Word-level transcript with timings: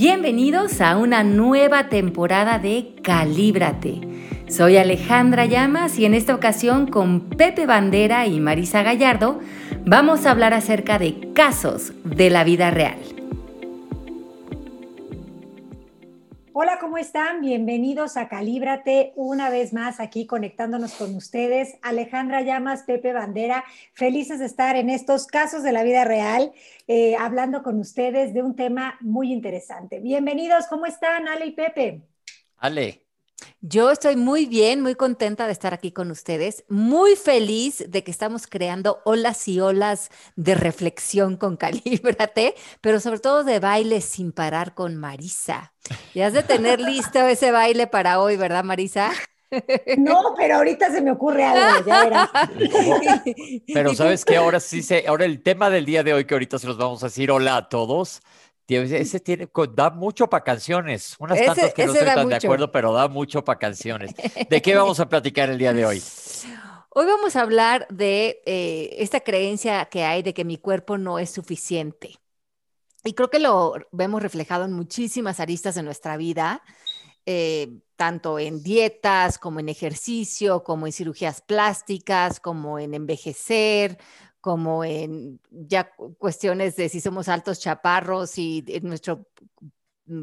Bienvenidos 0.00 0.80
a 0.80 0.96
una 0.96 1.22
nueva 1.24 1.90
temporada 1.90 2.58
de 2.58 2.94
Calíbrate. 3.02 4.00
Soy 4.48 4.78
Alejandra 4.78 5.44
Llamas 5.44 5.98
y 5.98 6.06
en 6.06 6.14
esta 6.14 6.34
ocasión 6.34 6.86
con 6.86 7.28
Pepe 7.28 7.66
Bandera 7.66 8.26
y 8.26 8.40
Marisa 8.40 8.82
Gallardo 8.82 9.40
vamos 9.84 10.24
a 10.24 10.30
hablar 10.30 10.54
acerca 10.54 10.98
de 10.98 11.34
casos 11.34 11.92
de 12.02 12.30
la 12.30 12.44
vida 12.44 12.70
real. 12.70 13.19
Están? 17.00 17.40
Bienvenidos 17.40 18.18
a 18.18 18.28
Calíbrate, 18.28 19.14
una 19.16 19.48
vez 19.48 19.72
más 19.72 20.00
aquí 20.00 20.26
conectándonos 20.26 20.92
con 20.92 21.14
ustedes. 21.14 21.78
Alejandra 21.80 22.42
Llamas, 22.42 22.82
Pepe 22.82 23.14
Bandera, 23.14 23.64
felices 23.94 24.38
de 24.38 24.44
estar 24.44 24.76
en 24.76 24.90
estos 24.90 25.26
casos 25.26 25.62
de 25.62 25.72
la 25.72 25.82
vida 25.82 26.04
real, 26.04 26.52
eh, 26.88 27.16
hablando 27.16 27.62
con 27.62 27.80
ustedes 27.80 28.34
de 28.34 28.42
un 28.42 28.54
tema 28.54 28.98
muy 29.00 29.32
interesante. 29.32 29.98
Bienvenidos, 29.98 30.66
¿cómo 30.66 30.84
están, 30.84 31.26
Ale 31.26 31.46
y 31.46 31.52
Pepe? 31.52 32.02
Ale, 32.58 33.02
yo 33.60 33.90
estoy 33.90 34.16
muy 34.16 34.46
bien, 34.46 34.80
muy 34.80 34.94
contenta 34.94 35.46
de 35.46 35.52
estar 35.52 35.74
aquí 35.74 35.92
con 35.92 36.10
ustedes, 36.10 36.64
muy 36.68 37.16
feliz 37.16 37.84
de 37.88 38.04
que 38.04 38.10
estamos 38.10 38.46
creando 38.46 39.00
olas 39.04 39.46
y 39.48 39.60
olas 39.60 40.10
de 40.36 40.54
reflexión 40.54 41.36
con 41.36 41.56
Calíbrate, 41.56 42.54
pero 42.80 43.00
sobre 43.00 43.20
todo 43.20 43.44
de 43.44 43.60
baile 43.60 44.00
sin 44.00 44.32
parar 44.32 44.74
con 44.74 44.96
Marisa. 44.96 45.72
Ya 46.14 46.26
has 46.26 46.32
de 46.32 46.42
tener 46.42 46.80
listo 46.80 47.20
ese 47.26 47.50
baile 47.50 47.86
para 47.86 48.20
hoy, 48.20 48.36
¿verdad, 48.36 48.64
Marisa? 48.64 49.12
No, 49.98 50.34
pero 50.36 50.56
ahorita 50.56 50.92
se 50.92 51.00
me 51.00 51.10
ocurre 51.10 51.44
algo, 51.44 51.84
ya 51.84 52.04
verás. 52.04 52.30
Pero 53.74 53.94
sabes 53.94 54.24
que 54.24 54.36
ahora 54.36 54.60
sí 54.60 54.80
se, 54.80 55.06
ahora 55.08 55.24
el 55.24 55.42
tema 55.42 55.70
del 55.70 55.84
día 55.84 56.04
de 56.04 56.12
hoy 56.12 56.24
que 56.24 56.34
ahorita 56.34 56.58
se 56.58 56.68
los 56.68 56.76
vamos 56.76 57.02
a 57.02 57.06
decir 57.06 57.32
hola 57.32 57.56
a 57.56 57.68
todos 57.68 58.22
ese 58.76 59.20
tiene, 59.20 59.48
da 59.74 59.90
mucho 59.90 60.28
para 60.28 60.44
canciones. 60.44 61.16
Unas 61.18 61.44
tantas 61.44 61.74
que 61.74 61.86
no 61.86 61.92
estoy 61.92 62.08
tan 62.08 62.28
de 62.28 62.36
acuerdo, 62.36 62.70
pero 62.70 62.92
da 62.92 63.08
mucho 63.08 63.44
para 63.44 63.58
canciones. 63.58 64.14
¿De 64.48 64.62
qué 64.62 64.74
vamos 64.74 65.00
a 65.00 65.08
platicar 65.08 65.50
el 65.50 65.58
día 65.58 65.72
de 65.72 65.86
hoy? 65.86 66.02
Hoy 66.92 67.06
vamos 67.06 67.36
a 67.36 67.42
hablar 67.42 67.86
de 67.88 68.42
eh, 68.46 68.96
esta 68.98 69.20
creencia 69.20 69.84
que 69.84 70.02
hay 70.02 70.24
de 70.24 70.34
que 70.34 70.44
mi 70.44 70.58
cuerpo 70.58 70.98
no 70.98 71.20
es 71.20 71.30
suficiente. 71.30 72.16
Y 73.04 73.12
creo 73.12 73.30
que 73.30 73.38
lo 73.38 73.74
vemos 73.92 74.20
reflejado 74.20 74.64
en 74.64 74.72
muchísimas 74.72 75.38
aristas 75.38 75.76
de 75.76 75.84
nuestra 75.84 76.16
vida, 76.16 76.64
eh, 77.26 77.78
tanto 77.94 78.40
en 78.40 78.64
dietas 78.64 79.38
como 79.38 79.60
en 79.60 79.68
ejercicio, 79.68 80.64
como 80.64 80.86
en 80.86 80.92
cirugías 80.92 81.40
plásticas, 81.40 82.40
como 82.40 82.80
en 82.80 82.94
envejecer, 82.94 83.96
como 84.40 84.84
en 84.84 85.40
ya 85.50 85.92
cuestiones 86.18 86.76
de 86.76 86.88
si 86.88 87.00
somos 87.00 87.28
altos 87.28 87.60
chaparros 87.60 88.38
y 88.38 88.64
nuestro 88.82 89.26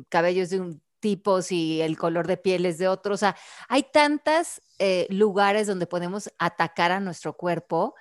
cabello 0.10 0.44
es 0.44 0.50
de 0.50 0.60
un 0.60 0.82
tipo, 1.00 1.42
si 1.42 1.82
el 1.82 1.98
color 1.98 2.28
de 2.28 2.38
piel 2.38 2.66
es 2.66 2.78
de 2.78 2.88
otro. 2.88 3.14
O 3.14 3.18
sea, 3.18 3.36
hay 3.70 3.84
tantos 3.84 4.62
eh, 4.80 5.08
lugares 5.10 5.68
donde 5.68 5.88
podemos 5.88 6.32
atacar 6.40 6.92
a 6.92 7.00
nuestro 7.00 7.38
cuerpo 7.38 7.96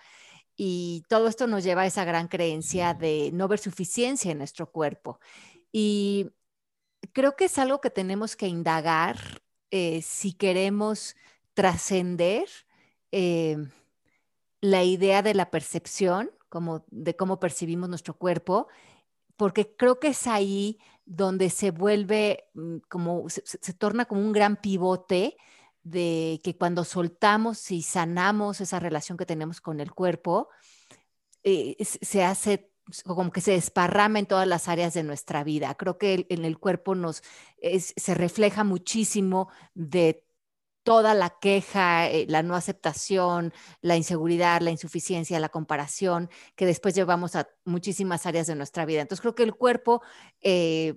y 0.56 1.04
todo 1.08 1.28
esto 1.28 1.46
nos 1.46 1.64
lleva 1.64 1.82
a 1.82 1.86
esa 1.86 2.04
gran 2.04 2.28
creencia 2.28 2.94
de 2.94 3.30
no 3.32 3.48
ver 3.48 3.58
suficiencia 3.58 4.32
en 4.32 4.38
nuestro 4.38 4.70
cuerpo. 4.70 5.20
Y 5.70 6.30
creo 7.12 7.36
que 7.36 7.46
es 7.46 7.58
algo 7.58 7.80
que 7.80 7.90
tenemos 7.90 8.36
que 8.36 8.48
indagar 8.48 9.18
eh, 9.70 10.00
si 10.02 10.32
queremos 10.32 11.16
trascender. 11.54 12.48
Eh, 13.12 13.58
la 14.70 14.84
idea 14.84 15.22
de 15.22 15.34
la 15.34 15.50
percepción, 15.50 16.30
como 16.48 16.84
de 16.90 17.16
cómo 17.16 17.38
percibimos 17.40 17.88
nuestro 17.88 18.14
cuerpo, 18.14 18.68
porque 19.36 19.74
creo 19.76 20.00
que 20.00 20.08
es 20.08 20.26
ahí 20.26 20.78
donde 21.04 21.50
se 21.50 21.70
vuelve 21.70 22.48
mm, 22.54 22.78
como, 22.88 23.28
se, 23.28 23.72
torna 23.74 24.06
como 24.06 24.20
un 24.22 24.32
gran 24.32 24.56
pivote 24.56 25.36
de 25.82 26.40
que 26.42 26.56
cuando 26.56 26.84
soltamos 26.84 27.70
y 27.70 27.82
sanamos 27.82 28.60
esa 28.60 28.80
relación 28.80 29.16
que 29.16 29.26
tenemos 29.26 29.60
con 29.60 29.80
el 29.80 29.92
cuerpo, 29.92 30.48
eh, 31.44 31.76
se 31.80 32.24
hace 32.24 32.72
como 33.04 33.32
que 33.32 33.40
se 33.40 33.52
desparrama 33.52 34.18
en 34.20 34.26
todas 34.26 34.46
las 34.46 34.68
áreas 34.68 34.94
de 34.94 35.02
nuestra 35.02 35.44
vida. 35.44 35.74
Creo 35.74 35.98
que 35.98 36.26
en 36.28 36.44
el 36.44 36.58
cuerpo 36.58 36.94
nos 36.94 37.22
se 37.60 38.14
refleja 38.14 38.62
muchísimo 38.62 39.48
de 39.74 40.25
toda 40.86 41.14
la 41.14 41.30
queja, 41.40 42.08
eh, 42.08 42.26
la 42.28 42.44
no 42.44 42.54
aceptación, 42.54 43.52
la 43.80 43.96
inseguridad, 43.96 44.60
la 44.60 44.70
insuficiencia, 44.70 45.40
la 45.40 45.48
comparación, 45.48 46.30
que 46.54 46.64
después 46.64 46.94
llevamos 46.94 47.34
a 47.34 47.48
muchísimas 47.64 48.24
áreas 48.24 48.46
de 48.46 48.54
nuestra 48.54 48.84
vida. 48.84 49.00
Entonces 49.00 49.20
creo 49.20 49.34
que 49.34 49.42
el 49.42 49.56
cuerpo 49.56 50.00
eh, 50.42 50.94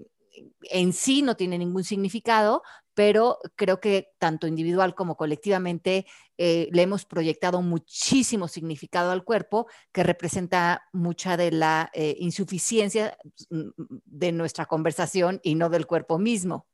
en 0.70 0.94
sí 0.94 1.24
no 1.24 1.36
tiene 1.36 1.58
ningún 1.58 1.84
significado, 1.84 2.62
pero 2.94 3.40
creo 3.56 3.80
que 3.80 4.12
tanto 4.20 4.46
individual 4.46 4.94
como 4.94 5.18
colectivamente 5.18 6.06
eh, 6.38 6.70
le 6.72 6.84
hemos 6.84 7.06
proyectado 7.06 7.64
muchísimo 7.64 8.48
significado 8.48 9.10
al 9.10 9.24
cuerpo 9.24 9.66
que 9.92 10.04
representa 10.04 10.84
mucha 10.94 11.36
de 11.36 11.50
la 11.50 11.90
insuficiencia 11.96 13.18
mm, 13.50 13.70
de 14.06 14.32
nuestra 14.34 14.68
conversación 14.68 15.40
y 15.42 15.56
no 15.56 15.70
del 15.70 15.88
cuerpo 15.88 16.20
mismo. 16.20 16.69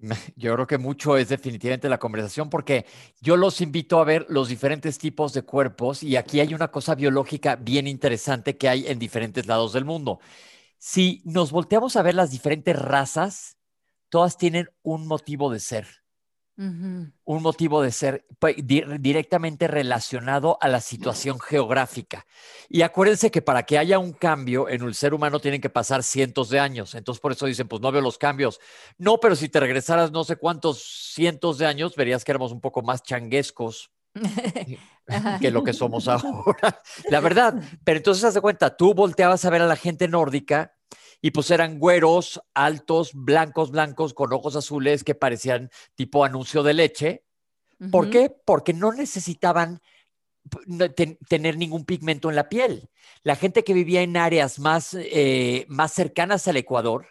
Yo 0.36 0.54
creo 0.54 0.66
que 0.66 0.78
mucho 0.78 1.16
es 1.16 1.28
definitivamente 1.28 1.88
la 1.88 1.98
conversación 1.98 2.48
porque 2.48 2.86
yo 3.20 3.36
los 3.36 3.60
invito 3.60 4.00
a 4.00 4.04
ver 4.04 4.26
los 4.28 4.48
diferentes 4.48 4.98
tipos 4.98 5.32
de 5.34 5.42
cuerpos 5.42 6.02
y 6.02 6.16
aquí 6.16 6.40
hay 6.40 6.54
una 6.54 6.68
cosa 6.68 6.94
biológica 6.94 7.56
bien 7.56 7.86
interesante 7.86 8.56
que 8.56 8.68
hay 8.68 8.86
en 8.86 8.98
diferentes 8.98 9.46
lados 9.46 9.72
del 9.74 9.84
mundo. 9.84 10.20
Si 10.78 11.22
nos 11.24 11.52
volteamos 11.52 11.96
a 11.96 12.02
ver 12.02 12.14
las 12.14 12.30
diferentes 12.30 12.76
razas, 12.78 13.58
todas 14.10 14.38
tienen 14.38 14.70
un 14.82 15.06
motivo 15.06 15.52
de 15.52 15.60
ser 15.60 15.99
un 16.60 17.42
motivo 17.42 17.80
de 17.80 17.90
ser 17.90 18.26
pues, 18.38 18.54
directamente 18.58 19.66
relacionado 19.66 20.58
a 20.60 20.68
la 20.68 20.80
situación 20.80 21.40
geográfica. 21.40 22.26
Y 22.68 22.82
acuérdense 22.82 23.30
que 23.30 23.40
para 23.40 23.62
que 23.62 23.78
haya 23.78 23.98
un 23.98 24.12
cambio 24.12 24.68
en 24.68 24.82
el 24.82 24.94
ser 24.94 25.14
humano 25.14 25.40
tienen 25.40 25.62
que 25.62 25.70
pasar 25.70 26.02
cientos 26.02 26.50
de 26.50 26.60
años. 26.60 26.94
Entonces 26.94 27.20
por 27.20 27.32
eso 27.32 27.46
dicen, 27.46 27.66
pues 27.66 27.80
no 27.80 27.90
veo 27.90 28.02
los 28.02 28.18
cambios. 28.18 28.60
No, 28.98 29.18
pero 29.18 29.36
si 29.36 29.48
te 29.48 29.58
regresaras 29.58 30.12
no 30.12 30.22
sé 30.22 30.36
cuántos 30.36 30.82
cientos 31.14 31.56
de 31.56 31.66
años, 31.66 31.96
verías 31.96 32.24
que 32.24 32.32
éramos 32.32 32.52
un 32.52 32.60
poco 32.60 32.82
más 32.82 33.02
changuescos. 33.02 33.90
que 35.40 35.50
lo 35.50 35.64
que 35.64 35.72
somos 35.72 36.08
ahora. 36.08 36.82
La 37.08 37.20
verdad, 37.20 37.54
pero 37.84 37.96
entonces 37.96 38.24
haz 38.24 38.34
de 38.34 38.40
cuenta, 38.40 38.76
tú 38.76 38.92
volteabas 38.92 39.44
a 39.44 39.50
ver 39.50 39.62
a 39.62 39.66
la 39.66 39.76
gente 39.76 40.08
nórdica 40.08 40.74
y 41.22 41.30
pues 41.30 41.50
eran 41.50 41.78
güeros, 41.78 42.40
altos, 42.54 43.12
blancos, 43.14 43.70
blancos, 43.70 44.14
con 44.14 44.32
ojos 44.32 44.56
azules 44.56 45.04
que 45.04 45.14
parecían 45.14 45.70
tipo 45.94 46.24
anuncio 46.24 46.62
de 46.62 46.74
leche. 46.74 47.24
¿Por 47.90 48.10
qué? 48.10 48.34
Porque 48.44 48.74
no 48.74 48.92
necesitaban 48.92 49.80
tener 51.28 51.56
ningún 51.56 51.84
pigmento 51.84 52.28
en 52.28 52.36
la 52.36 52.48
piel. 52.48 52.90
La 53.22 53.36
gente 53.36 53.64
que 53.64 53.74
vivía 53.74 54.02
en 54.02 54.16
áreas 54.16 54.58
más, 54.58 54.94
eh, 54.94 55.66
más 55.68 55.92
cercanas 55.92 56.48
al 56.48 56.56
Ecuador 56.56 57.08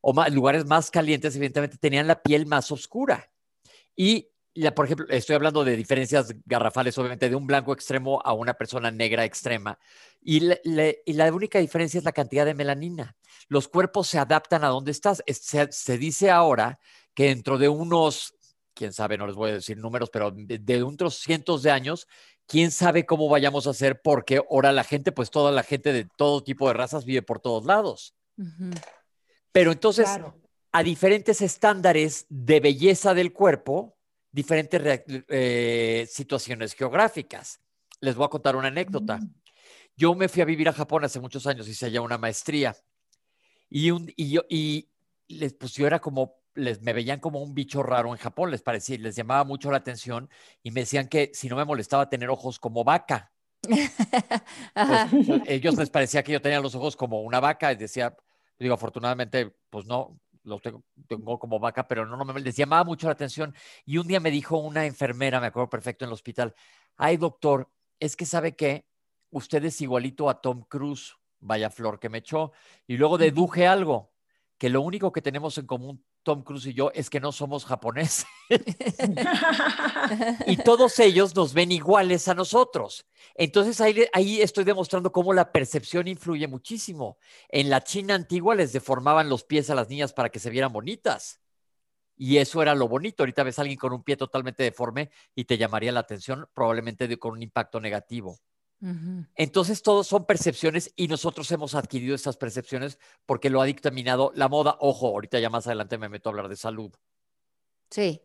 o 0.00 0.12
lugares 0.30 0.66
más 0.66 0.90
calientes, 0.90 1.34
evidentemente, 1.34 1.78
tenían 1.78 2.06
la 2.06 2.22
piel 2.22 2.46
más 2.46 2.70
oscura. 2.70 3.30
Y 3.94 4.28
por 4.74 4.86
ejemplo, 4.86 5.06
estoy 5.10 5.36
hablando 5.36 5.64
de 5.64 5.76
diferencias 5.76 6.34
garrafales, 6.44 6.96
obviamente, 6.98 7.28
de 7.28 7.36
un 7.36 7.46
blanco 7.46 7.72
extremo 7.72 8.20
a 8.24 8.32
una 8.32 8.54
persona 8.54 8.90
negra 8.90 9.24
extrema. 9.24 9.78
Y, 10.22 10.40
la 10.40 11.32
única 11.32 11.58
diferencia 11.58 11.98
es 11.98 12.04
la 12.04 12.12
cantidad 12.12 12.44
de 12.44 12.54
melanina. 12.54 13.16
Los 13.48 13.68
cuerpos 13.68 14.08
se 14.08 14.18
adaptan 14.18 14.64
a 14.64 14.68
donde 14.68 14.90
estás. 14.90 15.22
Se, 15.26 15.98
dice 15.98 16.30
ahora 16.30 16.78
que 17.14 17.26
dentro 17.26 17.58
de 17.58 17.68
unos, 17.68 18.34
quién 18.74 18.92
sabe, 18.92 19.18
no 19.18 19.26
les 19.26 19.36
voy 19.36 19.50
a 19.50 19.54
decir 19.54 19.76
números, 19.78 20.10
pero 20.10 20.30
de, 20.30 20.58
de 20.58 20.82
unos 20.82 21.18
cientos 21.18 21.62
de 21.62 21.70
años, 21.70 22.08
quién 22.46 22.70
sabe 22.70 23.06
cómo 23.06 23.28
vayamos 23.28 23.66
a 23.66 23.70
hacer, 23.70 24.00
porque 24.02 24.38
ahora 24.38 24.72
la 24.72 24.84
gente, 24.84 25.12
pues 25.12 25.30
toda 25.30 25.52
la 25.52 25.62
gente 25.62 25.92
de 25.92 26.08
todo 26.16 26.42
tipo 26.42 26.68
de 26.68 26.74
razas 26.74 27.04
vive 27.04 27.22
por 27.22 27.40
todos 27.40 27.64
lados. 27.64 28.14
Pero 29.52 29.72
entonces, 29.72 30.08
a 30.72 30.82
diferentes 30.82 31.40
estándares 31.40 32.26
de 32.28 32.60
belleza 32.60 33.14
del 33.14 33.32
cuerpo, 33.32 33.95
diferentes 34.36 35.02
eh, 35.28 36.06
situaciones 36.10 36.74
geográficas. 36.74 37.58
Les 38.00 38.14
voy 38.14 38.26
a 38.26 38.28
contar 38.28 38.54
una 38.54 38.68
anécdota. 38.68 39.16
Mm. 39.16 39.34
Yo 39.96 40.14
me 40.14 40.28
fui 40.28 40.42
a 40.42 40.44
vivir 40.44 40.68
a 40.68 40.74
Japón 40.74 41.04
hace 41.04 41.20
muchos 41.20 41.46
años, 41.46 41.66
hice 41.66 41.86
allá 41.86 42.02
una 42.02 42.18
maestría. 42.18 42.76
Y, 43.70 43.90
un, 43.90 44.12
y, 44.14 44.28
yo, 44.28 44.42
y 44.50 44.90
les, 45.28 45.54
pues 45.54 45.72
yo 45.72 45.86
era 45.86 46.00
como, 46.00 46.42
les, 46.54 46.82
me 46.82 46.92
veían 46.92 47.18
como 47.18 47.42
un 47.42 47.54
bicho 47.54 47.82
raro 47.82 48.12
en 48.12 48.18
Japón, 48.18 48.50
les 48.50 48.60
parecía, 48.60 48.98
les 48.98 49.16
llamaba 49.16 49.42
mucho 49.44 49.70
la 49.70 49.78
atención 49.78 50.28
y 50.62 50.70
me 50.70 50.80
decían 50.80 51.08
que 51.08 51.30
si 51.32 51.48
no 51.48 51.56
me 51.56 51.64
molestaba 51.64 52.10
tener 52.10 52.28
ojos 52.28 52.58
como 52.58 52.84
vaca. 52.84 53.32
Pues, 55.26 55.40
ellos 55.46 55.76
les 55.76 55.88
parecía 55.88 56.22
que 56.22 56.32
yo 56.32 56.42
tenía 56.42 56.60
los 56.60 56.74
ojos 56.74 56.94
como 56.94 57.22
una 57.22 57.40
vaca 57.40 57.72
y 57.72 57.76
decía, 57.76 58.14
digo, 58.58 58.74
afortunadamente, 58.74 59.56
pues 59.70 59.86
no, 59.86 60.20
lo 60.46 60.60
tengo, 60.60 60.82
como 61.38 61.58
vaca, 61.58 61.86
pero 61.86 62.06
no, 62.06 62.16
no 62.16 62.24
me 62.24 62.40
les 62.40 62.56
llamaba 62.56 62.84
mucho 62.84 63.08
la 63.08 63.12
atención. 63.12 63.54
Y 63.84 63.98
un 63.98 64.06
día 64.06 64.20
me 64.20 64.30
dijo 64.30 64.56
una 64.56 64.86
enfermera, 64.86 65.40
me 65.40 65.48
acuerdo 65.48 65.68
perfecto, 65.68 66.04
en 66.04 66.10
el 66.10 66.14
hospital, 66.14 66.54
ay 66.96 67.16
doctor, 67.16 67.68
es 68.00 68.16
que 68.16 68.26
sabe 68.26 68.54
que 68.54 68.86
usted 69.30 69.64
es 69.64 69.80
igualito 69.80 70.30
a 70.30 70.40
Tom 70.40 70.62
Cruise, 70.62 71.16
vaya 71.40 71.70
flor 71.70 71.98
que 71.98 72.08
me 72.08 72.18
echó. 72.18 72.52
Y 72.86 72.96
luego 72.96 73.18
deduje 73.18 73.66
algo, 73.66 74.12
que 74.58 74.70
lo 74.70 74.80
único 74.80 75.12
que 75.12 75.22
tenemos 75.22 75.58
en 75.58 75.66
común 75.66 76.04
Tom 76.26 76.42
Cruise 76.42 76.66
y 76.66 76.74
yo 76.74 76.90
es 76.92 77.08
que 77.08 77.20
no 77.20 77.30
somos 77.30 77.64
japoneses. 77.64 78.26
y 80.48 80.56
todos 80.56 80.98
ellos 80.98 81.36
nos 81.36 81.54
ven 81.54 81.70
iguales 81.70 82.26
a 82.26 82.34
nosotros. 82.34 83.06
Entonces 83.36 83.80
ahí, 83.80 84.04
ahí 84.12 84.40
estoy 84.42 84.64
demostrando 84.64 85.12
cómo 85.12 85.32
la 85.32 85.52
percepción 85.52 86.08
influye 86.08 86.48
muchísimo. 86.48 87.16
En 87.48 87.70
la 87.70 87.84
China 87.84 88.16
antigua 88.16 88.56
les 88.56 88.72
deformaban 88.72 89.28
los 89.28 89.44
pies 89.44 89.70
a 89.70 89.76
las 89.76 89.88
niñas 89.88 90.12
para 90.12 90.28
que 90.28 90.40
se 90.40 90.50
vieran 90.50 90.72
bonitas. 90.72 91.40
Y 92.16 92.38
eso 92.38 92.60
era 92.60 92.74
lo 92.74 92.88
bonito. 92.88 93.22
Ahorita 93.22 93.44
ves 93.44 93.60
a 93.60 93.62
alguien 93.62 93.78
con 93.78 93.92
un 93.92 94.02
pie 94.02 94.16
totalmente 94.16 94.64
deforme 94.64 95.10
y 95.32 95.44
te 95.44 95.56
llamaría 95.58 95.92
la 95.92 96.00
atención, 96.00 96.48
probablemente 96.52 97.16
con 97.18 97.34
un 97.34 97.42
impacto 97.42 97.78
negativo. 97.80 98.40
Entonces, 99.34 99.82
todos 99.82 100.06
son 100.06 100.26
percepciones 100.26 100.92
y 100.96 101.08
nosotros 101.08 101.50
hemos 101.50 101.74
adquirido 101.74 102.14
esas 102.14 102.36
percepciones 102.36 102.98
porque 103.24 103.50
lo 103.50 103.60
ha 103.60 103.64
dictaminado 103.64 104.32
la 104.34 104.48
moda. 104.48 104.76
Ojo, 104.80 105.08
ahorita 105.08 105.40
ya 105.40 105.50
más 105.50 105.66
adelante 105.66 105.98
me 105.98 106.08
meto 106.08 106.28
a 106.28 106.32
hablar 106.32 106.48
de 106.48 106.56
salud. 106.56 106.92
Sí, 107.90 108.20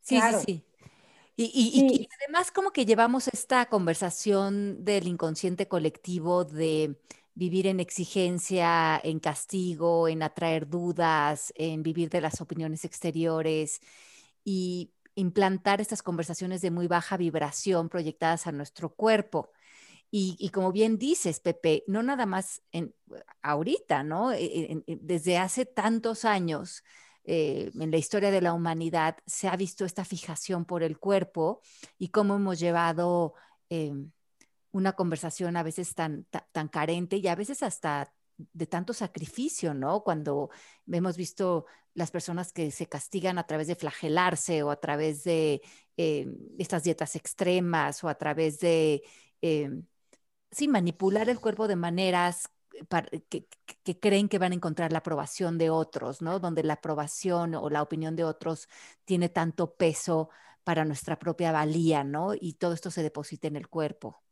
sí, 0.00 0.20
sí, 0.20 0.36
sí. 0.46 0.64
y, 1.36 2.08
además 2.22 2.50
como 2.50 2.72
que 2.72 2.84
llevamos 2.84 3.28
esta 3.28 3.66
conversación 3.66 4.84
del 4.84 5.06
inconsciente 5.06 5.68
colectivo 5.68 6.44
de 6.44 6.98
vivir 7.38 7.68
en 7.68 7.78
exigencia, 7.78 9.00
en 9.02 9.20
castigo, 9.20 10.08
en 10.08 10.24
atraer 10.24 10.68
dudas, 10.68 11.52
en 11.54 11.84
vivir 11.84 12.10
de 12.10 12.20
las 12.20 12.40
opiniones 12.40 12.84
exteriores 12.84 13.80
y 14.42 14.92
implantar 15.14 15.80
estas 15.80 16.02
conversaciones 16.02 16.62
de 16.62 16.72
muy 16.72 16.88
baja 16.88 17.16
vibración 17.16 17.88
proyectadas 17.88 18.48
a 18.48 18.52
nuestro 18.52 18.92
cuerpo. 18.92 19.52
Y, 20.10 20.48
como 20.50 20.72
bien 20.72 20.96
dices, 20.96 21.38
Pepe, 21.38 21.84
no 21.86 22.02
nada 22.02 22.24
más 22.24 22.62
ahorita, 23.42 24.02
¿no? 24.02 24.32
E, 24.32 24.72
e, 24.86 24.98
desde 25.02 25.36
hace 25.36 25.66
tantos 25.66 26.24
años 26.24 26.82
eh, 27.30 27.70
en 27.78 27.90
la 27.90 27.98
historia 27.98 28.30
de 28.30 28.40
la 28.40 28.54
humanidad 28.54 29.18
se 29.26 29.48
ha 29.48 29.56
visto 29.56 29.84
esta 29.84 30.06
fijación 30.06 30.64
por 30.64 30.82
el 30.82 30.98
cuerpo 30.98 31.60
y 31.98 32.08
cómo 32.08 32.36
hemos 32.36 32.58
llevado 32.58 33.34
em, 33.68 34.10
una 34.72 34.94
conversación 34.94 35.54
a 35.58 35.62
veces 35.62 35.94
tan, 35.94 36.26
tan, 36.52 36.68
carente 36.68 37.18
y 37.18 37.28
a 37.28 37.34
veces 37.34 37.62
hasta 37.62 38.14
de 38.38 38.66
tanto 38.66 38.94
sacrificio, 38.94 39.74
¿no? 39.74 40.02
Cuando 40.04 40.48
hemos 40.90 41.18
visto 41.18 41.66
las 41.92 42.10
personas 42.10 42.50
que 42.50 42.70
se 42.70 42.86
castigan 42.86 43.36
a 43.36 43.46
través 43.46 43.66
de 43.66 43.74
flagelarse 43.74 44.62
o 44.62 44.70
a 44.70 44.80
través 44.80 45.22
de 45.22 45.60
em, 45.98 46.34
estas 46.58 46.82
dietas 46.84 47.14
extremas 47.14 48.02
o 48.04 48.08
a 48.08 48.14
través 48.14 48.58
de 48.60 49.02
sí, 50.50 50.68
manipular 50.68 51.28
el 51.28 51.40
cuerpo 51.40 51.68
de 51.68 51.76
maneras 51.76 52.50
que, 53.28 53.98
creen 54.00 54.28
que 54.28 54.38
van 54.38 54.52
a 54.52 54.54
encontrar 54.54 54.92
la 54.92 54.98
aprobación 54.98 55.58
de 55.58 55.70
otros, 55.70 56.22
¿no? 56.22 56.38
Donde 56.40 56.62
la 56.62 56.74
aprobación 56.74 57.54
o 57.54 57.70
la 57.70 57.82
opinión 57.82 58.16
de 58.16 58.24
otros 58.24 58.68
tiene 59.04 59.28
tanto 59.28 59.74
peso 59.74 60.30
para 60.64 60.84
nuestra 60.84 61.18
propia 61.18 61.52
valía, 61.52 62.04
¿no? 62.04 62.34
Y 62.38 62.54
todo 62.54 62.74
esto 62.74 62.90
se 62.90 63.02
deposita 63.02 63.48
en 63.48 63.56
el 63.56 63.68
cuerpo. 63.68 64.22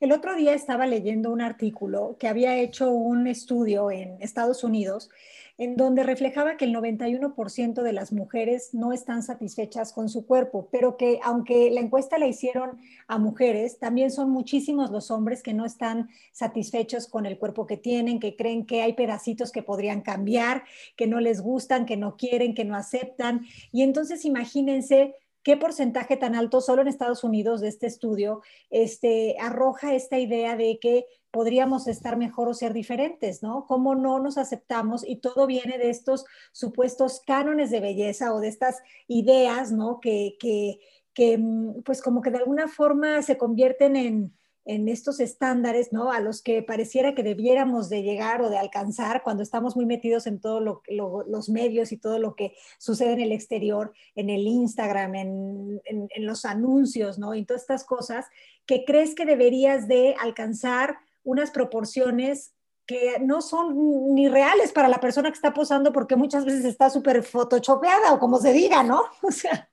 El 0.00 0.12
otro 0.12 0.34
día 0.34 0.54
estaba 0.54 0.86
leyendo 0.86 1.30
un 1.30 1.40
artículo 1.40 2.16
que 2.18 2.28
había 2.28 2.56
hecho 2.56 2.90
un 2.90 3.26
estudio 3.26 3.90
en 3.90 4.20
Estados 4.20 4.64
Unidos 4.64 5.10
en 5.56 5.76
donde 5.76 6.02
reflejaba 6.02 6.56
que 6.56 6.64
el 6.64 6.74
91% 6.74 7.82
de 7.82 7.92
las 7.92 8.12
mujeres 8.12 8.74
no 8.74 8.92
están 8.92 9.22
satisfechas 9.22 9.92
con 9.92 10.08
su 10.08 10.26
cuerpo, 10.26 10.68
pero 10.72 10.96
que 10.96 11.20
aunque 11.22 11.70
la 11.70 11.80
encuesta 11.80 12.18
la 12.18 12.26
hicieron 12.26 12.78
a 13.06 13.18
mujeres, 13.18 13.78
también 13.78 14.10
son 14.10 14.30
muchísimos 14.30 14.90
los 14.90 15.12
hombres 15.12 15.44
que 15.44 15.54
no 15.54 15.64
están 15.64 16.08
satisfechos 16.32 17.06
con 17.06 17.24
el 17.24 17.38
cuerpo 17.38 17.68
que 17.68 17.76
tienen, 17.76 18.18
que 18.18 18.34
creen 18.34 18.66
que 18.66 18.82
hay 18.82 18.94
pedacitos 18.94 19.52
que 19.52 19.62
podrían 19.62 20.00
cambiar, 20.00 20.64
que 20.96 21.06
no 21.06 21.20
les 21.20 21.40
gustan, 21.40 21.86
que 21.86 21.96
no 21.96 22.16
quieren, 22.16 22.54
que 22.54 22.64
no 22.64 22.74
aceptan. 22.74 23.46
Y 23.70 23.82
entonces 23.82 24.24
imagínense 24.24 25.14
qué 25.44 25.56
porcentaje 25.56 26.16
tan 26.16 26.34
alto 26.34 26.60
solo 26.60 26.82
en 26.82 26.88
Estados 26.88 27.22
Unidos 27.22 27.60
de 27.60 27.68
este 27.68 27.86
estudio 27.86 28.42
este, 28.70 29.36
arroja 29.38 29.94
esta 29.94 30.18
idea 30.18 30.56
de 30.56 30.78
que 30.80 31.06
podríamos 31.30 31.86
estar 31.86 32.16
mejor 32.16 32.48
o 32.48 32.54
ser 32.54 32.72
diferentes, 32.72 33.42
¿no? 33.42 33.66
¿Cómo 33.66 33.94
no 33.94 34.20
nos 34.20 34.38
aceptamos? 34.38 35.06
Y 35.06 35.16
todo 35.16 35.46
viene 35.46 35.78
de 35.78 35.90
estos 35.90 36.24
supuestos 36.52 37.20
cánones 37.26 37.70
de 37.70 37.80
belleza 37.80 38.32
o 38.32 38.40
de 38.40 38.48
estas 38.48 38.82
ideas, 39.06 39.70
¿no? 39.70 40.00
Que, 40.00 40.36
que, 40.40 40.78
que 41.12 41.36
mm, 41.36 41.82
pues 41.82 42.00
como 42.02 42.22
que 42.22 42.30
de 42.30 42.38
alguna 42.38 42.68
forma 42.68 43.20
se 43.22 43.36
convierten 43.36 43.96
en, 43.96 44.34
en 44.64 44.88
estos 44.88 45.20
estándares, 45.20 45.92
¿no? 45.92 46.10
A 46.10 46.20
los 46.20 46.42
que 46.42 46.62
pareciera 46.62 47.14
que 47.14 47.22
debiéramos 47.22 47.88
de 47.90 48.02
llegar 48.02 48.40
o 48.40 48.48
de 48.48 48.56
alcanzar 48.56 49.22
cuando 49.22 49.42
estamos 49.42 49.76
muy 49.76 49.84
metidos 49.84 50.26
en 50.26 50.40
todos 50.40 50.62
los 50.88 51.48
medios 51.48 51.92
y 51.92 51.98
todo 51.98 52.18
lo 52.18 52.34
que 52.34 52.54
sucede 52.78 53.12
en 53.12 53.20
el 53.20 53.32
exterior, 53.32 53.92
en 54.14 54.30
el 54.30 54.46
Instagram, 54.46 55.14
en, 55.14 55.82
en, 55.84 56.26
los 56.26 56.44
anuncios, 56.44 57.18
¿no? 57.18 57.34
Y 57.34 57.44
todas 57.44 57.62
estas 57.62 57.84
cosas 57.84 58.26
que 58.64 58.84
crees 58.84 59.14
que 59.14 59.26
deberías 59.26 59.86
de 59.86 60.14
alcanzar 60.18 60.96
unas 61.22 61.50
proporciones 61.50 62.52
que 62.86 63.18
no 63.20 63.40
son 63.40 64.14
ni 64.14 64.28
reales 64.28 64.72
para 64.72 64.88
la 64.88 65.00
persona 65.00 65.30
que 65.30 65.36
está 65.36 65.54
posando 65.54 65.92
porque 65.92 66.16
muchas 66.16 66.44
veces 66.44 66.64
está 66.64 66.90
súper 66.90 67.22
photoshopeada 67.22 68.12
o 68.12 68.18
como 68.18 68.38
se 68.38 68.52
diga, 68.52 68.82
¿no? 68.82 69.04
O 69.22 69.30
sea. 69.30 69.70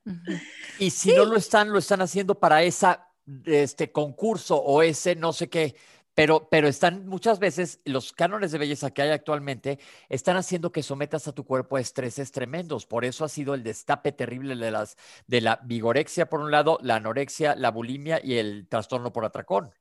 Y 0.79 0.89
si 0.89 1.13
no 1.13 1.25
lo 1.25 1.37
están, 1.37 1.71
lo 1.71 1.79
están 1.79 2.01
haciendo 2.01 2.35
para 2.35 2.63
esa 2.63 3.10
este 3.45 3.91
concurso 3.91 4.57
o 4.57 4.81
ese 4.81 5.15
no 5.15 5.33
sé 5.33 5.49
qué, 5.49 5.75
pero, 6.13 6.49
pero 6.49 6.67
están 6.67 7.07
muchas 7.07 7.39
veces 7.39 7.79
los 7.85 8.11
cánones 8.11 8.51
de 8.51 8.57
belleza 8.57 8.91
que 8.91 9.01
hay 9.01 9.09
actualmente 9.11 9.79
están 10.09 10.35
haciendo 10.35 10.71
que 10.71 10.83
sometas 10.83 11.27
a 11.27 11.33
tu 11.33 11.45
cuerpo 11.45 11.77
a 11.77 11.81
estreses 11.81 12.31
tremendos. 12.31 12.85
Por 12.85 13.05
eso 13.05 13.23
ha 13.23 13.29
sido 13.29 13.53
el 13.53 13.63
destape 13.63 14.11
terrible 14.11 14.55
de, 14.55 14.71
las, 14.71 14.97
de 15.27 15.41
la 15.41 15.59
vigorexia 15.63 16.27
por 16.29 16.41
un 16.41 16.51
lado, 16.51 16.79
la 16.81 16.97
anorexia, 16.97 17.55
la 17.55 17.71
bulimia 17.71 18.19
y 18.23 18.35
el 18.35 18.67
trastorno 18.67 19.13
por 19.13 19.25
atracón. 19.25 19.71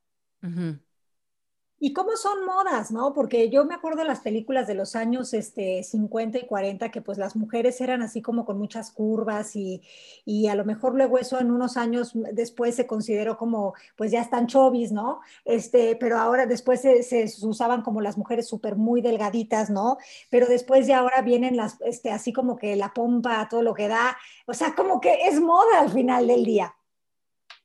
¿Y 1.82 1.94
cómo 1.94 2.14
son 2.18 2.44
modas, 2.44 2.90
no? 2.90 3.14
Porque 3.14 3.48
yo 3.48 3.64
me 3.64 3.74
acuerdo 3.74 4.00
de 4.00 4.04
las 4.04 4.20
películas 4.20 4.66
de 4.66 4.74
los 4.74 4.94
años 4.94 5.32
este, 5.32 5.82
50 5.82 6.38
y 6.38 6.46
40, 6.46 6.90
que 6.90 7.00
pues 7.00 7.16
las 7.16 7.36
mujeres 7.36 7.80
eran 7.80 8.02
así 8.02 8.20
como 8.20 8.44
con 8.44 8.58
muchas 8.58 8.90
curvas 8.90 9.56
y, 9.56 9.80
y 10.26 10.48
a 10.48 10.54
lo 10.54 10.66
mejor 10.66 10.94
luego 10.94 11.16
eso 11.16 11.40
en 11.40 11.50
unos 11.50 11.78
años 11.78 12.12
después 12.34 12.74
se 12.76 12.86
consideró 12.86 13.38
como, 13.38 13.72
pues 13.96 14.10
ya 14.10 14.20
están 14.20 14.46
chovis, 14.46 14.92
¿no? 14.92 15.20
Este, 15.46 15.96
pero 15.96 16.18
ahora 16.18 16.44
después 16.44 16.82
se, 16.82 17.24
usaban 17.42 17.80
como 17.80 18.02
las 18.02 18.18
mujeres 18.18 18.46
súper 18.46 18.76
muy 18.76 19.00
delgaditas, 19.00 19.70
¿no? 19.70 19.96
Pero 20.28 20.48
después 20.48 20.86
ya 20.86 20.98
ahora 20.98 21.22
vienen 21.22 21.56
las, 21.56 21.80
este, 21.80 22.10
así 22.10 22.30
como 22.34 22.58
que 22.58 22.76
la 22.76 22.92
pompa, 22.92 23.48
todo 23.48 23.62
lo 23.62 23.72
que 23.72 23.88
da, 23.88 24.18
o 24.46 24.52
sea, 24.52 24.74
como 24.74 25.00
que 25.00 25.14
es 25.28 25.40
moda 25.40 25.80
al 25.80 25.90
final 25.90 26.26
del 26.26 26.44
día. 26.44 26.74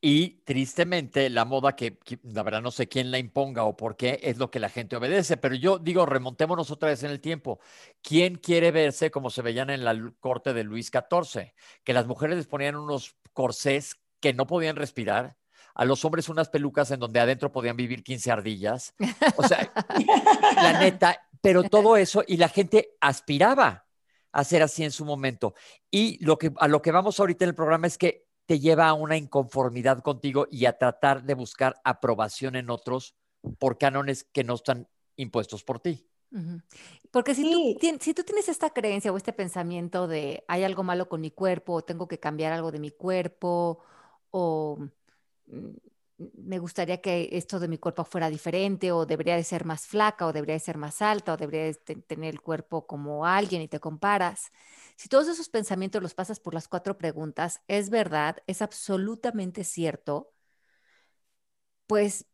Y 0.08 0.42
tristemente, 0.44 1.32
la 1.32 1.46
moda 1.46 1.76
que, 1.76 1.98
la 2.22 2.44
verdad 2.44 2.62
no 2.62 2.70
sé 2.70 2.88
quién 2.88 3.10
la 3.10 3.18
imponga 3.18 3.64
o 3.64 3.76
por 3.76 3.98
qué, 3.98 4.20
es 4.22 4.38
lo 4.38 4.52
que 4.52 4.60
la 4.60 4.70
gente 4.70 4.96
obedece. 4.96 5.36
Pero 5.36 5.56
yo 5.56 5.80
digo, 5.80 6.06
remontémonos 6.06 6.70
otra 6.70 6.90
vez 6.90 7.02
en 7.02 7.10
el 7.10 7.20
tiempo. 7.20 7.60
¿Quién 8.04 8.36
quiere 8.36 8.70
verse 8.70 9.10
como 9.10 9.32
se 9.32 9.42
veían 9.42 9.72
en 9.72 9.84
la 9.84 10.00
corte 10.20 10.54
de 10.54 10.64
Luis 10.64 10.92
XIV? 10.92 11.56
Que 11.84 11.94
las 11.94 12.06
mujeres 12.06 12.38
les 12.38 12.46
ponían 12.46 12.76
unos 12.76 13.16
corsés 13.34 13.96
que 14.20 14.32
no 14.32 14.46
podían 14.46 14.76
respirar, 14.76 15.38
a 15.74 15.86
los 15.86 16.06
hombres 16.06 16.30
unas 16.30 16.50
pelucas 16.50 16.92
en 16.92 17.00
donde 17.00 17.20
adentro 17.20 17.52
podían 17.52 17.76
vivir 17.76 18.04
15 18.04 18.32
ardillas. 18.32 18.94
O 19.38 19.48
sea, 19.48 19.74
la 20.56 20.82
neta, 20.82 21.20
pero 21.42 21.64
todo 21.64 21.98
eso 21.98 22.24
y 22.28 22.38
la 22.38 22.50
gente 22.50 22.92
aspiraba 23.02 23.88
a 24.32 24.44
ser 24.44 24.62
así 24.62 24.84
en 24.84 24.92
su 24.92 25.04
momento. 25.04 25.56
Y 25.90 26.24
lo 26.24 26.38
que, 26.38 26.52
a 26.60 26.68
lo 26.68 26.84
que 26.84 26.92
vamos 26.92 27.20
ahorita 27.20 27.46
en 27.46 27.50
el 27.50 27.56
programa 27.56 27.88
es 27.88 27.98
que 27.98 28.25
te 28.46 28.60
lleva 28.60 28.88
a 28.88 28.94
una 28.94 29.18
inconformidad 29.18 30.02
contigo 30.02 30.48
y 30.52 30.66
a 30.66 30.78
tratar 30.78 31.24
de 31.24 31.34
buscar 31.34 31.76
aprobación 31.84 32.56
en 32.56 32.70
otros 32.70 33.16
por 33.60 33.78
cánones 33.78 34.24
que 34.24 34.44
no 34.44 34.56
están 34.56 34.88
impuestos 35.16 35.64
por 35.64 35.80
ti. 35.80 36.08
Porque 37.12 37.34
si, 37.34 37.50
tú, 37.50 37.98
si 38.02 38.14
tú 38.14 38.24
tienes 38.24 38.50
esta 38.50 38.72
creencia 38.72 39.12
o 39.12 39.18
este 39.18 39.32
pensamiento 39.32 40.08
de 40.08 40.44
hay 40.48 40.64
algo 40.64 40.84
malo 40.84 41.08
con 41.08 41.22
mi 41.22 41.32
cuerpo, 41.32 41.74
o 41.74 41.82
tengo 41.84 42.08
que 42.08 42.20
cambiar 42.20 42.52
algo 42.52 42.72
de 42.72 42.80
mi 42.80 42.92
cuerpo, 42.92 43.80
o 44.32 44.78
mm, 45.48 45.70
me 46.18 46.60
gustaría 46.60 47.02
que 47.02 47.30
esto 47.34 47.60
de 47.60 47.68
mi 47.68 47.78
cuerpo 47.78 48.06
fuera 48.06 48.30
diferente, 48.30 48.92
o 48.92 49.06
debería 49.06 49.36
de 49.36 49.44
ser 49.44 49.66
más 49.66 49.86
flaca, 49.88 50.26
o 50.28 50.34
debería 50.34 50.56
de 50.56 50.60
ser 50.60 50.78
más 50.78 51.02
alta, 51.02 51.34
o 51.34 51.38
debería 51.38 51.64
de 51.66 51.74
tener 52.08 52.34
el 52.34 52.42
cuerpo 52.42 52.88
como 52.88 53.26
alguien 53.26 53.62
y 53.62 53.68
te 53.68 53.80
comparas. 53.80 54.52
Si 54.96 55.10
todos 55.10 55.28
esos 55.28 55.50
pensamientos 55.50 56.02
los 56.02 56.14
pasas 56.14 56.40
por 56.40 56.54
las 56.54 56.68
cuatro 56.68 56.98
preguntas, 56.98 57.62
es 57.68 57.90
verdad, 57.90 58.38
es 58.48 58.62
absolutamente 58.62 59.64
cierto, 59.64 60.32
pues 61.88 62.26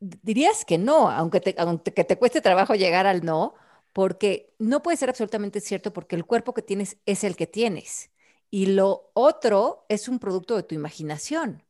dirías 0.00 0.64
que 0.64 0.78
no, 0.78 1.10
aunque 1.10 1.40
te, 1.40 1.54
aunque 1.58 2.04
te 2.04 2.18
cueste 2.18 2.40
trabajo 2.40 2.74
llegar 2.74 3.06
al 3.06 3.24
no, 3.24 3.54
porque 3.92 4.54
no 4.58 4.82
puede 4.82 4.96
ser 4.96 5.08
absolutamente 5.10 5.60
cierto 5.60 5.92
porque 5.92 6.16
el 6.16 6.24
cuerpo 6.26 6.54
que 6.54 6.62
tienes 6.62 6.98
es 7.06 7.24
el 7.24 7.36
que 7.36 7.46
tienes 7.46 8.10
y 8.50 8.66
lo 8.66 9.10
otro 9.14 9.84
es 9.88 10.08
un 10.08 10.18
producto 10.18 10.56
de 10.56 10.62
tu 10.62 10.74
imaginación. 10.74 11.62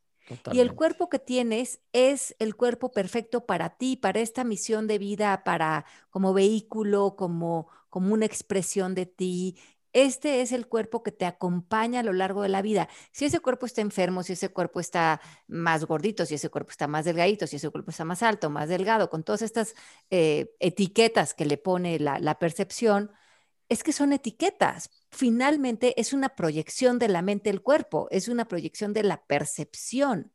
Y 0.53 0.61
el 0.61 0.75
cuerpo 0.75 1.09
que 1.09 1.19
tienes 1.19 1.81
es 1.93 2.35
el 2.39 2.57
cuerpo 2.57 2.91
perfecto 2.91 3.47
para 3.47 3.71
ti, 3.77 3.97
para 3.97 4.21
esta 4.21 4.45
misión 4.45 4.87
de 4.87 4.99
vida, 4.99 5.45
para 5.45 5.85
como 6.11 6.33
vehículo, 6.33 7.17
como, 7.17 7.69
como 7.91 8.15
una 8.15 8.27
expresión 8.27 8.95
de 8.95 9.07
ti. 9.07 9.59
Este 9.93 10.43
es 10.43 10.53
el 10.53 10.69
cuerpo 10.69 11.03
que 11.03 11.13
te 11.13 11.25
acompaña 11.25 12.01
a 12.01 12.03
lo 12.03 12.13
largo 12.13 12.43
de 12.43 12.51
la 12.51 12.63
vida. 12.63 12.89
Si 13.11 13.25
ese 13.25 13.41
cuerpo 13.41 13.67
está 13.67 13.81
enfermo, 13.81 14.23
si 14.23 14.35
ese 14.35 14.51
cuerpo 14.51 14.81
está 14.81 15.21
más 15.47 15.87
gordito, 15.87 16.27
si 16.27 16.35
ese 16.35 16.51
cuerpo 16.51 16.71
está 16.71 16.87
más 16.87 17.05
delgadito, 17.07 17.47
si 17.47 17.57
ese 17.57 17.71
cuerpo 17.71 17.91
está 17.91 18.05
más 18.05 18.23
alto, 18.23 18.51
más 18.51 18.69
delgado, 18.69 19.09
con 19.09 19.25
todas 19.25 19.43
estas 19.43 19.75
eh, 20.11 20.55
etiquetas 20.61 21.35
que 21.35 21.47
le 21.47 21.57
pone 21.57 21.99
la, 21.99 22.19
la 22.19 22.39
percepción, 22.39 23.11
es 23.69 23.83
que 23.83 23.93
son 23.93 24.13
etiquetas. 24.13 24.91
Finalmente 25.11 26.01
es 26.01 26.13
una 26.13 26.31
proyección 26.31 26.99
de 26.99 27.09
la 27.09 27.23
mente 27.23 27.51
el 27.51 27.63
cuerpo, 27.63 28.09
es 28.11 28.29
una 28.29 28.47
proyección 28.47 28.93
de 28.93 29.03
la 29.03 29.25
percepción. 29.27 30.33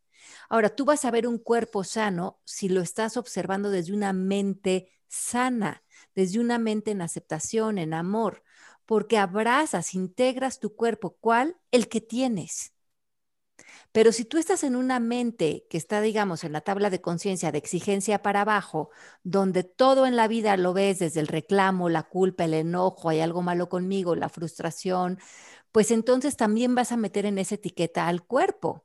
Ahora, 0.49 0.75
tú 0.75 0.85
vas 0.85 1.05
a 1.05 1.11
ver 1.11 1.27
un 1.27 1.37
cuerpo 1.37 1.83
sano 1.83 2.39
si 2.45 2.69
lo 2.69 2.81
estás 2.81 3.17
observando 3.17 3.69
desde 3.69 3.93
una 3.93 4.13
mente 4.13 4.91
sana, 5.07 5.83
desde 6.15 6.39
una 6.39 6.59
mente 6.59 6.91
en 6.91 7.01
aceptación, 7.01 7.77
en 7.77 7.93
amor, 7.93 8.43
porque 8.85 9.17
abrazas, 9.17 9.93
integras 9.93 10.59
tu 10.59 10.75
cuerpo, 10.75 11.17
¿cuál? 11.19 11.57
El 11.71 11.87
que 11.89 12.01
tienes. 12.01 12.72
Pero 13.93 14.11
si 14.11 14.25
tú 14.25 14.39
estás 14.39 14.63
en 14.63 14.75
una 14.75 14.99
mente 14.99 15.67
que 15.69 15.77
está, 15.77 16.01
digamos, 16.01 16.43
en 16.43 16.51
la 16.51 16.61
tabla 16.61 16.89
de 16.89 16.99
conciencia 16.99 17.51
de 17.51 17.59
exigencia 17.59 18.23
para 18.23 18.41
abajo, 18.41 18.89
donde 19.21 19.63
todo 19.63 20.07
en 20.07 20.15
la 20.15 20.27
vida 20.27 20.57
lo 20.57 20.73
ves 20.73 20.97
desde 20.97 21.19
el 21.19 21.27
reclamo, 21.27 21.89
la 21.89 22.01
culpa, 22.01 22.45
el 22.45 22.55
enojo, 22.55 23.09
hay 23.09 23.19
algo 23.19 23.43
malo 23.43 23.69
conmigo, 23.69 24.15
la 24.15 24.29
frustración, 24.29 25.19
pues 25.71 25.91
entonces 25.91 26.35
también 26.37 26.73
vas 26.73 26.91
a 26.91 26.97
meter 26.97 27.27
en 27.27 27.37
esa 27.37 27.55
etiqueta 27.55 28.07
al 28.07 28.25
cuerpo. 28.25 28.83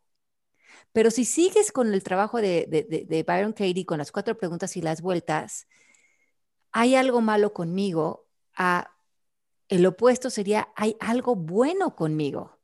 Pero 0.92 1.10
si 1.10 1.24
sigues 1.24 1.72
con 1.72 1.94
el 1.94 2.02
trabajo 2.02 2.38
de, 2.42 2.66
de, 2.68 3.22
Byron 3.22 3.52
Katie, 3.54 3.86
con 3.86 3.98
las 3.98 4.12
cuatro 4.12 4.36
preguntas 4.36 4.76
y 4.76 4.82
las 4.82 5.00
vueltas, 5.00 5.68
hay 6.70 6.94
algo 6.96 7.22
malo 7.22 7.54
conmigo, 7.54 8.26
a, 8.54 8.94
el 9.68 9.86
opuesto 9.86 10.28
sería, 10.28 10.68
hay 10.76 10.96
algo 11.00 11.34
bueno 11.34 11.96
conmigo. 11.96 12.58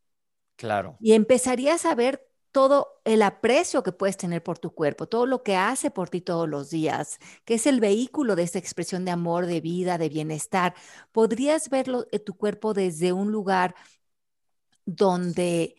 Claro. 0.57 0.99
Y 1.01 1.15
empezarías 1.15 1.87
a 1.87 1.95
ver 1.95 2.27
todo 2.55 3.01
el 3.05 3.23
aprecio 3.23 3.83
que 3.85 3.93
puedes 3.93 4.17
tener 4.17 4.43
por 4.45 4.59
tu 4.61 4.73
cuerpo, 4.75 5.09
todo 5.09 5.27
lo 5.27 5.43
que 5.45 5.57
hace 5.57 5.91
por 5.93 6.11
ti 6.11 6.23
todos 6.23 6.49
los 6.49 6.71
días, 6.71 7.19
que 7.45 7.57
es 7.57 7.67
el 7.67 7.81
vehículo 7.81 8.37
de 8.37 8.45
esta 8.45 8.61
expresión 8.61 9.05
de 9.05 9.11
amor, 9.13 9.47
de 9.47 9.61
vida, 9.61 9.99
de 9.99 10.09
bienestar. 10.09 10.75
Podrías 11.13 11.71
verlo 11.71 12.07
en 12.13 12.25
tu 12.25 12.35
cuerpo 12.37 12.75
desde 12.75 13.13
un 13.13 13.33
lugar 13.33 13.75
donde 14.87 15.77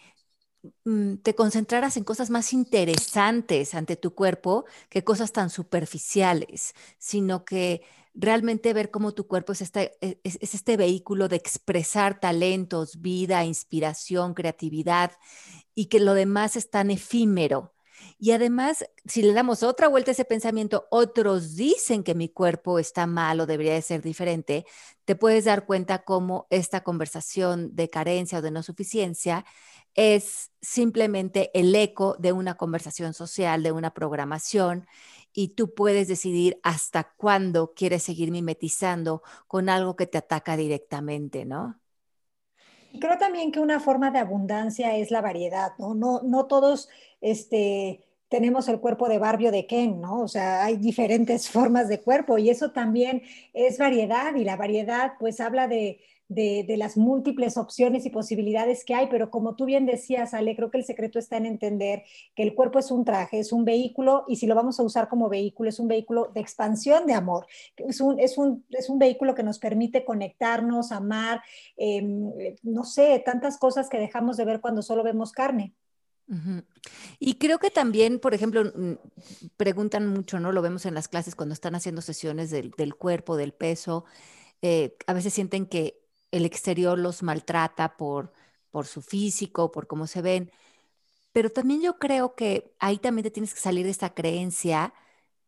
mm, 0.86 1.18
te 1.18 1.36
concentraras 1.36 1.98
en 1.98 2.04
cosas 2.04 2.30
más 2.32 2.54
interesantes 2.54 3.76
ante 3.76 3.96
tu 3.98 4.16
cuerpo 4.16 4.66
que 4.90 5.04
cosas 5.04 5.32
tan 5.34 5.50
superficiales, 5.52 6.74
sino 7.00 7.46
que 7.46 7.84
realmente 8.16 8.74
ver 8.74 8.92
cómo 8.92 9.14
tu 9.14 9.28
cuerpo 9.28 9.54
es 9.54 9.62
este, 9.62 9.98
es, 10.02 10.38
es 10.42 10.54
este 10.56 10.78
vehículo 10.78 11.28
de 11.28 11.36
expresar 11.36 12.20
talentos, 12.20 13.02
vida, 13.02 13.44
inspiración, 13.46 14.34
creatividad 14.34 15.12
y 15.74 15.88
que 15.88 16.00
lo 16.00 16.14
demás 16.14 16.56
es 16.56 16.70
tan 16.70 16.92
efímero. 16.92 17.74
Y 18.18 18.32
además, 18.32 18.86
si 19.06 19.22
le 19.22 19.34
damos 19.34 19.64
otra 19.64 19.88
vuelta 19.88 20.12
a 20.12 20.14
ese 20.14 20.26
pensamiento, 20.26 20.88
otros 20.90 21.56
dicen 21.56 22.04
que 22.04 22.16
mi 22.16 22.30
cuerpo 22.30 22.80
está 22.80 23.08
mal 23.08 23.40
o 23.40 23.46
debería 23.46 23.74
de 23.74 23.82
ser 23.82 24.02
diferente, 24.02 24.66
te 25.06 25.16
puedes 25.16 25.46
dar 25.46 25.66
cuenta 25.66 26.04
cómo 26.04 26.48
esta 26.50 26.82
conversación 26.84 27.76
de 27.76 27.90
carencia 27.90 28.40
o 28.40 28.42
de 28.42 28.52
no 28.52 28.64
suficiencia 28.64 29.46
es 29.96 30.52
simplemente 30.62 31.52
el 31.54 31.74
eco 31.74 32.16
de 32.20 32.34
una 32.34 32.56
conversación 32.56 33.14
social, 33.14 33.64
de 33.64 33.72
una 33.72 33.94
programación, 33.94 34.88
y 35.36 35.50
tú 35.50 35.76
puedes 35.76 36.08
decidir 36.08 36.60
hasta 36.64 37.14
cuándo 37.18 37.74
quieres 37.76 38.04
seguir 38.04 38.32
mimetizando 38.32 39.22
con 39.48 39.70
algo 39.70 39.96
que 39.96 40.08
te 40.08 40.18
ataca 40.18 40.58
directamente, 40.58 41.46
¿no? 41.46 41.80
creo 43.00 43.18
también 43.18 43.52
que 43.52 43.60
una 43.60 43.80
forma 43.80 44.12
de 44.12 44.20
abundancia 44.20 44.96
es 44.96 45.12
la 45.12 45.22
variedad, 45.22 45.74
¿no? 45.78 45.94
No, 45.94 46.22
no 46.24 46.46
todos 46.48 46.90
este, 47.22 48.02
tenemos 48.30 48.68
el 48.68 48.80
cuerpo 48.80 49.10
de 49.10 49.20
Barbie 49.20 49.48
o 49.48 49.52
de 49.52 49.68
Ken, 49.68 50.02
¿no? 50.02 50.22
O 50.22 50.28
sea, 50.28 50.64
hay 50.66 50.78
diferentes 50.78 51.50
formas 51.52 51.88
de 51.90 52.02
cuerpo 52.02 52.38
y 52.38 52.50
eso 52.50 52.72
también 52.72 53.24
es 53.54 53.78
variedad 53.78 54.36
y 54.36 54.44
la 54.44 54.56
variedad 54.56 55.14
pues 55.20 55.40
habla 55.40 55.68
de, 55.68 56.00
de, 56.28 56.66
las 56.78 56.98
múltiples 56.98 57.58
opciones 57.58 58.06
y 58.06 58.10
posibilidades 58.10 58.84
que 58.84 58.96
hay, 58.96 59.08
pero 59.08 59.30
como 59.30 59.56
tú 59.56 59.66
bien 59.66 59.86
decías, 59.86 60.34
Ale, 60.34 60.56
creo 60.56 60.72
que 60.72 60.78
el 60.78 60.86
secreto 60.86 61.20
está 61.20 61.38
en 61.38 61.46
entender 61.46 62.04
que 62.36 62.44
el 62.44 62.56
cuerpo 62.56 62.80
es 62.80 62.92
un 62.92 63.06
traje, 63.06 63.40
es 63.40 63.52
un 63.52 63.66
vehículo, 63.66 64.26
y 64.28 64.38
si 64.38 64.48
lo 64.48 64.56
vamos 64.56 64.80
a 64.80 64.84
usar 64.84 65.08
como 65.08 65.30
vehículo, 65.30 65.70
es 65.70 65.80
un 65.80 65.88
vehículo 65.88 66.32
de 66.34 66.42
expansión 66.42 67.06
de 67.06 67.14
amor, 67.14 67.46
es 67.78 68.02
un, 68.02 68.20
es 68.20 68.38
un, 68.38 68.66
es 68.72 68.90
un 68.90 69.00
vehículo 69.00 69.36
que 69.36 69.44
nos 69.44 69.60
permite 69.60 70.04
conectarnos, 70.04 70.92
amar, 70.92 71.42
em, 71.78 72.32
no 72.64 72.84
sé, 72.84 73.22
tantas 73.26 73.58
cosas 73.58 73.90
que 73.90 74.00
dejamos 74.00 74.38
de 74.38 74.46
ver 74.46 74.62
cuando 74.62 74.82
solo 74.82 75.04
vemos 75.04 75.32
carne. 75.32 75.74
Y 77.20 77.36
creo 77.36 77.60
que 77.60 77.70
también, 77.70 78.18
por 78.20 78.34
ejemplo, 78.34 78.64
preguntan 79.58 80.08
mucho, 80.08 80.40
¿no? 80.40 80.52
Lo 80.52 80.64
vemos 80.64 80.88
en 80.88 80.96
las 80.96 81.08
clases 81.08 81.36
cuando 81.36 81.54
están 81.54 81.76
haciendo 81.76 82.02
sesiones 82.02 82.50
del, 82.50 82.72
del 82.72 82.96
cuerpo, 82.96 83.38
del 83.38 83.54
peso. 83.54 84.06
Eh, 84.64 84.98
a 85.06 85.14
veces 85.14 85.34
sienten 85.34 85.68
que 85.68 86.05
el 86.38 86.46
exterior 86.46 86.98
los 87.00 87.24
maltrata 87.24 87.98
por, 87.98 88.34
por 88.72 88.88
su 88.88 89.02
físico, 89.02 89.72
por 89.72 89.88
cómo 89.88 90.08
se 90.08 90.22
ven. 90.22 90.52
Pero 91.32 91.50
también 91.50 91.82
yo 91.82 91.98
creo 92.00 92.36
que 92.36 92.74
ahí 92.80 92.98
también 93.00 93.24
te 93.24 93.32
tienes 93.32 93.54
que 93.54 93.60
salir 93.60 93.86
de 93.86 93.92
esta 93.92 94.14
creencia 94.14 94.94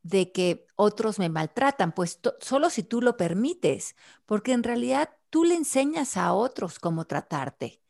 de 0.03 0.32
que 0.32 0.67
otros 0.75 1.20
me 1.20 1.29
maltratan, 1.29 1.94
pues 1.94 2.20
solo 2.41 2.70
si 2.70 2.84
tú 2.84 3.01
lo 3.01 3.17
permites, 3.17 3.96
porque 4.25 4.53
en 4.53 4.63
realidad 4.63 5.10
tú 5.29 5.44
le 5.46 5.56
enseñas 5.56 6.17
a 6.17 6.34
otros 6.34 6.79
cómo 6.79 7.06
tratarte. 7.06 7.82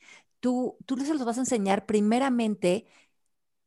Tú, 0.41 0.77
tú 0.85 0.97
les 0.97 1.09
los 1.09 1.25
vas 1.25 1.37
a 1.37 1.41
enseñar 1.41 1.85
primeramente 1.87 2.87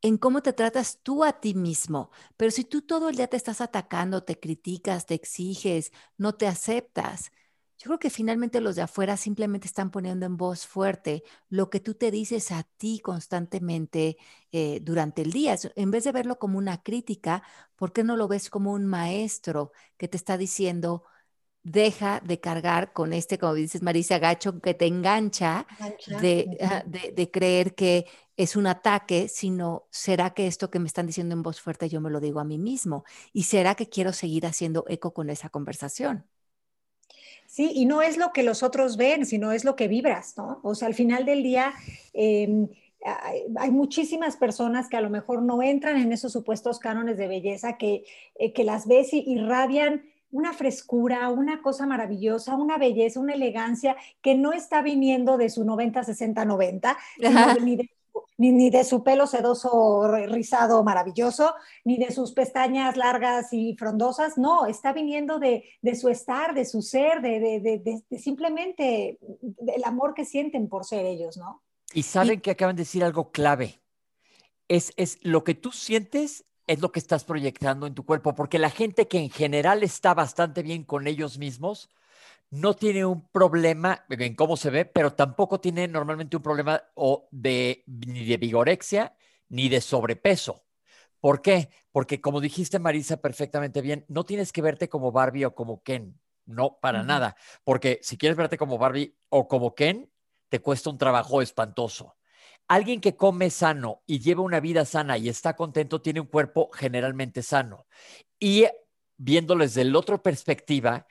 en 0.03 0.17
cómo 0.19 0.43
te 0.43 0.53
tratas 0.53 1.01
tú 1.03 1.25
a 1.25 1.41
ti 1.41 1.55
mismo. 1.55 2.11
Pero 2.37 2.51
si 2.51 2.65
tú 2.65 2.83
todo 2.83 3.09
el 3.11 3.17
día 3.17 3.29
te 3.29 3.37
estás 3.37 3.61
atacando, 3.61 4.23
te 4.25 4.39
criticas, 4.41 5.07
te 5.07 5.15
exiges, 5.15 5.93
no 6.17 6.35
te 6.35 6.47
aceptas, 6.47 7.33
yo 7.81 7.87
creo 7.89 7.99
que 7.99 8.11
finalmente 8.11 8.61
los 8.61 8.77
de 8.77 8.83
afuera 8.83 9.17
simplemente 9.17 9.67
están 9.67 9.91
poniendo 9.91 10.27
en 10.27 10.37
voz 10.37 10.67
fuerte 10.67 11.25
lo 11.49 11.71
que 11.71 11.81
tú 11.81 11.95
te 11.95 12.11
dices 12.11 12.53
a 12.53 12.65
ti 12.77 13.01
constantemente 13.01 14.19
eh, 14.53 14.81
durante 14.83 15.23
el 15.23 15.33
día. 15.33 15.57
En 15.77 15.91
vez 15.91 16.05
de 16.05 16.13
verlo 16.13 16.39
como 16.39 16.59
una 16.59 16.83
crítica, 16.83 17.43
¿por 17.77 17.95
qué 17.95 18.05
no 18.05 18.17
lo 18.17 18.29
ves 18.29 18.51
como 18.51 18.73
un 18.73 18.85
maestro 18.85 19.73
que 19.97 20.09
te 20.09 20.19
está 20.19 20.37
diciendo, 20.37 21.05
deja 21.63 22.21
de 22.21 22.39
cargar 22.39 22.93
con 22.93 23.15
este, 23.15 23.39
como 23.39 23.55
dices 23.55 23.83
Marisa 23.83 24.19
Gacho, 24.19 24.61
que 24.61 24.75
te 24.75 24.87
engancha, 24.87 25.67
de, 26.21 26.59
ah, 26.61 26.83
de, 26.87 27.13
de, 27.17 27.31
creer 27.31 27.75
que 27.75 28.07
es 28.37 28.57
un 28.57 28.67
ataque, 28.67 29.29
sino 29.29 29.87
será 29.91 30.35
que 30.35 30.47
esto 30.47 30.71
que 30.71 30.81
me 30.81 30.87
están 30.87 31.07
diciendo 31.07 31.35
en 31.35 31.43
voz 31.43 31.63
fuerte 31.63 31.89
yo 31.89 32.03
me 32.03 32.11
lo 32.11 32.21
digo 32.21 32.41
a 32.41 32.45
mí 32.45 32.59
mismo 32.59 33.05
y 33.33 33.45
será 33.45 33.75
que 33.75 33.89
quiero 33.89 34.13
seguir 34.13 34.45
haciendo 34.47 34.85
eco 34.89 35.15
con 35.15 35.31
esa 35.31 35.49
conversación. 35.49 36.27
Sí, 37.61 37.73
y 37.75 37.85
no 37.85 38.01
es 38.01 38.17
lo 38.17 38.33
que 38.33 38.43
los 38.43 38.63
otros 38.63 38.97
ven, 38.97 39.27
sino 39.27 39.53
es 39.53 39.67
lo 39.67 39.77
que 39.77 39.87
vibras, 39.87 40.35
¿no? 40.39 40.61
O 40.63 40.75
sea, 40.75 40.89
al 40.89 40.95
final 40.95 41.27
del 41.27 41.43
día, 41.43 41.75
em, 42.15 42.69
hay, 43.55 43.71
muchísimas 43.71 44.39
personas 44.39 44.89
que 44.89 44.97
a 44.97 45.03
lo 45.03 45.11
mejor 45.11 45.43
no 45.43 45.63
entran 45.63 45.99
en 45.99 46.11
esos 46.11 46.33
supuestos 46.33 46.79
cánones 46.79 47.19
de 47.19 47.29
belleza, 47.29 47.77
que, 47.77 48.05
eh, 48.37 48.55
que 48.55 48.65
las 48.65 48.89
ves 48.89 49.13
y 49.13 49.25
irradian 49.27 50.05
una 50.31 50.55
frescura, 50.55 51.29
una 51.29 51.61
cosa 51.61 51.87
maravillosa, 51.87 52.57
una 52.57 52.79
belleza, 52.79 53.21
una 53.21 53.35
elegancia 53.35 53.95
que 54.23 54.35
no 54.35 54.55
está 54.55 54.81
viniendo 54.81 55.37
de 55.37 55.51
su 55.51 55.63
90, 55.63 56.03
60, 56.03 56.47
90, 56.47 56.97
ni 57.63 57.77
de 57.77 57.91
ni, 58.41 58.71
de 58.71 58.85
su 58.85 59.05
pelo 59.05 59.27
sedoso, 59.27 60.09
rizado, 60.29 60.83
maravilloso, 60.83 61.55
ni 61.85 61.99
de 61.99 62.11
sus 62.11 62.33
pestañas 62.33 62.97
largas 62.97 63.53
y 63.53 63.77
frondosas, 63.77 64.39
no, 64.39 64.65
está 64.65 64.95
viniendo 64.95 65.39
de, 65.39 65.63
su 65.95 66.09
estar, 66.09 66.55
de 66.55 66.65
su 66.65 66.81
ser, 66.81 67.21
de, 67.21 68.03
simplemente 68.19 69.19
el 69.77 69.85
amor 69.85 70.15
que 70.15 70.25
sienten 70.25 70.69
por 70.69 70.87
ser 70.87 71.05
ellos, 71.05 71.37
¿no? 71.37 71.63
Y 71.93 72.05
saben 72.05 72.41
que 72.41 72.53
acaban 72.53 72.77
de 72.77 72.83
decir 72.83 73.05
algo 73.05 73.31
clave. 73.31 73.81
Es, 74.69 74.95
es 74.97 75.19
lo 75.23 75.45
que 75.45 75.55
tú 75.55 75.73
sientes 75.73 76.45
es 76.67 76.81
lo 76.81 76.93
que 76.93 77.01
estás 77.01 77.25
proyectando 77.25 77.89
en 77.89 77.95
tu 77.95 78.05
cuerpo, 78.05 78.37
porque 78.37 78.61
la 78.61 78.71
gente 78.71 79.09
que 79.09 79.19
en 79.19 79.29
general 79.29 79.83
está 79.83 80.15
bastante 80.15 80.63
bien 80.63 80.85
con 80.85 81.09
ellos 81.09 81.37
mismos, 81.37 81.91
no 82.51 82.75
tiene 82.75 83.05
un 83.05 83.29
problema 83.29 84.05
en 84.09 84.35
cómo 84.35 84.57
se 84.57 84.71
ve, 84.71 84.85
pero 84.85 85.13
tampoco 85.15 85.61
tiene 85.61 85.89
normalmente 85.89 86.37
un 86.37 86.43
problema 86.43 86.83
o 86.95 87.29
de, 87.31 87.85
ni 87.87 88.25
de 88.27 88.37
vigorexia 88.37 89.15
ni 89.49 89.69
de 89.69 89.81
sobrepeso. 89.81 90.65
¿Por 91.21 91.43
qué? 91.43 91.71
Porque 91.93 92.21
como 92.21 92.41
dijiste, 92.41 92.79
Marisa, 92.79 93.19
perfectamente 93.19 93.81
bien, 93.83 94.05
no 94.09 94.25
tienes 94.25 94.53
que 94.53 94.63
verte 94.63 94.89
como 94.89 95.13
Barbie 95.13 95.45
o 95.45 95.55
como 95.55 95.83
Ken. 95.83 96.21
No, 96.47 96.79
para 96.81 97.03
nada. 97.05 97.37
Porque 97.65 98.01
si 98.03 98.17
quieres 98.19 98.37
verte 98.37 98.57
como 98.59 98.79
Barbie 98.79 99.17
o 99.29 99.47
como 99.49 99.75
Ken, 99.75 100.11
te 100.49 100.61
cuesta 100.61 100.91
un 100.91 100.99
trabajo 100.99 101.43
espantoso. 101.43 102.17
alguien 102.69 103.01
que 103.01 103.17
come 103.17 103.51
sano 103.51 104.03
y 104.07 104.21
lleva 104.21 104.43
una 104.43 104.61
vida 104.61 104.85
sana 104.85 105.19
y 105.19 105.29
está 105.29 105.57
contento 105.57 106.01
tiene 106.03 106.21
un 106.21 106.27
cuerpo 106.29 106.71
generalmente 106.73 107.43
sano. 107.43 107.87
Y 108.39 108.67
viéndoles 109.17 109.75
desde 109.75 109.91
la 109.91 109.99
otra 109.99 110.19
perspectiva, 110.23 111.07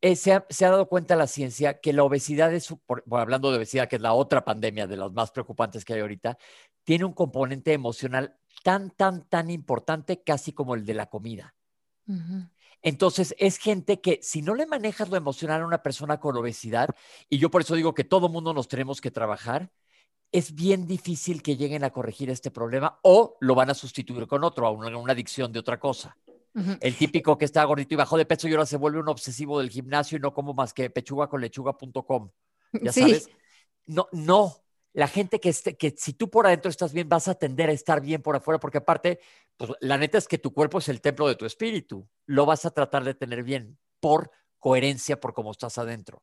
eh, 0.00 0.16
se, 0.16 0.32
ha, 0.32 0.44
dado 0.60 0.88
cuenta 0.88 1.16
la 1.16 1.26
ciencia 1.26 1.80
que 1.80 1.92
la 1.92 2.04
obesidad 2.04 2.52
es, 2.52 2.74
hablando 3.10 3.50
de 3.50 3.58
obesidad, 3.58 3.88
que 3.88 3.96
es 3.96 4.02
la 4.02 4.12
otra 4.12 4.44
pandemia 4.44 4.86
de 4.86 4.96
las 4.96 5.12
más 5.12 5.30
preocupantes 5.30 5.84
que 5.84 5.94
hay 5.94 6.00
ahorita, 6.00 6.38
tiene 6.84 7.04
un 7.04 7.12
componente 7.12 7.72
emocional 7.72 8.36
tan, 8.62 8.90
tan, 8.90 9.28
tan 9.28 9.50
importante 9.50 10.22
casi 10.22 10.52
como 10.52 10.74
el 10.74 10.84
de 10.84 10.94
la 10.94 11.06
comida. 11.06 11.54
Entonces, 12.82 13.34
es 13.38 13.58
gente 13.58 14.00
que 14.00 14.20
si 14.22 14.42
no 14.42 14.54
le 14.54 14.66
manejas 14.66 15.08
lo 15.08 15.16
emocional 15.16 15.62
a 15.62 15.66
una 15.66 15.82
persona 15.82 16.20
con 16.20 16.36
obesidad, 16.36 16.90
y 17.28 17.38
yo 17.38 17.50
por 17.50 17.62
eso 17.62 17.74
digo 17.74 17.94
que 17.94 18.04
todo 18.04 18.28
mundo 18.28 18.54
nos 18.54 18.68
tenemos 18.68 19.00
que 19.00 19.10
trabajar, 19.10 19.72
es 20.32 20.54
bien 20.54 20.86
difícil 20.86 21.42
que 21.42 21.56
lleguen 21.56 21.84
a 21.84 21.90
corregir 21.90 22.30
este 22.30 22.50
problema 22.50 22.98
o 23.02 23.36
lo 23.40 23.54
van 23.54 23.70
a 23.70 23.74
sustituir 23.74 24.26
con 24.26 24.44
otro, 24.44 24.66
a 24.66 24.70
una, 24.70 25.12
adicción 25.12 25.52
de 25.52 25.60
otra 25.60 25.78
cosa. 25.78 26.16
El 26.80 26.96
típico 26.96 27.36
que 27.36 27.44
está 27.44 27.62
gordito 27.64 27.94
y 27.94 27.96
bajo 27.96 28.16
de 28.16 28.24
peso 28.24 28.48
y 28.48 28.52
ahora 28.52 28.66
se 28.66 28.76
vuelve 28.76 28.98
un 28.98 29.08
obsesivo 29.08 29.58
del 29.58 29.70
gimnasio 29.70 30.16
y 30.16 30.20
no 30.20 30.32
como 30.32 30.54
más 30.54 30.72
que 30.72 30.88
pechuga 30.88 31.28
con 31.28 31.40
lechuga.com. 31.40 32.30
Ya 32.72 32.92
sabes. 32.92 33.28
No, 33.86 34.08
no. 34.12 34.62
La 34.92 35.08
gente 35.08 35.40
que, 35.40 35.50
esté, 35.50 35.76
que 35.76 35.94
si 35.96 36.14
tú 36.14 36.30
por 36.30 36.46
adentro 36.46 36.70
estás 36.70 36.94
bien, 36.94 37.08
vas 37.08 37.28
a 37.28 37.34
tender 37.34 37.68
a 37.68 37.72
estar 37.72 38.00
bien 38.00 38.22
por 38.22 38.34
afuera, 38.34 38.58
porque 38.58 38.78
aparte, 38.78 39.20
pues 39.58 39.72
la 39.80 39.98
neta 39.98 40.16
es 40.16 40.26
que 40.26 40.38
tu 40.38 40.54
cuerpo 40.54 40.78
es 40.78 40.88
el 40.88 41.02
templo 41.02 41.28
de 41.28 41.34
tu 41.34 41.44
espíritu. 41.44 42.08
Lo 42.24 42.46
vas 42.46 42.64
a 42.64 42.70
tratar 42.70 43.04
de 43.04 43.12
tener 43.12 43.42
bien 43.42 43.78
por 44.00 44.30
coherencia, 44.58 45.20
por 45.20 45.34
cómo 45.34 45.50
estás 45.50 45.76
adentro. 45.76 46.22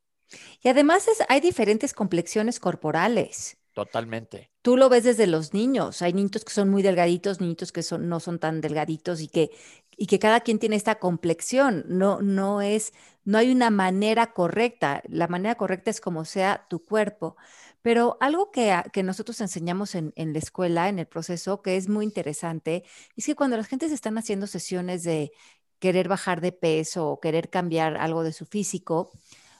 Y 0.61 0.69
además 0.69 1.07
hay 1.29 1.39
diferentes 1.39 1.93
complexiones 1.93 2.59
corporales. 2.59 3.57
Totalmente. 3.73 4.51
Tú 4.61 4.77
lo 4.77 4.87
ves 4.87 5.03
desde 5.03 5.27
los 5.27 5.53
niños. 5.53 6.01
Hay 6.01 6.13
niños 6.13 6.45
que 6.45 6.53
son 6.53 6.69
muy 6.69 6.83
delgaditos, 6.83 7.41
niños 7.41 7.71
que 7.71 7.81
son, 7.83 8.07
no 8.07 8.19
son 8.19 8.39
tan 8.39 8.61
delgaditos 8.61 9.19
y 9.19 9.27
que, 9.27 9.51
y 9.97 10.05
que 10.05 10.19
cada 10.19 10.41
quien 10.41 10.59
tiene 10.59 10.75
esta 10.75 10.99
complexión. 10.99 11.83
No, 11.87 12.21
no 12.21 12.61
es, 12.61 12.93
no 13.25 13.39
hay 13.39 13.51
una 13.51 13.71
manera 13.71 14.31
correcta. 14.33 15.01
La 15.07 15.27
manera 15.27 15.55
correcta 15.55 15.89
es 15.89 15.99
como 16.01 16.23
sea 16.23 16.67
tu 16.69 16.85
cuerpo. 16.85 17.35
Pero 17.81 18.17
algo 18.21 18.51
que, 18.51 18.73
que 18.93 19.03
nosotros 19.03 19.41
enseñamos 19.41 19.95
en, 19.95 20.13
en, 20.15 20.33
la 20.33 20.39
escuela, 20.39 20.87
en 20.87 20.99
el 20.99 21.07
proceso, 21.07 21.61
que 21.61 21.75
es 21.75 21.89
muy 21.89 22.05
interesante, 22.05 22.83
es 23.17 23.25
que 23.25 23.35
cuando 23.35 23.57
las 23.57 23.67
gentes 23.67 23.91
están 23.91 24.17
haciendo 24.17 24.47
sesiones 24.47 25.03
de 25.03 25.31
querer 25.79 26.07
bajar 26.07 26.39
de 26.41 26.53
peso 26.53 27.09
o 27.09 27.19
querer 27.19 27.49
cambiar 27.49 27.97
algo 27.97 28.23
de 28.23 28.31
su 28.33 28.45
físico, 28.45 29.11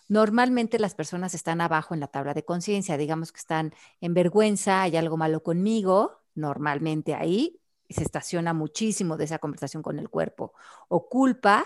Normalmente 0.08 0.80
las 0.80 0.96
personas 0.96 1.34
están 1.34 1.62
abajo 1.62 1.94
en 1.94 2.00
la 2.00 2.08
tabla 2.08 2.34
de 2.34 2.46
conciencia, 2.46 2.98
digamos 2.98 3.32
que 3.32 3.40
están 3.40 3.74
en 4.02 4.14
vergüenza, 4.14 4.82
hay 4.82 4.98
algo 4.98 5.18
malo 5.18 5.44
conmigo, 5.44 6.22
normalmente 6.36 7.16
ahí 7.16 7.60
se 7.90 8.04
estaciona 8.04 8.54
muchísimo 8.54 9.18
de 9.18 9.26
esa 9.26 9.40
conversación 9.40 9.84
con 9.84 10.00
el 10.00 10.10
cuerpo. 10.10 10.54
O 10.88 11.08
culpa, 11.08 11.66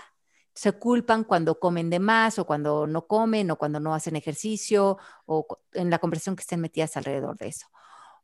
se 0.54 0.72
culpan 0.72 1.24
cuando 1.24 1.58
comen 1.60 1.88
de 1.90 2.00
más 2.00 2.38
o 2.38 2.44
cuando 2.44 2.86
no 2.86 3.06
comen 3.06 3.50
o 3.50 3.56
cuando 3.56 3.80
no 3.80 3.94
hacen 3.94 4.16
ejercicio 4.16 4.98
o 5.24 5.46
en 5.72 5.90
la 5.90 5.98
conversación 5.98 6.36
que 6.36 6.42
estén 6.42 6.60
metidas 6.60 6.96
alrededor 6.96 7.36
de 7.36 7.48
eso. 7.48 7.68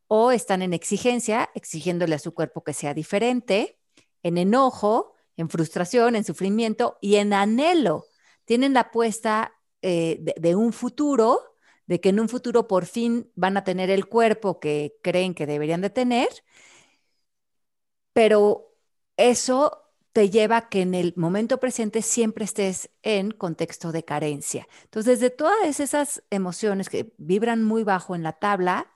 O 0.09 0.33
están 0.33 0.63
en 0.63 0.75
exigencia, 0.75 1.51
exigiéndole 1.55 2.15
a 2.17 2.19
su 2.19 2.35
cuerpo 2.35 2.63
que 2.63 2.73
sea 2.73 2.93
diferente, 2.93 3.79
en 4.23 4.39
enojo, 4.39 5.15
en 5.37 5.49
frustración, 5.49 6.17
en 6.17 6.25
sufrimiento 6.25 6.99
y 7.01 7.17
en 7.17 7.33
anhelo. 7.33 8.07
Tienen 8.45 8.75
la 8.75 8.81
apuesta 8.81 9.54
eh, 9.87 10.19
de, 10.41 10.57
un 10.57 10.73
futuro, 10.73 11.59
de 11.87 12.01
que 12.01 12.09
en 12.09 12.19
un 12.19 12.31
futuro 12.31 12.67
por 12.67 12.87
fin 12.87 13.31
van 13.35 13.59
a 13.59 13.65
tener 13.65 13.91
el 13.91 14.07
cuerpo 14.07 14.59
que 14.59 14.97
creen 15.03 15.35
que 15.35 15.45
deberían 15.45 15.83
de 15.83 15.91
tener, 15.91 16.29
pero 18.15 18.75
eso 19.19 19.83
te 20.15 20.31
lleva 20.31 20.57
a 20.57 20.69
que 20.71 20.81
en 20.81 20.95
el 20.95 21.13
momento 21.17 21.61
presente 21.61 22.01
siempre 22.01 22.47
estés 22.47 22.89
en 23.03 23.31
contexto 23.31 23.93
de 23.93 24.07
carencia. 24.07 24.67
Entonces, 24.85 25.21
de 25.21 25.29
todas 25.29 25.79
esas 25.79 26.23
emociones 26.31 26.89
que 26.89 27.13
vibran 27.19 27.63
muy 27.63 27.85
bajo 27.85 28.15
en 28.15 28.23
la 28.23 28.33
tabla, 28.33 28.91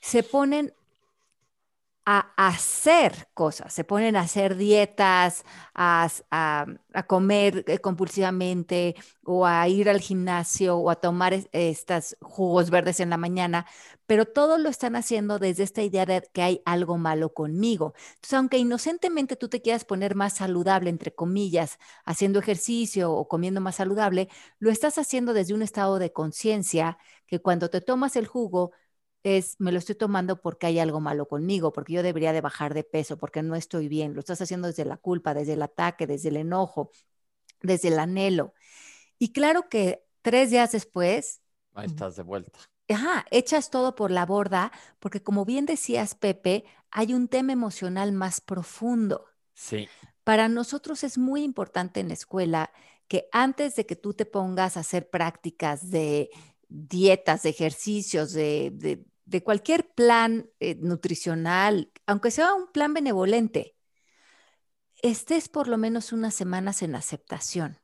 se 0.00 0.22
ponen 0.22 0.72
a 2.04 2.32
hacer 2.36 3.28
cosas, 3.34 3.72
se 3.72 3.84
ponen 3.84 4.16
a 4.16 4.22
hacer 4.22 4.56
dietas, 4.56 5.44
a, 5.74 6.08
comer 7.06 7.64
eh, 7.68 7.78
compulsivamente 7.78 8.96
o 9.24 9.46
a 9.46 9.68
ir 9.68 9.88
al 9.88 10.00
gimnasio 10.00 10.76
o 10.76 10.90
a 10.90 10.96
tomar 10.96 11.32
estos 11.52 12.16
jugos 12.20 12.70
verdes 12.70 13.00
en 13.00 13.10
la 13.10 13.16
mañana, 13.16 13.66
pero 14.06 14.26
todo 14.26 14.58
lo 14.58 14.68
están 14.68 14.96
haciendo 14.96 15.38
desde 15.38 15.62
esta 15.62 15.82
idea 15.82 16.04
de 16.06 16.22
que 16.32 16.42
hay 16.42 16.62
algo 16.64 16.98
malo 16.98 17.32
conmigo. 17.32 17.94
Entonces, 18.14 18.34
aunque 18.34 18.58
inocentemente 18.58 19.36
tú 19.36 19.48
te 19.48 19.62
quieras 19.62 19.84
poner 19.84 20.14
más 20.14 20.34
saludable, 20.34 20.90
entre 20.90 21.14
comillas, 21.14 21.78
haciendo 22.04 22.38
ejercicio 22.40 23.12
o 23.12 23.28
comiendo 23.28 23.60
más 23.60 23.76
saludable, 23.76 24.28
lo 24.58 24.70
estás 24.70 24.98
haciendo 24.98 25.32
desde 25.34 25.54
un 25.54 25.62
estado 25.62 25.98
de 25.98 26.12
conciencia 26.12 26.98
que 27.26 27.40
cuando 27.40 27.70
te 27.70 27.80
tomas 27.80 28.16
el 28.16 28.26
jugo, 28.26 28.72
es, 29.22 29.56
me 29.58 29.72
lo 29.72 29.78
estoy 29.78 29.94
tomando 29.94 30.40
porque 30.40 30.66
hay 30.66 30.78
algo 30.78 31.00
malo 31.00 31.26
conmigo, 31.28 31.72
porque 31.72 31.92
yo 31.92 32.02
debería 32.02 32.32
de 32.32 32.40
bajar 32.40 32.74
de 32.74 32.84
peso, 32.84 33.16
porque 33.16 33.42
no 33.42 33.54
estoy 33.54 33.88
bien. 33.88 34.14
Lo 34.14 34.20
estás 34.20 34.40
haciendo 34.40 34.68
desde 34.68 34.84
la 34.84 34.96
culpa, 34.96 35.34
desde 35.34 35.54
el 35.54 35.62
ataque, 35.62 36.06
desde 36.06 36.30
el 36.30 36.36
enojo, 36.36 36.90
desde 37.62 37.88
el 37.88 37.98
anhelo. 37.98 38.54
Y 39.18 39.32
claro 39.32 39.68
que 39.68 40.04
tres 40.22 40.50
días 40.50 40.72
después... 40.72 41.40
Ahí 41.74 41.86
estás 41.86 42.16
de 42.16 42.22
vuelta. 42.22 42.58
Ajá, 42.88 43.24
echas 43.30 43.70
todo 43.70 43.94
por 43.94 44.10
la 44.10 44.26
borda, 44.26 44.72
porque 44.98 45.22
como 45.22 45.44
bien 45.44 45.66
decías, 45.66 46.14
Pepe, 46.14 46.64
hay 46.90 47.14
un 47.14 47.28
tema 47.28 47.52
emocional 47.52 48.12
más 48.12 48.40
profundo. 48.40 49.26
Sí. 49.54 49.88
Para 50.24 50.48
nosotros 50.48 51.04
es 51.04 51.18
muy 51.18 51.42
importante 51.42 52.00
en 52.00 52.08
la 52.08 52.14
escuela 52.14 52.72
que 53.08 53.28
antes 53.32 53.76
de 53.76 53.86
que 53.86 53.96
tú 53.96 54.14
te 54.14 54.26
pongas 54.26 54.76
a 54.76 54.80
hacer 54.80 55.08
prácticas 55.10 55.90
de 55.90 56.30
dietas, 56.68 57.42
de 57.42 57.50
ejercicios, 57.50 58.32
de, 58.32 58.70
de 58.74 59.04
cualquier 59.40 59.88
plan 59.94 60.50
eh, 60.60 60.76
nutricional, 60.80 61.92
aunque 62.06 62.30
sea 62.30 62.54
un 62.54 62.70
plan 62.72 62.92
benevolente, 62.92 63.76
estés 65.02 65.48
por 65.48 65.68
lo 65.68 65.78
menos 65.78 66.12
unas 66.12 66.34
semanas 66.34 66.82
en 66.82 66.94
aceptación, 66.94 67.78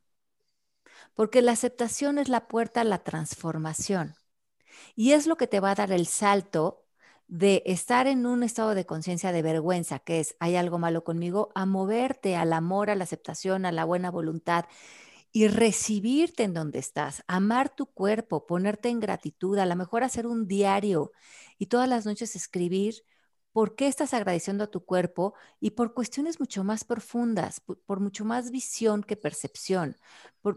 porque 1.15 1.43
la 1.43 1.53
aceptación 1.53 2.19
es 2.19 2.29
la 2.29 2.49
puerta 2.49 2.83
a 2.83 2.85
la 2.85 3.03
transformación. 3.03 4.15
Y 4.95 5.13
es 5.13 5.27
lo 5.27 5.37
que 5.37 5.47
te 5.47 5.61
va 5.61 5.73
a 5.73 5.75
dar 5.75 5.93
el 5.93 6.07
salto 6.07 6.85
de 7.27 7.63
estar 7.67 8.07
en 8.07 8.27
un 8.27 8.43
estado 8.43 8.75
de 8.75 8.87
conciencia 8.87 9.33
de 9.33 9.43
vergüenza, 9.43 9.99
que 9.99 10.21
es 10.21 10.37
hay 10.41 10.57
algo 10.57 10.79
malo 10.79 11.05
conmigo, 11.05 11.51
a 11.55 11.67
moverte 11.67 12.37
al 12.37 12.53
amor, 12.53 12.91
a 12.91 12.95
la 12.95 13.05
aceptación, 13.05 13.67
a 13.67 13.73
la 13.73 13.85
buena 13.85 14.11
voluntad 14.11 14.65
y 15.33 15.49
recibirte 15.49 16.45
en 16.45 16.55
donde 16.55 16.79
estás, 16.79 17.23
amar 17.27 17.75
tu 17.75 17.87
cuerpo, 17.87 18.47
ponerte 18.47 18.89
en 18.89 19.01
gratitud, 19.01 19.59
a 19.59 19.67
lo 19.67 19.77
mejor 19.77 20.03
hacer 20.03 20.27
un 20.27 20.47
diario 20.49 21.13
y 21.59 21.67
todas 21.67 21.89
las 21.89 22.07
noches 22.07 22.35
escribir 22.37 23.05
por 23.53 23.75
qué 23.75 23.89
estás 23.89 24.15
agradeciendo 24.15 24.65
a 24.65 24.71
tu 24.71 24.85
cuerpo 24.85 25.35
y 25.59 25.71
por 25.71 25.93
cuestiones 25.93 26.39
mucho 26.39 26.65
más 26.65 26.85
profundas, 26.85 27.61
por, 27.61 28.01
mucho 28.01 28.25
más 28.25 28.51
visión 28.51 29.03
que 29.03 29.17
percepción, 29.17 29.97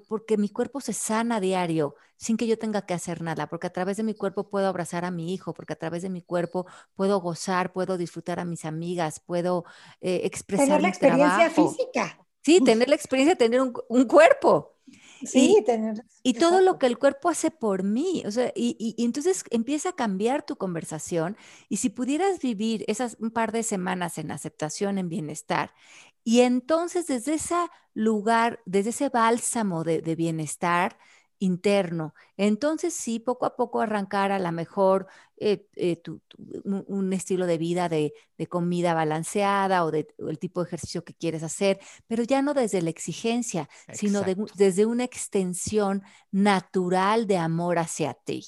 porque 0.07 0.37
mi 0.37 0.49
cuerpo 0.49 0.81
se 0.81 0.93
sana 0.93 1.37
a 1.37 1.39
diario 1.39 1.95
sin 2.17 2.37
que 2.37 2.45
yo 2.45 2.59
tenga 2.59 2.85
que 2.85 2.93
hacer 2.93 3.21
nada, 3.21 3.47
porque 3.47 3.67
a 3.67 3.73
través 3.73 3.97
de 3.97 4.03
mi 4.03 4.13
cuerpo 4.13 4.49
puedo 4.49 4.67
abrazar 4.67 5.05
a 5.05 5.11
mi 5.11 5.33
hijo, 5.33 5.53
porque 5.53 5.73
a 5.73 5.77
través 5.77 6.03
de 6.03 6.09
mi 6.09 6.21
cuerpo 6.21 6.67
puedo 6.93 7.19
gozar, 7.19 7.73
puedo 7.73 7.97
disfrutar 7.97 8.39
a 8.39 8.45
mis 8.45 8.65
amigas, 8.65 9.19
puedo 9.19 9.65
eh, 10.01 10.21
expresar 10.25 10.67
Tener 10.67 10.81
la 10.83 10.89
experiencia 10.89 11.49
física. 11.49 12.19
Sí, 12.43 12.59
tener 12.61 12.89
la 12.89 12.95
experiencia 12.95 13.35
de 13.35 13.37
tener 13.37 13.61
un, 13.61 14.05
cuerpo. 14.05 14.75
Sí, 15.23 15.57
y, 15.59 15.63
tener. 15.63 16.03
Y 16.23 16.33
todo 16.33 16.61
lo 16.61 16.79
que 16.79 16.87
el 16.87 16.97
cuerpo 16.97 17.29
hace 17.29 17.51
por 17.51 17.83
mí. 17.83 18.23
O 18.25 18.31
sea, 18.31 18.51
y, 18.55 18.75
y, 18.79 19.03
entonces 19.03 19.43
empieza 19.51 19.89
a 19.89 19.95
cambiar 19.95 20.43
tu 20.43 20.55
conversación. 20.55 21.37
Y 21.69 21.77
si 21.77 21.89
pudieras 21.89 22.39
vivir 22.39 22.83
esas 22.87 23.17
un 23.19 23.29
par 23.29 23.51
de 23.51 23.61
semanas 23.63 24.17
en 24.17 24.31
aceptación, 24.31 24.97
en 24.97 25.09
bienestar, 25.09 25.73
y 26.23 26.41
entonces 26.41 27.07
desde 27.07 27.35
ese 27.35 27.55
lugar, 27.93 28.61
desde 28.65 28.91
ese 28.91 29.09
bálsamo 29.09 29.83
de, 29.83 30.01
de 30.01 30.15
bienestar, 30.15 30.97
interno. 31.41 32.13
Entonces, 32.37 32.93
sí, 32.93 33.19
poco 33.19 33.45
a 33.47 33.55
poco 33.55 33.81
arrancar 33.81 34.31
a 34.31 34.37
lo 34.37 34.51
mejor 34.51 35.07
eh, 35.37 35.67
eh, 35.75 36.01
un, 36.63 37.13
estilo 37.13 37.47
de 37.47 37.57
vida 37.57 37.89
de, 37.89 38.13
comida 38.47 38.93
balanceada 38.93 39.83
o, 39.83 39.91
de, 39.91 40.07
el 40.19 40.37
tipo 40.37 40.61
de 40.61 40.67
ejercicio 40.67 41.03
que 41.03 41.15
quieres 41.15 41.41
hacer, 41.41 41.79
pero 42.07 42.21
ya 42.23 42.43
no 42.43 42.53
desde 42.53 42.81
la 42.83 42.91
exigencia, 42.91 43.67
sino 43.91 44.21
desde 44.55 44.85
una 44.85 45.03
extensión 45.03 46.03
natural 46.29 47.25
de 47.25 47.37
amor 47.37 47.79
hacia 47.79 48.13
ti. 48.13 48.45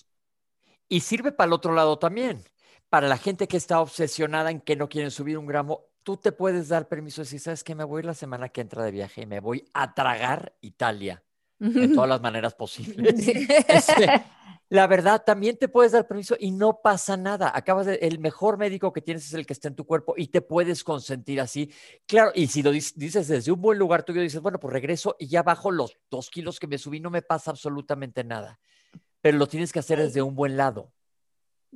Y 0.88 1.00
sirve 1.00 1.32
para 1.32 1.48
el 1.48 1.54
otro 1.54 1.74
lado 1.74 1.98
también. 1.98 2.44
Para 2.90 3.08
la 3.08 3.18
gente 3.18 3.48
que 3.48 3.58
está 3.58 3.82
obsesionada 3.82 4.52
en 4.52 4.62
que 4.62 4.76
no 4.76 4.88
quieren 4.88 5.10
subir 5.10 5.40
un 5.40 5.48
gramo, 5.48 5.88
tú 6.04 6.18
te 6.18 6.32
puedes 6.32 6.68
dar 6.68 6.88
permiso 6.88 7.22
de 7.22 7.26
decir, 7.26 7.40
¿sabes 7.40 7.64
qué? 7.64 7.74
Me 7.74 7.86
voy 7.86 8.04
la 8.04 8.14
semana 8.14 8.50
que 8.50 8.62
entra 8.62 8.84
de 8.84 8.92
viaje 8.92 9.24
y 9.24 9.26
me 9.26 9.40
voy 9.40 9.66
a 9.74 9.96
tragar 9.96 10.56
Italia 10.62 11.24
en 11.64 11.94
todas 11.94 12.10
las 12.10 12.22
maneras 12.22 12.54
posibles. 12.54 13.16
Este, 13.68 14.24
la 14.70 14.88
verdad, 14.88 15.24
también 15.24 15.58
te 15.58 15.68
puedes 15.68 15.92
dar 15.92 16.08
permiso 16.08 16.36
y 16.40 16.52
no 16.52 16.80
pasa 16.82 17.16
nada. 17.16 17.52
Acabas 17.54 17.86
de, 17.86 17.96
el 17.96 18.20
mejor 18.20 18.58
médico 18.58 18.92
que 18.92 19.02
tienes 19.02 19.26
es 19.26 19.34
el 19.34 19.46
que 19.46 19.54
está 19.54 19.68
en 19.68 19.76
tu 19.76 19.86
cuerpo 19.86 20.16
y 20.18 20.28
te 20.28 20.42
puedes 20.42 20.84
consentir 20.84 21.40
así. 21.40 21.72
Claro, 22.08 22.32
y 22.34 22.48
si 22.48 22.64
lo 22.64 22.72
dices 22.72 23.28
desde 23.28 23.52
un 23.52 23.62
buen 23.62 23.78
lugar 23.78 24.04
tuyo, 24.04 24.22
dices, 24.22 24.42
bueno, 24.42 24.60
pues 24.60 24.74
regreso 24.74 25.16
y 25.20 25.28
ya 25.28 25.44
bajo 25.44 25.72
los 25.72 25.98
dos 26.10 26.30
kilos 26.30 26.60
que 26.60 26.68
me 26.68 26.78
subí, 26.78 27.00
no 27.00 27.10
me 27.10 27.22
pasa 27.22 27.52
absolutamente 27.52 28.24
nada. 28.24 28.60
Pero 29.22 29.38
lo 29.38 29.48
tienes 29.48 29.72
que 29.72 29.80
hacer 29.80 30.00
desde 30.00 30.22
un 30.22 30.36
buen 30.36 30.58
lado 30.58 30.92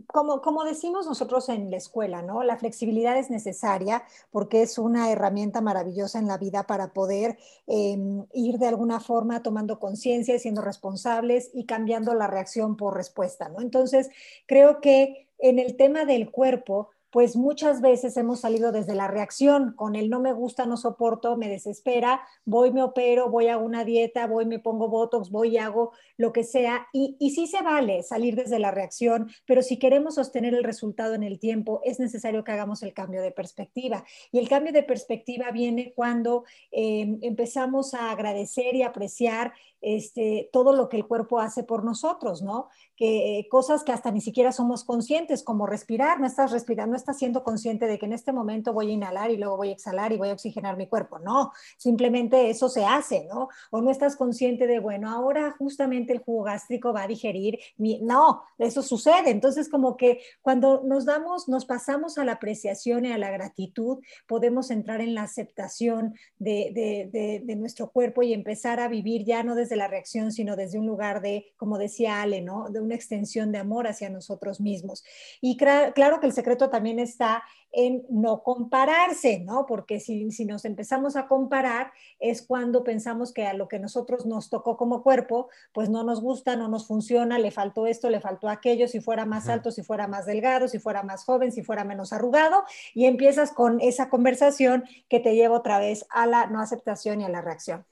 como, 0.06 0.42
como 0.42 0.64
decimos 0.64 1.06
nosotros 1.06 1.50
en 1.50 1.72
la 1.72 1.78
escuela, 1.78 2.22
¿no? 2.22 2.44
La 2.44 2.58
flexibilidad 2.58 3.18
es 3.18 3.30
necesaria 3.30 4.04
porque 4.32 4.62
es 4.62 4.78
una 4.78 5.12
herramienta 5.12 5.62
maravillosa 5.62 6.20
en 6.20 6.28
la 6.28 6.38
vida 6.38 6.64
para 6.68 6.94
poder 6.94 7.38
em, 7.66 8.26
ir 8.34 8.58
de 8.60 8.68
alguna 8.68 9.00
forma 9.00 9.42
tomando 9.42 9.80
conciencia, 9.80 10.38
siendo 10.40 10.62
responsables 10.62 11.50
y 11.54 11.66
cambiando 11.66 12.14
la 12.14 12.28
reacción 12.28 12.78
por 12.78 12.96
respuesta, 12.96 13.50
¿no? 13.50 13.62
Entonces, 13.62 14.10
creo 14.46 14.82
que 14.82 15.28
en 15.40 15.60
el 15.60 15.76
tema 15.76 16.06
del 16.06 16.32
cuerpo, 16.32 16.90
pues 17.12 17.36
muchas 17.36 17.82
veces 17.82 18.18
hemos 18.18 18.42
salido 18.42 18.72
desde 18.72 18.96
la 18.96 19.08
reacción, 19.08 19.74
con 19.76 19.96
el 19.96 20.10
no 20.10 20.20
me 20.20 20.34
gusta, 20.34 20.66
no 20.66 20.78
soporto, 20.78 21.38
me 21.38 21.50
desespera, 21.50 22.22
voy, 22.46 22.72
me 22.72 22.84
opero, 22.84 23.30
voy 23.30 23.48
a 23.48 23.58
una 23.58 23.86
dieta, 23.86 24.28
voy, 24.28 24.46
me 24.46 24.60
pongo 24.60 24.90
botox, 24.90 25.30
voy 25.30 25.56
y 25.56 25.58
hago 25.58 25.92
lo 26.18 26.34
que 26.34 26.44
sea. 26.44 26.88
Y, 26.92 27.16
y 27.20 27.32
sí 27.32 27.48
se 27.48 27.62
vale 27.62 28.04
salir 28.04 28.36
desde 28.36 28.60
la 28.60 28.72
reacción, 28.72 29.30
pero 29.46 29.62
si 29.62 29.80
queremos 29.80 30.16
sostener 30.16 30.54
el 30.54 30.64
resultado 30.64 31.14
en 31.14 31.24
el 31.24 31.40
tiempo, 31.40 31.82
es 31.84 32.00
necesario 32.00 32.44
que 32.44 32.52
hagamos 32.52 32.84
el 32.84 32.94
cambio 32.94 33.22
de 33.22 33.32
perspectiva. 33.32 34.04
Y 34.32 34.40
el 34.40 34.50
cambio 34.50 34.74
de 34.74 34.84
perspectiva 34.84 35.52
viene 35.52 35.94
cuando 35.96 36.44
eh, 36.72 37.18
empezamos 37.22 37.94
a 37.94 38.12
agradecer 38.12 38.76
y 38.76 38.84
apreciar 38.84 39.54
este, 39.82 40.50
todo 40.52 40.76
lo 40.76 40.90
que 40.90 40.98
el 40.98 41.08
cuerpo 41.08 41.40
hace 41.40 41.64
por 41.64 41.86
nosotros, 41.86 42.42
¿no? 42.42 42.68
Que 42.96 43.40
eh, 43.40 43.48
cosas 43.50 43.84
que 43.84 43.92
hasta 43.92 44.12
ni 44.12 44.22
siquiera 44.22 44.52
somos 44.52 44.84
conscientes, 44.84 45.44
como 45.44 45.68
respirar, 45.68 46.20
no 46.20 46.26
estás 46.26 46.52
respirando, 46.52 46.96
no 46.98 47.00
estás 47.00 47.20
siendo 47.20 47.44
consciente 47.44 47.86
de 47.86 48.00
que 48.00 48.08
en 48.08 48.14
este 48.14 48.34
momento 48.34 48.74
voy 48.74 48.90
a 48.90 48.94
inhalar 48.94 49.30
y 49.30 49.38
luego 49.38 49.56
voy 49.56 49.70
a 49.70 49.74
exhalar 49.74 50.12
y 50.12 50.18
voy 50.18 50.30
a 50.30 50.34
oxigenar 50.34 50.78
mi 50.78 50.88
cuerpo, 50.88 51.20
no, 51.20 51.52
simplemente 51.78 52.50
eso 52.50 52.70
se 52.70 52.84
hace, 52.86 53.28
¿no? 53.32 53.50
O 53.70 53.82
no 53.82 53.92
estás 53.92 54.16
consciente 54.16 54.66
de, 54.66 54.80
bueno, 54.80 55.12
ahora 55.12 55.56
justamente 55.60 56.12
el 56.12 56.20
jugo 56.20 56.44
gástrico 56.46 56.94
va 56.94 57.04
a 57.04 57.08
digerir, 57.08 57.60
mi... 57.78 58.02
no, 58.02 58.42
eso 58.58 58.82
sucede, 58.82 59.30
entonces 59.30 59.70
como 59.70 59.96
que 59.96 60.22
cuando 60.42 60.82
nos 60.84 61.06
damos, 61.06 61.48
nos 61.48 61.66
pasamos 61.66 62.18
a 62.18 62.26
la 62.26 62.34
apreciación 62.34 63.06
y 63.06 63.12
a 63.12 63.20
la 63.20 63.30
gratitud, 63.30 64.00
podemos 64.26 64.72
entrar 64.72 65.00
en 65.02 65.14
la 65.14 65.22
aceptación 65.22 66.16
de, 66.40 66.72
de, 67.14 67.42
de 67.46 67.56
nuestro 67.56 67.92
cuerpo 67.92 68.24
y 68.24 68.34
empezar 68.34 68.80
a 68.80 68.88
vivir 68.88 69.24
ya 69.24 69.44
no 69.44 69.54
desde 69.54 69.76
la 69.76 69.88
reacción, 69.88 70.32
sino 70.32 70.56
desde 70.56 70.80
un 70.80 70.88
lugar 70.88 71.22
de, 71.22 71.54
como 71.58 71.78
decía 71.78 72.24
Ale, 72.24 72.42
¿no? 72.42 72.70
De 72.70 72.82
una 72.82 72.96
extensión 72.96 73.52
de 73.52 73.60
amor 73.60 73.88
hacia 73.88 74.10
nosotros 74.10 74.60
mismos. 74.60 75.04
Y 75.42 75.58
claro 75.58 76.20
que 76.20 76.26
el 76.26 76.34
secreto 76.34 76.70
también 76.70 76.87
está 77.00 77.44
en 77.72 78.06
no 78.10 78.42
compararse, 78.44 79.40
¿no? 79.40 79.66
Porque 79.66 80.00
si, 80.00 80.32
si, 80.32 80.46
nos 80.46 80.66
empezamos 80.66 81.16
a 81.16 81.28
comparar 81.28 81.92
es 82.20 82.42
cuando 82.42 82.84
pensamos 82.84 83.34
que 83.34 83.46
a 83.46 83.54
lo 83.54 83.68
que 83.68 83.78
nosotros 83.78 84.26
nos 84.26 84.50
tocó 84.50 84.78
como 84.78 85.04
cuerpo, 85.04 85.50
pues 85.74 85.90
no 85.90 86.04
nos 86.04 86.22
gusta, 86.22 86.56
no 86.56 86.70
nos 86.70 86.88
funciona, 86.88 87.38
le 87.38 87.52
faltó 87.52 87.86
esto, 87.86 88.10
le 88.10 88.22
faltó 88.22 88.50
aquello, 88.50 88.88
si 88.88 89.00
fuera 89.00 89.26
más 89.26 89.50
alto, 89.50 89.72
si 89.72 89.84
fuera 89.84 90.08
más 90.08 90.26
delgado, 90.26 90.68
si 90.68 90.80
fuera 90.80 91.04
más 91.04 91.24
joven, 91.24 91.52
si 91.52 91.62
fuera 91.62 91.84
menos 91.84 92.14
arrugado, 92.14 92.64
y 92.94 93.06
empiezas 93.06 93.52
con 93.52 93.80
esa 93.82 94.10
conversación 94.10 94.86
que 95.10 95.20
te 95.20 95.36
lleva 95.36 95.58
otra 95.58 95.78
vez 95.78 96.06
a 96.10 96.26
la 96.26 96.48
no 96.48 96.62
aceptación 96.62 97.22
y 97.22 97.26
a 97.26 97.30
la 97.30 97.42
reacción. 97.42 97.86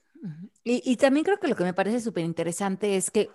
Y, 0.63 0.97
también 0.97 1.23
creo 1.23 1.39
que 1.39 1.47
lo 1.47 1.55
que 1.55 1.63
me 1.63 1.73
parece 1.73 1.99
súper 1.99 2.25
interesante 2.25 2.95
es 2.95 3.11
que 3.11 3.29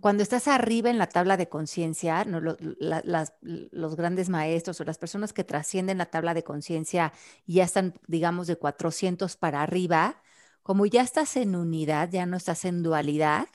cuando 0.00 0.22
estás 0.22 0.48
arriba 0.48 0.90
en 0.90 0.98
la 0.98 1.08
tabla 1.08 1.36
de 1.36 1.48
conciencia, 1.48 2.24
los, 2.24 3.96
grandes 3.96 4.28
maestros 4.30 4.80
o 4.80 4.84
las 4.84 4.98
personas 4.98 5.32
que 5.32 5.44
trascienden 5.44 5.98
la 5.98 6.06
tabla 6.06 6.34
de 6.34 6.44
conciencia 6.44 7.12
ya 7.46 7.64
están, 7.64 7.94
digamos, 8.06 8.46
de 8.46 8.56
400 8.56 9.36
para 9.36 9.62
arriba, 9.62 10.22
como 10.62 10.86
ya 10.86 11.02
estás 11.02 11.36
en 11.36 11.54
unidad, 11.56 12.10
ya 12.10 12.24
no 12.24 12.36
estás 12.36 12.64
en 12.64 12.82
dualidad, 12.82 13.48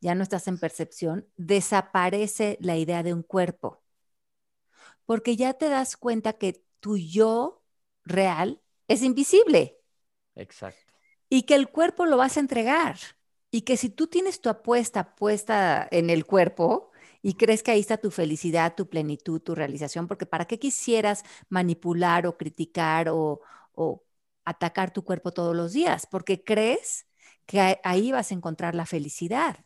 ya 0.00 0.14
no 0.14 0.22
estás 0.22 0.48
en 0.48 0.58
percepción, 0.58 1.28
desaparece 1.36 2.58
la 2.60 2.76
idea 2.76 3.02
de 3.02 3.14
un 3.14 3.22
cuerpo. 3.22 3.82
Porque 5.06 5.36
ya 5.36 5.54
te 5.54 5.68
das 5.68 5.96
cuenta 5.96 6.32
que 6.32 6.64
tu 6.80 6.96
yo 6.96 7.62
real 8.04 8.60
es 8.88 9.02
invisible. 9.02 9.78
Exacto 10.34 10.94
y 11.34 11.42
que 11.42 11.54
el 11.56 11.68
cuerpo 11.68 12.06
lo 12.06 12.16
vas 12.16 12.36
a 12.36 12.40
entregar. 12.40 12.96
Y 13.54 13.62
que 13.62 13.76
si 13.76 13.88
tú 13.88 14.08
tienes 14.08 14.40
tu 14.40 14.48
apuesta 14.48 15.14
puesta 15.14 15.86
en 15.92 16.10
el 16.10 16.26
cuerpo 16.26 16.90
y 17.22 17.34
crees 17.34 17.62
que 17.62 17.70
ahí 17.70 17.78
está 17.78 17.98
tu 17.98 18.10
felicidad, 18.10 18.74
tu 18.74 18.88
plenitud, 18.88 19.40
tu 19.40 19.54
realización, 19.54 20.08
porque 20.08 20.26
¿para 20.26 20.46
qué 20.46 20.58
quisieras 20.58 21.22
manipular 21.48 22.26
o 22.26 22.36
criticar 22.36 23.08
o, 23.10 23.40
atacar 24.44 24.92
tu 24.92 25.04
cuerpo 25.04 25.32
todos 25.32 25.54
los 25.54 25.72
días? 25.72 26.06
Porque 26.06 26.42
crees 26.42 27.06
que 27.46 27.80
ahí 27.84 28.10
vas 28.10 28.32
a 28.32 28.34
encontrar 28.34 28.74
la 28.74 28.86
felicidad. 28.86 29.64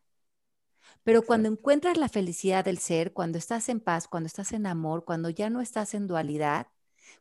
Pero 1.03 1.23
cuando 1.23 1.49
encuentras 1.49 1.97
la 1.97 2.09
felicidad 2.11 2.65
del 2.65 2.79
ser, 2.79 3.13
cuando 3.15 3.39
estás 3.39 3.69
en 3.71 3.81
paz, 3.81 4.07
cuando 4.09 4.27
estás 4.27 4.53
en 4.53 4.67
amor, 4.67 5.05
cuando 5.07 5.31
ya 5.31 5.49
no 5.51 5.61
estás 5.63 5.95
en 5.95 6.07
dualidad, 6.07 6.69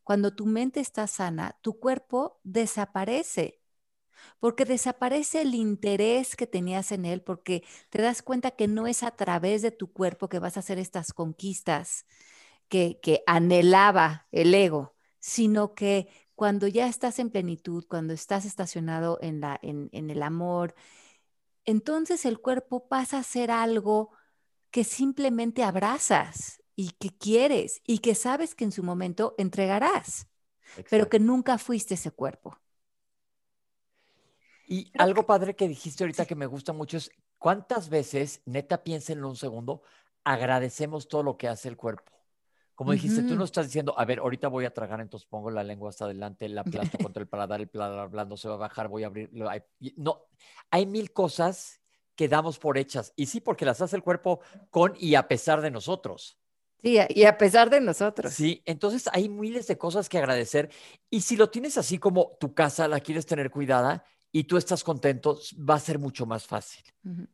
cuando 0.04 0.36
tu 0.36 0.46
mente 0.46 0.80
está 0.82 1.08
sana, 1.08 1.58
tu 1.62 1.80
cuerpo 1.80 2.40
desaparece 2.44 3.57
porque 4.40 4.66
desaparece 4.66 5.42
el 5.42 5.56
interés 5.56 6.36
que 6.36 6.48
tenías 6.48 6.92
en 6.92 7.06
él, 7.06 7.22
porque 7.22 7.64
te 7.90 8.02
das 8.02 8.22
cuenta 8.22 8.52
que 8.52 8.68
no 8.68 8.88
es 8.88 9.04
a 9.04 9.12
través 9.12 9.62
de 9.62 9.72
tu 9.72 9.92
cuerpo 9.92 10.30
que 10.30 10.40
vas 10.40 10.58
a 10.58 10.62
hacer 10.62 10.80
estas 10.80 11.14
conquistas 11.14 12.06
que, 12.70 13.24
anhelaba 13.28 14.28
el 14.32 14.54
ego, 14.54 14.96
sino 15.20 15.74
que 15.74 16.08
cuando 16.36 16.68
ya 16.68 16.88
estás 16.88 17.20
en 17.20 17.30
plenitud, 17.30 17.86
cuando 17.88 18.14
estás 18.14 18.46
estacionado 18.46 19.18
en, 19.22 19.42
la, 19.42 19.60
en, 19.62 19.90
en 19.92 20.10
el 20.10 20.22
amor, 20.24 20.76
entonces 21.66 22.26
el 22.26 22.40
cuerpo 22.40 22.88
pasa 22.88 23.20
a 23.20 23.24
ser 23.24 23.52
algo 23.52 24.12
que 24.72 24.84
simplemente 24.84 25.64
abrazas 25.64 26.62
y 26.76 26.92
que 26.92 27.10
quieres 27.10 27.82
y 27.86 28.00
que 28.00 28.16
sabes 28.16 28.56
que 28.56 28.64
en 28.64 28.72
su 28.72 28.84
momento 28.84 29.34
entregarás, 29.38 30.28
pero 30.90 31.10
que 31.10 31.20
nunca 31.20 31.58
fuiste 31.58 31.96
ese 31.96 32.12
cuerpo. 32.12 32.58
Y 34.68 34.92
algo 34.98 35.26
padre 35.26 35.56
que 35.56 35.68
dijiste 35.68 36.04
ahorita 36.04 36.26
que 36.26 36.36
me 36.36 36.46
gusta 36.46 36.74
mucho 36.74 36.98
es 36.98 37.10
cuántas 37.38 37.90
veces, 37.90 38.42
neta, 38.46 38.82
en 38.86 39.24
un 39.24 39.38
segundo, 39.38 39.82
agradecemos 40.26 41.08
todo 41.08 41.24
lo 41.24 41.38
que 41.38 41.48
hace 41.48 41.70
el 41.70 41.78
cuerpo. 41.78 42.12
Como 42.76 42.92
dijiste, 42.92 43.24
tú 43.24 43.36
no 43.36 43.46
estás 43.46 43.66
diciendo, 43.66 43.98
a 43.98 44.06
ver, 44.06 44.20
ahorita 44.20 44.50
voy 44.50 44.66
a 44.66 44.74
tragar, 44.74 45.02
entonces 45.02 45.28
pongo 45.28 45.50
la 45.50 45.64
lengua 45.64 45.90
hasta 45.90 46.06
adelante, 46.06 46.48
la 46.48 46.62
aplasto 46.62 46.98
contra 47.12 47.22
el 47.22 47.28
paladar, 47.28 47.62
el 47.62 47.70
paladar 47.70 48.10
blando 48.10 48.38
se 48.38 48.50
va 48.50 48.54
a 48.54 48.58
bajar, 48.58 48.88
voy 48.88 49.04
a 49.04 49.08
abrir. 49.08 49.32
No, 49.96 50.26
hay 50.70 50.86
mil 50.86 51.12
cosas 51.12 51.82
que 52.16 52.28
damos 52.28 52.60
por 52.60 52.78
hechas. 52.78 53.14
Y 53.16 53.28
sí, 53.28 53.40
porque 53.40 53.66
las 53.66 53.82
hace 53.82 53.96
el 53.96 54.04
cuerpo 54.04 54.42
con 54.70 54.94
y 55.00 55.16
a 55.16 55.28
pesar 55.28 55.62
de 55.62 55.72
nosotros. 55.72 56.38
Sí, 56.84 57.00
y 57.10 57.24
a 57.24 57.38
pesar 57.38 57.70
de 57.70 57.82
nosotros. 57.82 58.34
Sí, 58.34 58.62
entonces 58.66 59.10
hay 59.12 59.30
miles 59.30 59.66
de 59.66 59.78
cosas 59.78 60.10
que 60.10 60.20
agradecer. 60.20 60.70
Y 61.10 61.22
si 61.22 61.36
lo 61.36 61.50
tienes 61.50 61.78
así 61.78 61.98
como 61.98 62.38
tu 62.40 62.54
casa, 62.54 62.88
la 62.88 63.00
quieres 63.00 63.26
tener 63.26 63.50
cuidada, 63.50 64.04
y 64.38 64.44
tú 64.44 64.56
estás 64.58 64.84
contento, 64.84 65.40
va 65.58 65.74
a 65.74 65.80
ser 65.80 65.98
mucho 65.98 66.28
más 66.28 66.46
fácil. 66.46 66.84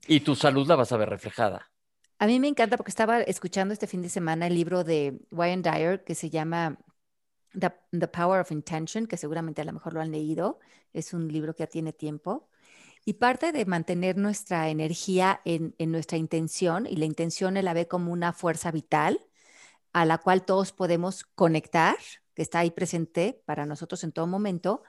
Y 0.08 0.22
tu 0.22 0.36
salud 0.36 0.66
la 0.66 0.78
vas 0.78 0.94
a 0.94 0.98
ver 0.98 1.10
reflejada. 1.10 1.70
A 2.18 2.28
mí 2.28 2.40
me 2.40 2.48
encanta 2.48 2.78
porque 2.78 2.92
estaba 2.92 3.20
escuchando 3.20 3.74
este 3.74 3.88
fin 3.88 4.02
de 4.02 4.08
semana 4.08 4.48
el 4.48 4.56
libro 4.56 4.86
de 4.86 5.20
Wayne 5.30 5.64
Dyer 5.64 6.06
que 6.06 6.16
se 6.16 6.30
llama 6.30 6.80
The, 7.60 8.08
Power 8.08 8.40
of 8.40 8.54
Intention, 8.54 9.06
que 9.06 9.18
seguramente 9.18 9.62
a 9.62 9.66
lo 9.66 9.74
mejor 9.74 9.94
lo 9.94 10.00
han 10.00 10.12
leído. 10.12 10.60
Es 10.94 11.14
un 11.14 11.28
libro 11.28 11.54
que 11.54 11.64
ya 11.64 11.68
tiene 11.68 11.92
tiempo. 11.92 12.48
Y 13.04 13.16
parte 13.16 13.52
de 13.52 13.66
mantener 13.66 14.16
nuestra 14.16 14.70
energía 14.70 15.42
en, 15.44 15.76
en 15.80 15.92
nuestra 15.92 16.18
intención, 16.18 16.88
y 16.88 16.96
la 16.96 17.04
intención 17.04 17.58
él 17.58 17.66
la 17.66 17.74
ve 17.74 17.86
como 17.90 18.14
una 18.14 18.32
fuerza 18.32 18.72
vital 18.72 19.20
a 19.92 20.06
la 20.06 20.20
cual 20.20 20.46
todos 20.46 20.72
podemos 20.72 21.26
conectar, 21.36 21.98
que 22.34 22.44
está 22.44 22.60
ahí 22.60 22.72
presente 22.72 23.42
para 23.46 23.66
nosotros 23.66 24.06
en 24.06 24.14
todo 24.14 24.26
momento, 24.26 24.84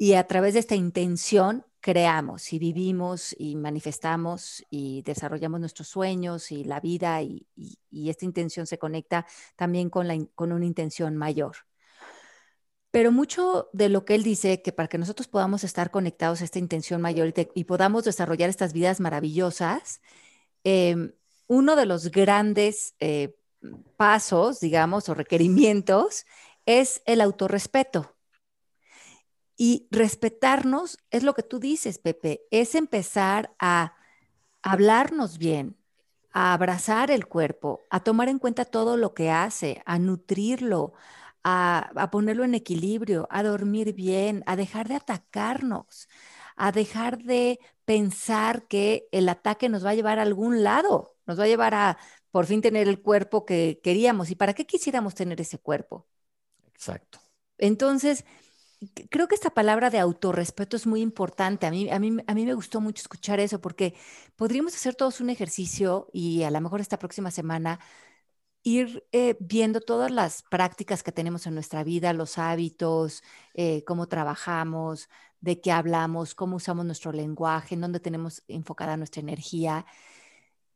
y 0.00 0.14
a 0.14 0.26
través 0.26 0.54
de 0.54 0.60
esta 0.60 0.76
intención 0.76 1.66
creamos 1.80 2.54
y 2.54 2.58
vivimos 2.58 3.36
y 3.38 3.56
manifestamos 3.56 4.64
y 4.70 5.02
desarrollamos 5.02 5.60
nuestros 5.60 5.88
sueños 5.88 6.52
y 6.52 6.64
la 6.64 6.80
vida 6.80 7.20
y, 7.20 7.46
esta 7.92 8.24
intención 8.24 8.66
se 8.66 8.78
conecta 8.78 9.26
también 9.56 9.90
con, 9.90 10.08
la, 10.08 10.16
con 10.34 10.52
una 10.52 10.64
intención 10.64 11.18
mayor. 11.18 11.54
Pero 12.90 13.12
mucho 13.12 13.68
de 13.74 13.90
lo 13.90 14.06
que 14.06 14.14
él 14.14 14.22
dice, 14.22 14.62
que 14.62 14.72
para 14.72 14.88
que 14.88 14.96
nosotros 14.96 15.28
podamos 15.28 15.64
estar 15.64 15.90
conectados 15.90 16.40
a 16.40 16.44
esta 16.44 16.58
intención 16.58 17.02
mayor 17.02 17.34
y, 17.54 17.64
podamos 17.64 18.04
desarrollar 18.04 18.48
estas 18.48 18.72
vidas 18.72 19.00
maravillosas, 19.00 20.00
em, 20.64 21.12
uno 21.46 21.76
de 21.76 21.84
los 21.84 22.10
grandes 22.10 22.94
eh, 23.00 23.36
pasos, 23.98 24.60
digamos, 24.60 25.10
o 25.10 25.14
requerimientos 25.14 26.24
es 26.64 27.02
el 27.04 27.20
autorrespeto. 27.20 28.16
Y 29.62 29.88
respetarnos 29.90 30.96
es 31.10 31.22
lo 31.22 31.34
que 31.34 31.42
tú 31.42 31.60
dices, 31.60 31.98
Pepe, 31.98 32.46
es 32.50 32.74
empezar 32.74 33.54
a 33.58 33.94
hablarnos 34.62 35.36
bien, 35.36 35.76
a 36.32 36.54
abrazar 36.54 37.10
el 37.10 37.26
cuerpo, 37.26 37.82
a 37.90 38.00
tomar 38.02 38.30
en 38.30 38.38
cuenta 38.38 38.64
todo 38.64 38.96
lo 38.96 39.12
que 39.12 39.30
hace, 39.30 39.82
a 39.84 39.98
nutrirlo, 39.98 40.94
a, 41.44 41.90
a, 41.94 42.10
ponerlo 42.10 42.44
en 42.44 42.54
equilibrio, 42.54 43.28
a 43.30 43.42
dormir 43.42 43.92
bien, 43.92 44.44
a 44.46 44.56
dejar 44.56 44.88
de 44.88 44.94
atacarnos, 44.94 46.08
a 46.56 46.72
dejar 46.72 47.18
de 47.18 47.60
pensar 47.84 48.66
que 48.66 49.08
el 49.12 49.28
ataque 49.28 49.68
nos 49.68 49.84
va 49.84 49.90
a 49.90 49.94
llevar 49.94 50.18
a 50.18 50.22
algún 50.22 50.64
lado, 50.64 51.18
nos 51.26 51.38
va 51.38 51.44
a 51.44 51.48
llevar 51.48 51.74
a 51.74 51.98
por 52.30 52.46
fin 52.46 52.62
tener 52.62 52.88
el 52.88 53.02
cuerpo 53.02 53.44
que 53.44 53.78
queríamos. 53.82 54.30
¿Y 54.30 54.36
para 54.36 54.54
qué 54.54 54.64
quisiéramos 54.64 55.14
tener 55.14 55.38
ese 55.38 55.58
cuerpo? 55.58 56.06
Exacto. 56.72 57.20
Entonces, 57.58 58.24
creo 59.10 59.28
que 59.28 59.34
esta 59.34 59.50
palabra 59.50 59.90
de 59.90 59.98
autorrespeto 59.98 60.76
es 60.76 60.86
muy 60.86 61.00
importante. 61.02 61.66
A 61.66 61.70
mí, 61.70 61.90
a, 61.90 61.98
mí, 61.98 62.16
a 62.26 62.34
mí 62.34 62.46
me 62.46 62.54
gustó 62.54 62.80
mucho 62.80 63.02
escuchar 63.02 63.40
eso 63.40 63.60
porque 63.60 63.94
podríamos 64.36 64.74
hacer 64.74 64.94
todos 64.94 65.20
un 65.20 65.30
ejercicio 65.30 66.08
y 66.12 66.42
a 66.44 66.50
lo 66.50 66.60
mejor 66.60 66.80
esta 66.80 66.98
próxima 66.98 67.30
semana 67.30 67.80
ir 68.62 69.04
eh, 69.12 69.36
viendo 69.40 69.80
todas 69.80 70.10
las 70.10 70.42
prácticas 70.42 71.02
que 71.02 71.12
tenemos 71.12 71.46
en 71.46 71.54
nuestra 71.54 71.84
vida, 71.84 72.12
los 72.12 72.38
hábitos, 72.38 73.22
eh, 73.54 73.84
cómo 73.84 74.08
trabajamos, 74.08 75.08
de 75.40 75.60
qué 75.60 75.72
hablamos, 75.72 76.34
cómo 76.34 76.56
usamos 76.56 76.84
nuestro 76.84 77.12
lenguaje, 77.12 77.74
en 77.74 77.80
dónde 77.82 78.00
tenemos 78.00 78.42
enfocada 78.48 78.96
nuestra 78.96 79.20
energía 79.20 79.86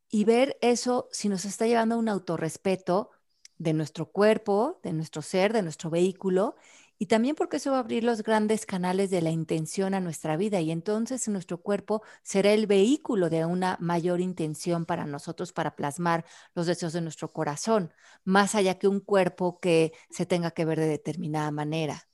y 0.09 0.25
ver 0.25 0.57
eso 0.61 1.09
si 1.13 1.29
nos 1.29 1.45
está 1.45 1.67
llevando 1.67 1.97
a 1.97 1.99
un 1.99 2.09
autorrespeto 2.09 3.11
de 3.59 3.73
nuestro 3.73 4.11
cuerpo, 4.11 4.81
de 4.83 4.93
nuestro 4.93 5.23
ser, 5.23 5.53
de 5.53 5.63
nuestro 5.63 5.91
vehículo 5.91 6.57
y 6.99 7.07
también 7.07 7.35
porque 7.37 7.57
eso 7.59 7.71
va 7.73 7.79
a 7.79 7.81
abrir 7.81 8.05
los 8.05 8.23
grandes 8.23 8.67
canales 8.67 9.11
de 9.11 9.23
la 9.23 9.31
intención 9.31 9.95
a 9.95 10.01
nuestra 10.01 10.37
vida 10.37 10.61
y 10.61 10.71
entonces 10.71 11.29
nuestro 11.29 11.61
cuerpo 11.61 12.03
será 12.23 12.53
el 12.53 12.67
vehículo 12.67 13.31
de 13.31 13.45
una 13.45 13.77
mayor 13.81 14.21
intención 14.21 14.87
para 14.87 15.07
nosotros 15.07 15.53
para 15.53 15.77
plasmar 15.77 16.25
los 16.55 16.67
deseos 16.67 16.93
de 16.93 17.01
nuestro 17.01 17.33
corazón, 17.33 17.93
más 18.25 18.55
allá 18.55 18.79
que 18.79 18.89
un 18.89 19.01
cuerpo 19.01 19.59
que 19.61 19.93
se 20.11 20.27
tenga 20.27 20.51
que 20.53 20.65
ver 20.65 20.79
de 20.81 20.89
determinada 20.89 21.51
manera. 21.51 22.09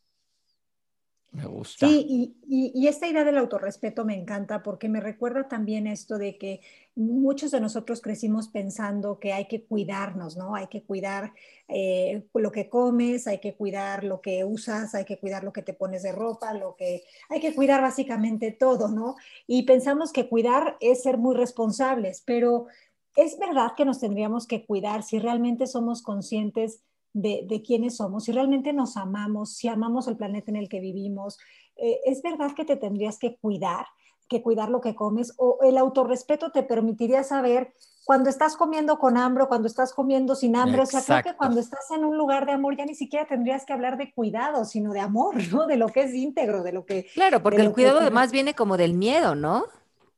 Me 1.32 1.46
gusta. 1.46 1.86
Sí, 1.86 2.34
y, 2.48 2.72
y, 2.74 2.88
esta 2.88 3.06
idea 3.06 3.22
del 3.22 3.38
autorrespeto 3.38 4.04
me 4.04 4.18
encanta 4.18 4.64
porque 4.64 4.88
me 4.88 4.98
recuerda 4.98 5.46
también 5.46 5.86
esto 5.86 6.18
de 6.18 6.36
que 6.36 6.60
muchos 6.96 7.52
de 7.52 7.60
nosotros 7.60 8.00
crecimos 8.00 8.48
pensando 8.48 9.20
que 9.20 9.32
hay 9.32 9.46
que 9.46 9.64
cuidarnos, 9.64 10.36
¿no? 10.36 10.56
Hay 10.56 10.66
que 10.66 10.82
cuidar 10.82 11.32
eh, 11.68 12.24
lo 12.34 12.50
que 12.50 12.68
comes, 12.68 13.28
hay 13.28 13.38
que 13.38 13.54
cuidar 13.54 14.02
lo 14.02 14.20
que 14.20 14.44
usas, 14.44 14.96
hay 14.96 15.04
que 15.04 15.20
cuidar 15.20 15.44
lo 15.44 15.52
que 15.52 15.62
te 15.62 15.72
pones 15.72 16.02
de 16.02 16.10
ropa, 16.10 16.52
lo 16.52 16.74
que 16.74 17.04
hay 17.28 17.38
que 17.38 17.54
cuidar 17.54 17.80
básicamente 17.80 18.50
todo, 18.50 18.88
¿no? 18.88 19.14
Y 19.46 19.62
pensamos 19.62 20.12
que 20.12 20.28
cuidar 20.28 20.76
es 20.80 21.04
ser 21.04 21.16
muy 21.16 21.36
responsables, 21.36 22.24
pero 22.26 22.66
es 23.14 23.38
verdad 23.38 23.72
que 23.76 23.84
nos 23.84 24.00
tendríamos 24.00 24.48
que 24.48 24.66
cuidar 24.66 25.04
si 25.04 25.20
realmente 25.20 25.68
somos 25.68 26.02
conscientes 26.02 26.82
de, 27.12 27.62
quiénes 27.66 27.96
somos, 27.96 28.24
si 28.24 28.32
realmente 28.32 28.72
nos 28.72 28.96
amamos, 28.96 29.54
si 29.54 29.68
amamos 29.68 30.08
el 30.08 30.16
planeta 30.16 30.50
en 30.50 30.56
el 30.56 30.68
que 30.68 30.80
vivimos, 30.80 31.38
eh, 31.76 32.00
es 32.04 32.22
verdad 32.22 32.52
que 32.54 32.64
te 32.64 32.76
tendrías 32.76 33.18
que 33.18 33.36
cuidar, 33.36 33.86
que 34.28 34.42
cuidar 34.42 34.68
lo 34.68 34.80
que 34.80 34.94
comes, 34.94 35.34
o 35.38 35.58
el 35.62 35.76
autorrespeto 35.76 36.52
te 36.52 36.62
permitiría 36.62 37.24
saber 37.24 37.72
cuando 38.04 38.30
estás 38.30 38.56
comiendo 38.56 38.98
con 38.98 39.16
hambre, 39.16 39.46
cuando 39.46 39.68
estás 39.68 39.92
comiendo 39.92 40.34
sin 40.34 40.56
hambre, 40.56 40.82
o 40.82 40.86
sea, 40.86 41.02
creo 41.02 41.22
que 41.22 41.36
cuando 41.36 41.60
estás 41.60 41.90
en 41.94 42.04
un 42.04 42.16
lugar 42.16 42.46
de 42.46 42.52
amor 42.52 42.76
ya 42.76 42.84
ni 42.84 42.94
siquiera 42.94 43.26
tendrías 43.26 43.64
que 43.64 43.72
hablar 43.72 43.98
de 43.98 44.12
cuidado, 44.12 44.64
sino 44.64 44.92
de 44.92 45.00
amor, 45.00 45.34
¿no? 45.52 45.66
De 45.66 45.76
lo 45.76 45.88
que 45.88 46.02
es 46.02 46.14
íntegro, 46.14 46.62
de 46.62 46.72
lo 46.72 46.84
que... 46.84 47.06
Claro, 47.14 47.42
porque 47.42 47.60
el 47.62 47.72
cuidado 47.72 48.00
además 48.00 48.32
viene 48.32 48.54
como 48.54 48.76
del 48.76 48.94
miedo, 48.94 49.34
¿no? 49.34 49.64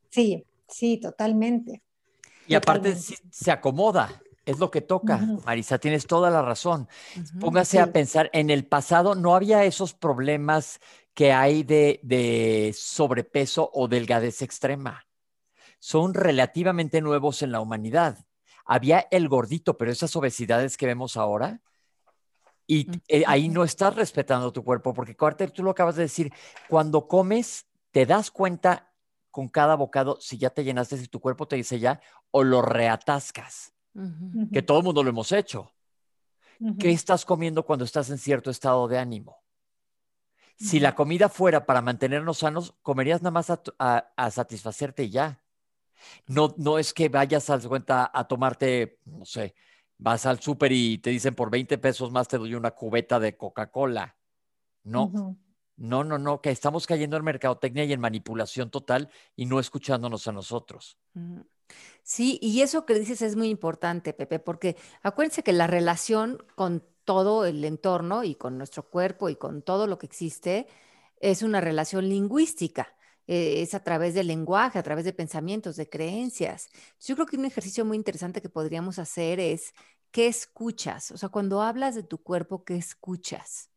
Sí, 0.09 0.45
sí, 0.67 0.97
totalmente. 0.97 1.83
Y 2.47 2.55
aparte 2.55 2.95
se 2.95 3.51
acomoda, 3.51 4.22
es 4.45 4.59
lo 4.59 4.71
que 4.71 4.81
toca, 4.81 5.17
Marisa, 5.45 5.77
tienes 5.77 6.05
toda 6.05 6.29
la 6.29 6.41
razón. 6.41 6.87
Póngase 7.39 7.79
a 7.79 7.91
pensar, 7.91 8.29
en 8.33 8.49
el 8.49 8.65
pasado 8.65 9.15
no 9.15 9.35
había 9.35 9.63
esos 9.63 9.93
problemas 9.93 10.79
que 11.13 11.31
hay 11.31 11.63
de, 11.63 12.75
sobrepeso 12.77 13.69
o 13.73 13.87
delgadez 13.87 14.41
extrema. 14.41 15.05
Son 15.79 16.13
relativamente 16.13 17.01
nuevos 17.01 17.41
en 17.41 17.51
la 17.51 17.61
humanidad. 17.61 18.25
Había 18.65 19.07
el 19.11 19.27
gordito, 19.29 19.77
pero 19.77 19.91
esas 19.91 20.15
obesidades 20.15 20.77
que 20.77 20.85
vemos 20.85 21.17
ahora, 21.17 21.61
y 22.65 22.89
eh, 23.09 23.23
ahí 23.27 23.49
no 23.49 23.63
estás 23.63 23.95
respetando 23.95 24.53
tu 24.53 24.63
cuerpo, 24.63 24.93
porque 24.93 25.15
Carter, 25.15 25.51
tú 25.51 25.63
lo 25.63 25.71
acabas 25.71 25.95
de 25.95 26.03
decir, 26.03 26.33
cuando 26.69 27.07
comes, 27.07 27.67
te 27.91 28.05
das 28.05 28.31
cuenta 28.31 28.93
con 29.31 29.49
cada 29.49 29.75
bocado 29.75 30.17
si 30.21 30.37
ya 30.37 30.49
te 30.49 30.63
llenaste, 30.63 30.97
si 30.97 31.07
tu 31.07 31.19
cuerpo 31.19 31.47
te 31.47 31.57
dice 31.57 31.79
ya, 31.79 31.99
o 32.31 32.43
lo 32.43 32.61
reatascas 32.61 33.72
que 34.51 34.61
todo 34.61 34.79
el 34.79 34.83
mundo 34.83 35.03
lo 35.03 35.09
hemos 35.09 35.31
hecho. 35.31 35.71
¿Qué 36.79 36.91
estás 36.91 37.25
comiendo 37.25 37.65
cuando 37.65 37.85
estás 37.85 38.09
en 38.09 38.17
cierto 38.17 38.49
estado 38.49 38.87
de 38.87 38.97
ánimo? 38.97 39.43
Si 40.55 40.79
la 40.79 40.95
comida 40.95 41.29
fuera 41.29 41.65
para 41.65 41.81
mantenernos 41.81 42.39
sanos, 42.39 42.75
comerías 42.81 43.21
nada 43.21 43.31
más 43.31 43.49
a, 43.49 44.31
satisfacerte 44.31 45.03
y 45.03 45.09
ya. 45.09 45.43
No, 46.27 46.53
no 46.57 46.77
es 46.79 46.93
que 46.93 47.09
vayas 47.09 47.49
a 47.49 47.59
cuenta 47.59 48.09
a 48.13 48.27
tomarte, 48.27 48.99
no 49.05 49.25
sé, 49.25 49.55
vas 49.97 50.25
al 50.25 50.39
súper 50.39 50.71
y 50.71 50.97
te 50.97 51.09
dicen 51.09 51.33
por 51.33 51.49
20 51.49 51.77
pesos 51.77 52.11
más 52.11 52.27
te 52.27 52.37
doy 52.37 52.55
una 52.55 52.71
cubeta 52.71 53.19
de 53.19 53.35
Coca-Cola. 53.35 54.15
No, 54.83 55.37
no, 55.77 56.03
no, 56.03 56.17
no, 56.17 56.41
que 56.41 56.51
estamos 56.51 56.85
cayendo 56.85 57.17
en 57.17 57.23
mercadotecnia 57.23 57.85
y 57.85 57.93
en 57.93 58.01
manipulación 58.01 58.69
total 58.69 59.09
y 59.35 59.45
no 59.45 59.59
escuchándonos 59.59 60.27
a 60.27 60.33
nosotros. 60.33 60.97
Sí, 62.03 62.37
y 62.41 62.61
eso 62.61 62.85
que 62.85 62.99
dices 62.99 63.21
es 63.21 63.35
muy 63.35 63.49
importante, 63.49 64.13
Pepe, 64.13 64.39
porque 64.39 64.75
acuérdense 65.01 65.43
que 65.43 65.53
la 65.53 65.67
relación 65.67 66.43
con 66.55 66.83
todo 67.05 67.45
el 67.45 67.63
entorno 67.65 68.23
y 68.23 68.35
con 68.35 68.57
nuestro 68.57 68.89
cuerpo 68.89 69.29
y 69.29 69.35
con 69.35 69.61
todo 69.61 69.87
lo 69.87 69.97
que 69.97 70.05
existe 70.05 70.67
es 71.19 71.41
una 71.43 71.61
relación 71.61 72.09
lingüística. 72.09 72.95
Eh, 73.27 73.61
es 73.61 73.73
a 73.73 73.83
través 73.83 74.13
del 74.13 74.27
lenguaje, 74.27 74.79
a 74.79 74.83
través 74.83 75.05
de 75.05 75.13
pensamientos, 75.13 75.77
de 75.77 75.89
creencias. 75.89 76.69
Yo 76.99 77.15
creo 77.15 77.25
que 77.27 77.37
un 77.37 77.45
ejercicio 77.45 77.85
muy 77.85 77.95
interesante 77.97 78.41
que 78.41 78.49
podríamos 78.49 78.99
hacer 78.99 79.39
es, 79.39 79.73
¿qué 80.11 80.27
escuchas? 80.27 81.11
O 81.11 81.17
sea, 81.17 81.29
cuando 81.29 81.61
hablas 81.61 81.95
de 81.95 82.03
tu 82.03 82.21
cuerpo, 82.21 82.65
¿qué 82.65 82.75
escuchas? 82.75 83.69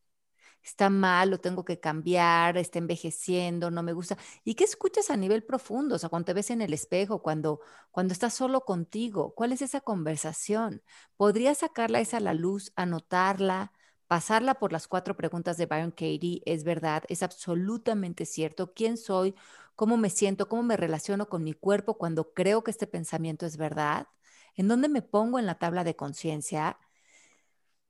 Está 0.66 0.90
mal, 0.90 1.31
lo 1.31 1.38
tengo 1.38 1.64
que 1.64 1.81
cambiar, 1.81 2.57
está 2.59 2.79
envejeciendo, 2.79 3.70
no 3.70 3.83
me 3.83 3.92
gusta. 3.92 4.18
¿Y 4.44 4.55
qué 4.55 4.64
escuchas 4.64 5.11
a 5.11 5.16
nivel 5.16 5.44
profundo? 5.44 5.94
O 5.96 5.98
sea, 5.98 6.09
cuando 6.09 6.26
te 6.26 6.33
ves 6.35 6.50
en 6.50 6.61
el 6.62 6.72
espejo, 6.74 7.22
cuando, 7.22 7.61
cuando 7.92 8.12
estás 8.12 8.35
solo 8.35 8.64
contigo, 8.64 9.35
¿cuál 9.35 9.52
es 9.52 9.62
esa 9.62 9.81
conversación? 9.81 10.83
¿Podrías 11.16 11.59
sacarla 11.59 12.00
esa 12.00 12.16
a 12.18 12.20
la 12.20 12.35
luz, 12.35 12.72
anotarla, 12.76 13.72
pasarla 14.09 14.55
por 14.55 14.72
las 14.72 14.88
cuatro 14.88 15.16
preguntas 15.16 15.57
de 15.57 15.66
Byron 15.66 15.90
Katie? 15.92 16.42
Es 16.46 16.64
verdad, 16.64 17.05
es 17.09 17.22
absolutamente 17.22 18.26
cierto. 18.26 18.72
¿Quién 18.74 18.96
soy? 18.96 19.35
¿Cómo 19.76 19.96
me 19.96 20.11
siento? 20.11 20.48
¿Cómo 20.48 20.62
me 20.62 20.76
relaciono 20.76 21.29
con 21.29 21.44
mi 21.44 21.52
cuerpo 21.55 21.96
cuando 21.98 22.33
creo 22.33 22.64
que 22.64 22.70
este 22.70 22.87
pensamiento 22.87 23.46
es 23.46 23.57
verdad? 23.57 24.09
¿En 24.55 24.68
dónde 24.68 24.88
me 24.88 25.02
pongo 25.02 25.38
en 25.38 25.46
la 25.46 25.59
tabla 25.59 25.85
de 25.85 25.96
conciencia? 25.96 26.79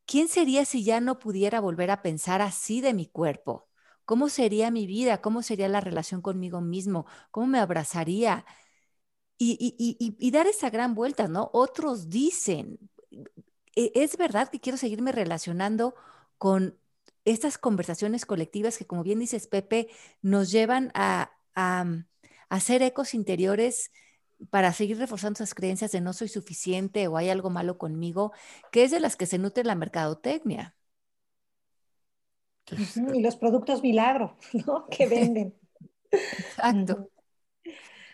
¿Quién 0.06 0.28
sería 0.28 0.64
si 0.64 0.84
ya 0.84 1.00
no 1.00 1.18
pudiera 1.18 1.60
volver 1.60 1.90
a 1.90 2.02
pensar 2.02 2.42
así 2.42 2.80
de 2.80 2.94
mi 2.94 3.06
cuerpo? 3.06 3.68
¿Cómo 4.04 4.28
sería 4.28 4.70
mi 4.70 4.86
vida? 4.86 5.20
¿Cómo 5.20 5.42
sería 5.42 5.68
la 5.68 5.80
relación 5.80 6.22
conmigo 6.22 6.60
mismo? 6.60 7.06
¿Cómo 7.30 7.46
me 7.48 7.58
abrazaría? 7.58 8.46
Y, 9.38 10.30
dar 10.30 10.46
esa 10.46 10.70
gran 10.70 10.94
vuelta, 10.94 11.28
¿no? 11.28 11.50
Otros 11.52 12.08
dicen, 12.08 12.78
e, 13.74 13.92
es 13.94 14.16
verdad 14.16 14.48
que 14.48 14.60
quiero 14.60 14.78
seguirme 14.78 15.12
relacionando 15.12 15.94
con 16.38 16.78
estas 17.24 17.58
conversaciones 17.58 18.26
colectivas 18.26 18.78
que, 18.78 18.86
como 18.86 19.02
bien 19.02 19.18
dices, 19.18 19.46
Pepe, 19.48 19.88
nos 20.22 20.50
llevan 20.50 20.90
a, 20.94 21.32
a 21.54 21.84
hacer 22.48 22.82
ecos 22.82 23.14
interiores 23.14 23.90
para 24.50 24.72
seguir 24.72 24.98
reforzando 24.98 25.38
esas 25.38 25.54
creencias 25.54 25.92
de 25.92 26.00
no 26.00 26.12
soy 26.12 26.28
suficiente 26.28 27.08
o 27.08 27.16
hay 27.16 27.30
algo 27.30 27.50
malo 27.50 27.78
conmigo, 27.78 28.32
que 28.70 28.84
es 28.84 28.90
de 28.90 29.00
las 29.00 29.16
que 29.16 29.26
se 29.26 29.38
nutre 29.38 29.64
la 29.64 29.74
mercadotecnia. 29.74 30.76
Y 33.14 33.22
los 33.22 33.36
productos 33.36 33.82
milagro, 33.82 34.36
¿no? 34.66 34.86
Que 34.88 35.06
venden. 35.06 35.54
Exacto. 36.10 37.10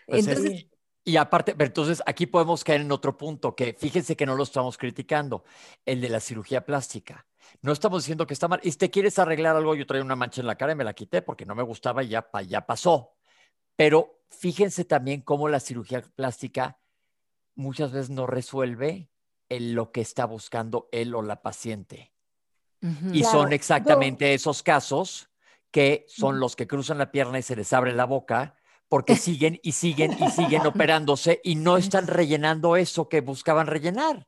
Pues 0.05 0.27
entonces, 0.27 0.67
y 1.05 1.17
aparte, 1.17 1.55
entonces 1.57 2.01
aquí 2.05 2.27
podemos 2.27 2.63
caer 2.63 2.81
en 2.81 2.91
otro 2.91 3.17
punto, 3.17 3.55
que 3.55 3.73
fíjense 3.73 4.15
que 4.15 4.25
no 4.25 4.35
lo 4.35 4.43
estamos 4.43 4.77
criticando, 4.77 5.43
el 5.85 5.99
de 5.99 6.09
la 6.09 6.19
cirugía 6.19 6.65
plástica. 6.65 7.25
No 7.61 7.71
estamos 7.73 8.03
diciendo 8.03 8.25
que 8.25 8.33
está 8.33 8.47
mal. 8.47 8.61
Y 8.63 8.71
si 8.71 8.77
te 8.77 8.89
quieres 8.89 9.19
arreglar 9.19 9.55
algo, 9.55 9.75
yo 9.75 9.85
traía 9.85 10.03
una 10.03 10.15
mancha 10.15 10.41
en 10.41 10.47
la 10.47 10.55
cara 10.55 10.73
y 10.73 10.75
me 10.75 10.83
la 10.83 10.93
quité 10.93 11.21
porque 11.21 11.45
no 11.45 11.55
me 11.55 11.63
gustaba 11.63 12.03
y 12.03 12.09
ya, 12.09 12.29
ya 12.47 12.65
pasó. 12.65 13.15
Pero 13.75 14.23
fíjense 14.29 14.85
también 14.85 15.21
cómo 15.21 15.49
la 15.49 15.59
cirugía 15.59 16.01
plástica 16.01 16.79
muchas 17.55 17.91
veces 17.91 18.09
no 18.09 18.27
resuelve 18.27 19.09
lo 19.49 19.91
que 19.91 20.01
está 20.01 20.25
buscando 20.25 20.89
él 20.91 21.13
o 21.15 21.21
la 21.21 21.41
paciente. 21.41 22.11
Y 23.13 23.23
son 23.23 23.53
exactamente 23.53 24.33
esos 24.33 24.61
casos 24.61 25.29
que 25.71 26.05
son 26.09 26.41
los 26.41 26.57
que 26.57 26.67
cruzan 26.67 26.97
la 26.97 27.11
pierna 27.11 27.39
y 27.39 27.41
se 27.41 27.55
les 27.55 27.71
abre 27.71 27.93
la 27.93 28.05
boca 28.05 28.57
porque 28.89 29.15
siguen 29.15 29.59
y 29.63 29.71
siguen 29.71 30.11
y 30.21 30.29
siguen 30.29 30.65
operándose 30.67 31.39
y 31.45 31.55
no 31.55 31.77
están 31.77 32.07
rellenando 32.07 32.75
eso 32.75 33.07
que 33.07 33.21
buscaban 33.21 33.67
rellenar. 33.67 34.27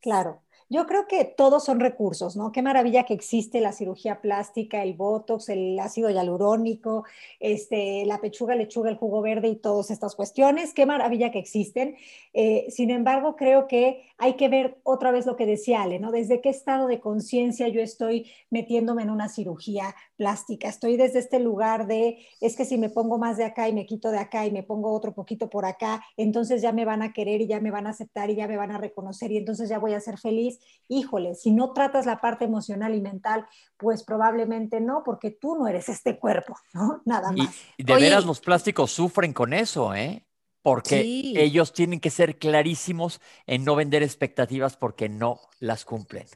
Claro. 0.00 0.43
Yo 0.74 0.86
creo 0.86 1.06
que 1.06 1.24
todos 1.24 1.64
son 1.64 1.78
recursos, 1.78 2.34
¿no? 2.34 2.50
Qué 2.50 2.60
maravilla 2.60 3.04
que 3.04 3.14
existe 3.14 3.60
la 3.60 3.70
cirugía 3.70 4.20
plástica, 4.20 4.82
el 4.82 4.94
botox, 4.94 5.48
el 5.48 5.78
ácido 5.78 6.10
hialurónico, 6.10 7.04
este, 7.38 8.04
la 8.06 8.20
pechuga, 8.20 8.56
lechuga, 8.56 8.90
el 8.90 8.96
jugo 8.96 9.22
verde 9.22 9.46
y 9.46 9.54
todas 9.54 9.92
estas 9.92 10.16
cuestiones. 10.16 10.74
Qué 10.74 10.84
maravilla 10.84 11.30
que 11.30 11.38
existen. 11.38 11.94
Eh, 12.32 12.66
sin 12.70 12.90
embargo, 12.90 13.36
creo 13.36 13.68
que 13.68 14.02
hay 14.18 14.34
que 14.34 14.48
ver 14.48 14.78
otra 14.82 15.12
vez 15.12 15.26
lo 15.26 15.36
que 15.36 15.46
decía 15.46 15.82
Ale, 15.82 16.00
¿no? 16.00 16.10
Desde 16.10 16.40
qué 16.40 16.48
estado 16.48 16.88
de 16.88 16.98
conciencia 16.98 17.68
yo 17.68 17.80
estoy 17.80 18.32
metiéndome 18.50 19.02
en 19.02 19.10
una 19.10 19.28
cirugía 19.28 19.94
plástica. 20.16 20.68
Estoy 20.68 20.96
desde 20.96 21.20
este 21.20 21.38
lugar 21.38 21.86
de, 21.86 22.18
es 22.40 22.56
que 22.56 22.64
si 22.64 22.78
me 22.78 22.90
pongo 22.90 23.18
más 23.18 23.36
de 23.36 23.44
acá 23.44 23.68
y 23.68 23.72
me 23.72 23.86
quito 23.86 24.10
de 24.10 24.18
acá 24.18 24.44
y 24.44 24.50
me 24.50 24.64
pongo 24.64 24.92
otro 24.92 25.14
poquito 25.14 25.48
por 25.48 25.66
acá, 25.66 26.02
entonces 26.16 26.62
ya 26.62 26.72
me 26.72 26.84
van 26.84 27.02
a 27.02 27.12
querer 27.12 27.40
y 27.42 27.46
ya 27.46 27.60
me 27.60 27.70
van 27.70 27.86
a 27.86 27.90
aceptar 27.90 28.30
y 28.30 28.34
ya 28.34 28.48
me 28.48 28.56
van 28.56 28.72
a 28.72 28.78
reconocer 28.78 29.30
y 29.30 29.36
entonces 29.36 29.68
ya 29.68 29.78
voy 29.78 29.92
a 29.92 30.00
ser 30.00 30.18
feliz 30.18 30.58
híjole, 30.88 31.34
si 31.34 31.50
no 31.50 31.72
tratas 31.72 32.06
la 32.06 32.20
parte 32.20 32.44
emocional 32.44 32.94
y 32.94 33.00
mental, 33.00 33.46
pues 33.76 34.02
probablemente 34.02 34.80
no, 34.80 35.02
porque 35.04 35.30
tú 35.30 35.56
no 35.56 35.66
eres 35.66 35.88
este 35.88 36.18
cuerpo, 36.18 36.56
¿no? 36.72 37.02
Nada 37.06 37.32
más. 37.32 37.54
Y, 37.76 37.82
de 37.84 37.94
veras 37.94 38.24
los 38.24 38.40
plásticos 38.40 38.90
sufren 38.90 39.32
con 39.32 39.52
eso, 39.52 39.94
¿eh? 39.94 40.26
Porque 40.62 41.02
ellos 41.36 41.74
tienen 41.74 42.00
que 42.00 42.08
ser 42.08 42.38
clarísimos 42.38 43.20
en 43.46 43.64
no 43.64 43.76
vender 43.76 44.02
expectativas 44.02 44.78
porque 44.78 45.10
no 45.10 45.38
las 45.60 45.84
cumplen. 45.84 46.26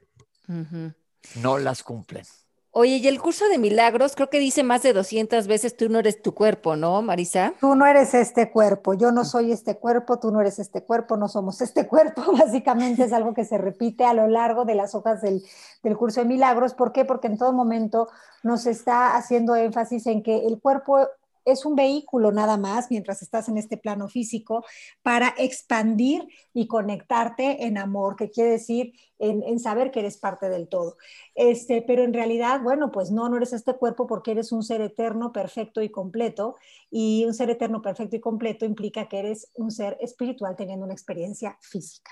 No 1.36 1.56
las 1.56 1.82
cumplen. 1.82 2.24
Oye, 2.70 2.96
y 2.96 3.08
el 3.08 3.20
curso 3.20 3.48
de 3.48 3.58
milagros 3.58 4.14
creo 4.14 4.28
que 4.28 4.38
dice 4.38 4.62
más 4.62 4.82
de 4.82 4.92
200 4.92 5.46
veces, 5.46 5.76
tú 5.76 5.88
no 5.88 5.98
eres 5.98 6.20
tu 6.20 6.34
cuerpo, 6.34 6.76
¿no, 6.76 7.00
Marisa? 7.02 7.54
Tú 7.60 7.74
no 7.74 7.86
eres 7.86 8.12
este 8.14 8.50
cuerpo, 8.50 8.94
yo 8.94 9.10
no 9.10 9.24
soy 9.24 9.52
este 9.52 9.76
cuerpo, 9.76 10.18
tú 10.18 10.30
no 10.30 10.40
eres 10.40 10.58
este 10.58 10.84
cuerpo, 10.84 11.16
no 11.16 11.28
somos 11.28 11.60
este 11.62 11.86
cuerpo. 11.86 12.22
Básicamente 12.32 13.04
es 13.04 13.12
algo 13.12 13.34
que 13.34 13.44
se 13.44 13.58
repite 13.58 14.04
a 14.04 14.14
lo 14.14 14.28
largo 14.28 14.64
de 14.64 14.74
las 14.74 14.94
hojas 14.94 15.22
del, 15.22 15.42
del 15.82 15.96
curso 15.96 16.20
de 16.20 16.26
milagros. 16.26 16.74
¿Por 16.74 16.92
qué? 16.92 17.04
Porque 17.04 17.26
en 17.26 17.38
todo 17.38 17.52
momento 17.52 18.08
nos 18.42 18.66
está 18.66 19.16
haciendo 19.16 19.56
énfasis 19.56 20.06
en 20.06 20.22
que 20.22 20.46
el 20.46 20.60
cuerpo 20.60 21.08
es 21.52 21.64
un 21.64 21.74
vehículo 21.76 22.32
nada 22.32 22.56
más 22.56 22.90
mientras 22.90 23.22
estás 23.22 23.48
en 23.48 23.58
este 23.58 23.76
plano 23.76 24.08
físico 24.08 24.64
para 25.02 25.34
expandir 25.38 26.28
y 26.54 26.66
conectarte 26.66 27.66
en 27.66 27.78
amor, 27.78 28.16
que 28.16 28.30
quiere 28.30 28.50
decir 28.50 28.92
en, 29.18 29.58
saber 29.58 29.90
que 29.90 30.00
eres 30.00 30.18
parte 30.18 30.48
del 30.48 30.68
todo. 30.68 30.96
Este, 31.34 31.82
pero 31.82 32.04
en 32.04 32.14
realidad, 32.14 32.60
bueno, 32.62 32.90
pues 32.92 33.10
no, 33.10 33.28
no 33.28 33.36
eres 33.36 33.52
este 33.52 33.74
cuerpo 33.74 34.06
porque 34.06 34.32
eres 34.32 34.52
un 34.52 34.62
ser 34.62 34.80
eterno, 34.80 35.32
perfecto 35.32 35.82
y 35.82 35.90
completo. 35.90 36.56
Y 36.90 37.24
un 37.24 37.34
ser 37.34 37.50
eterno, 37.50 37.82
perfecto 37.82 38.16
y 38.16 38.20
completo 38.20 38.64
implica 38.64 39.08
que 39.08 39.18
eres 39.18 39.50
un 39.54 39.70
ser 39.70 39.96
espiritual 40.00 40.56
teniendo 40.56 40.84
una 40.84 40.94
experiencia 40.94 41.58
física. 41.60 42.10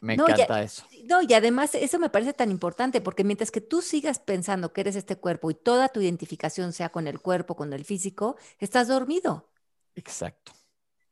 Me 0.00 0.14
encanta 0.14 0.62
eso. 0.62 0.84
No, 1.04 1.22
y 1.22 1.32
además 1.34 1.74
eso 1.74 1.98
me 1.98 2.10
parece 2.10 2.32
tan 2.32 2.50
importante 2.50 3.00
porque 3.00 3.24
mientras 3.24 3.50
que 3.50 3.60
tú 3.60 3.82
sigas 3.82 4.18
pensando 4.18 4.72
que 4.72 4.82
eres 4.82 4.96
este 4.96 5.16
cuerpo 5.16 5.50
y 5.50 5.54
toda 5.54 5.88
tu 5.88 6.00
identificación 6.00 6.72
sea 6.72 6.90
con 6.90 7.06
el 7.06 7.20
cuerpo, 7.20 7.56
con 7.56 7.72
el 7.72 7.84
físico, 7.84 8.36
estás 8.58 8.88
dormido. 8.88 9.48
Exacto. 9.94 10.52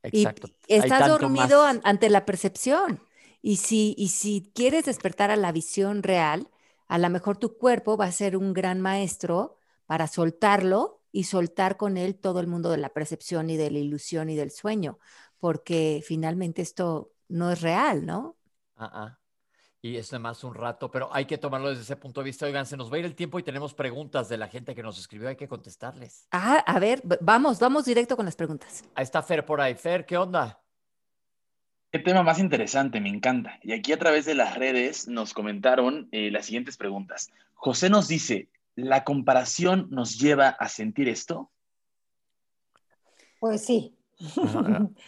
Exacto. 0.03 0.47
estás 0.67 1.07
dormido 1.07 1.63
ante 1.63 2.09
la 2.09 2.25
percepción. 2.25 3.01
Y 3.41 3.57
si, 3.57 3.95
y 3.97 4.09
si 4.09 4.51
quieres 4.53 4.85
despertar 4.85 5.31
a 5.31 5.35
la 5.35 5.51
visión 5.51 6.03
real, 6.03 6.49
a 6.87 6.97
lo 6.97 7.09
mejor 7.09 7.37
tu 7.37 7.57
cuerpo 7.57 7.97
va 7.97 8.05
a 8.05 8.11
ser 8.11 8.35
un 8.35 8.53
gran 8.53 8.81
maestro 8.81 9.57
para 9.85 10.07
soltarlo 10.07 11.01
y 11.11 11.23
soltar 11.23 11.77
con 11.77 11.97
él 11.97 12.15
todo 12.15 12.39
el 12.39 12.47
mundo 12.47 12.69
de 12.69 12.77
la 12.77 12.89
percepción 12.89 13.49
y 13.49 13.57
de 13.57 13.71
la 13.71 13.79
ilusión 13.79 14.29
y 14.29 14.35
del 14.35 14.51
sueño, 14.51 14.99
porque 15.39 16.03
finalmente 16.05 16.61
esto 16.61 17.13
no 17.27 17.51
es 17.51 17.61
real, 17.61 18.05
¿no? 18.05 18.37
Ah, 18.79 18.91
ah. 18.93 19.19
Y 19.81 19.97
es 19.97 20.11
más 20.19 20.43
un 20.43 20.53
rato, 20.55 20.89
pero 20.89 21.09
hay 21.13 21.25
que 21.25 21.37
tomarlo 21.37 21.69
desde 21.69 21.83
ese 21.83 21.95
punto 21.95 22.21
de 22.21 22.25
vista. 22.25 22.45
Oigan, 22.45 22.65
se 22.65 22.75
nos 22.75 22.91
va 22.91 22.95
a 22.95 22.99
ir 22.99 23.05
el 23.05 23.15
tiempo 23.15 23.39
y 23.39 23.43
tenemos 23.43 23.73
preguntas 23.73 24.27
de 24.27 24.37
la 24.37 24.47
gente 24.47 24.73
que 24.73 24.83
nos 24.83 24.97
escribió, 24.97 25.29
hay 25.29 25.35
que 25.35 25.47
contestarles. 25.47 26.27
Ah, 26.31 26.63
a 26.65 26.79
ver, 26.79 27.01
vamos, 27.21 27.59
vamos 27.59 27.85
directo 27.85 28.15
con 28.15 28.25
las 28.25 28.35
preguntas. 28.35 28.83
Ahí 28.95 29.03
está 29.03 29.21
Fer 29.21 29.45
por 29.45 29.61
ahí. 29.61 29.75
Fer, 29.75 30.05
¿qué 30.05 30.17
onda? 30.17 30.61
Qué 31.91 31.99
tema 31.99 32.23
más 32.23 32.39
interesante, 32.39 33.01
me 33.01 33.09
encanta. 33.09 33.59
Y 33.63 33.73
aquí 33.73 33.91
a 33.93 33.99
través 33.99 34.25
de 34.25 34.35
las 34.35 34.55
redes 34.57 35.07
nos 35.07 35.33
comentaron 35.33 36.07
eh, 36.11 36.29
las 36.31 36.45
siguientes 36.45 36.77
preguntas. 36.77 37.31
José 37.55 37.89
nos 37.89 38.07
dice, 38.07 38.49
¿la 38.75 39.03
comparación 39.03 39.87
nos 39.89 40.19
lleva 40.19 40.49
a 40.49 40.69
sentir 40.69 41.09
esto? 41.09 41.51
Pues 43.39 43.65
sí, 43.65 43.97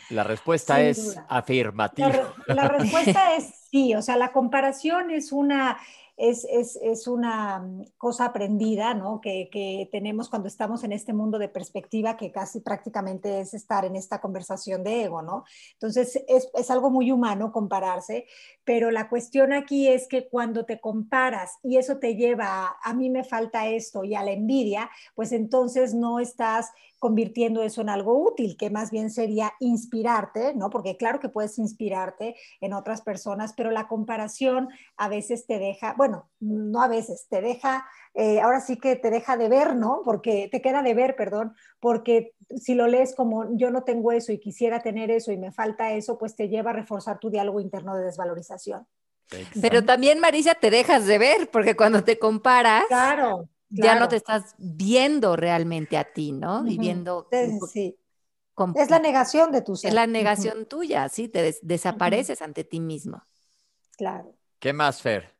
la 0.09 0.23
respuesta 0.23 0.81
es 0.81 1.19
afirmativa. 1.27 2.33
la, 2.47 2.67
respuesta 2.67 3.35
es 3.35 3.53
sí, 3.69 3.95
o 3.95 4.01
sea, 4.01 4.17
la 4.17 4.31
comparación 4.31 5.11
es 5.11 5.31
una, 5.31 5.77
es, 6.17 7.07
una 7.07 7.59
mm, 7.59 7.83
cosa 7.97 8.25
aprendida, 8.25 8.93
¿no? 8.93 9.19
Que, 9.21 9.89
tenemos 9.91 10.29
cuando 10.29 10.47
estamos 10.47 10.83
en 10.83 10.91
este 10.91 11.13
mundo 11.13 11.39
de 11.39 11.49
perspectiva, 11.49 12.15
que 12.15 12.31
casi 12.31 12.59
prácticamente 12.59 13.41
es 13.41 13.53
estar 13.53 13.85
en 13.85 13.95
esta 13.95 14.21
conversación 14.21 14.83
de 14.83 15.03
ego, 15.03 15.21
¿no? 15.21 15.45
Entonces, 15.73 16.23
es, 16.27 16.71
algo 16.71 16.89
muy 16.89 17.11
humano 17.11 17.51
compararse, 17.51 18.27
pero 18.71 18.89
la 18.89 19.09
cuestión 19.09 19.51
aquí 19.51 19.89
es 19.89 20.07
que 20.07 20.29
cuando 20.29 20.63
te 20.63 20.79
comparas 20.79 21.57
y 21.61 21.75
eso 21.75 21.97
te 21.97 22.15
lleva 22.15 22.77
a, 22.81 22.93
mí 22.93 23.09
me 23.09 23.25
falta 23.25 23.67
esto 23.67 24.05
y 24.05 24.15
a 24.15 24.23
la 24.23 24.31
envidia, 24.31 24.89
pues 25.13 25.33
entonces 25.33 25.93
no 25.93 26.21
estás 26.21 26.71
convirtiendo 26.97 27.63
eso 27.63 27.81
en 27.81 27.89
algo 27.89 28.17
útil, 28.17 28.55
que 28.55 28.69
más 28.69 28.89
bien 28.89 29.09
sería 29.09 29.51
inspirarte, 29.59 30.53
¿no? 30.53 30.69
Porque 30.69 30.95
claro 30.95 31.19
que 31.19 31.27
puedes 31.27 31.59
inspirarte 31.59 32.37
en 32.61 32.71
otras 32.71 33.01
personas, 33.01 33.51
pero 33.57 33.71
la 33.71 33.89
comparación 33.89 34.69
a 34.95 35.09
veces 35.09 35.45
te 35.45 35.59
deja, 35.59 35.93
bueno, 35.97 36.29
no 36.39 36.81
a 36.81 36.87
veces, 36.87 37.27
te 37.29 37.41
deja, 37.41 37.85
eh, 38.13 38.41
ahora 38.41 38.59
sí 38.59 38.77
que 38.77 38.95
te 38.95 39.09
deja 39.09 39.37
de 39.37 39.49
ver, 39.49 39.75
¿no? 39.75 40.01
Porque 40.03 40.49
te 40.51 40.61
queda 40.61 40.81
de 40.81 40.93
ver, 40.93 41.15
perdón, 41.15 41.55
porque 41.79 42.33
si 42.57 42.73
lo 42.73 42.87
lees 42.87 43.15
como 43.15 43.55
yo 43.57 43.71
no 43.71 43.83
tengo 43.83 44.11
eso 44.11 44.31
y 44.31 44.39
quisiera 44.39 44.81
tener 44.81 45.11
eso 45.11 45.31
y 45.31 45.37
me 45.37 45.51
falta 45.51 45.93
eso, 45.93 46.17
pues 46.17 46.35
te 46.35 46.49
lleva 46.49 46.71
a 46.71 46.73
reforzar 46.73 47.19
tu 47.19 47.29
diálogo 47.29 47.59
interno 47.59 47.95
de 47.95 48.03
desvalorización. 48.03 48.87
Pero 49.61 49.85
también, 49.85 50.19
Marisa, 50.19 50.55
te 50.55 50.69
dejas 50.69 51.05
de 51.05 51.17
ver, 51.17 51.49
porque 51.49 51.75
cuando 51.75 52.03
te 52.03 52.19
comparas, 52.19 52.85
claro 52.87 53.47
ya 53.71 53.99
no 53.99 54.07
te 54.07 54.17
estás 54.17 54.55
viendo 54.57 55.35
realmente 55.35 55.97
a 55.97 56.03
ti, 56.03 56.31
¿no? 56.31 56.63
Viviendo. 56.63 57.27
Sí. 57.71 57.97
Es 58.75 58.89
la 58.89 58.99
negación 58.99 59.51
de 59.51 59.61
tu 59.61 59.75
ser. 59.75 59.89
Es 59.89 59.95
la 59.95 60.05
negación 60.05 60.67
tuya, 60.67 61.09
sí, 61.09 61.27
te 61.27 61.55
desapareces 61.61 62.41
ante 62.41 62.63
ti 62.63 62.79
mismo. 62.79 63.23
Claro. 63.97 64.35
¿Qué 64.59 64.73
más, 64.73 65.01
Fer? 65.01 65.33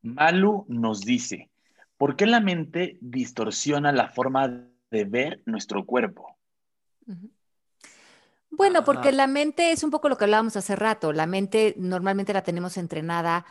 Malu 0.00 0.64
nos 0.68 1.00
dice, 1.00 1.50
¿por 1.96 2.16
qué 2.16 2.26
la 2.26 2.40
mente 2.40 2.98
distorsiona 3.00 3.92
la 3.92 4.08
forma 4.08 4.68
de 4.90 5.04
ver 5.04 5.42
nuestro 5.46 5.84
cuerpo? 5.84 6.38
Bueno, 8.50 8.84
porque 8.84 9.12
la 9.12 9.26
mente 9.26 9.72
es 9.72 9.82
un 9.82 9.90
poco 9.90 10.08
lo 10.08 10.16
que 10.16 10.24
hablábamos 10.24 10.56
hace 10.56 10.76
rato. 10.76 11.12
La 11.12 11.26
mente 11.26 11.74
normalmente 11.76 12.32
la 12.32 12.42
tenemos 12.42 12.76
entrenada 12.76 13.44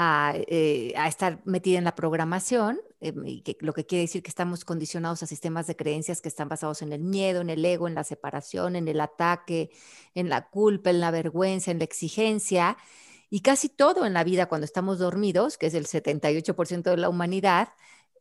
eh, 0.00 0.92
a, 0.96 1.08
estar 1.08 1.40
metida 1.44 1.78
en 1.78 1.82
la 1.82 1.96
programación, 1.96 2.80
eh, 3.00 3.12
lo 3.58 3.72
que 3.72 3.84
quiere 3.84 4.02
decir 4.02 4.22
que 4.22 4.28
estamos 4.28 4.64
condicionados 4.64 5.24
a 5.24 5.26
sistemas 5.26 5.66
de 5.66 5.74
creencias 5.74 6.20
que 6.20 6.28
están 6.28 6.48
basados 6.48 6.82
en 6.82 6.92
el 6.92 7.02
miedo, 7.02 7.40
en 7.40 7.50
el 7.50 7.64
ego, 7.64 7.88
en 7.88 7.96
la 7.96 8.04
separación, 8.04 8.76
en 8.76 8.86
el 8.86 9.00
ataque, 9.00 9.70
en 10.14 10.28
la 10.28 10.48
culpa, 10.50 10.90
en 10.90 11.00
la 11.00 11.10
vergüenza, 11.10 11.72
en 11.72 11.78
la 11.78 11.84
exigencia. 11.84 12.76
Y 13.30 13.40
casi 13.40 13.68
todo 13.68 14.06
en 14.06 14.14
la 14.14 14.24
vida 14.24 14.46
cuando 14.46 14.64
estamos 14.64 14.98
dormidos, 14.98 15.58
que 15.58 15.66
es 15.66 15.74
el 15.74 15.86
78% 15.86 16.90
de 16.90 16.96
la 16.96 17.08
humanidad, 17.08 17.68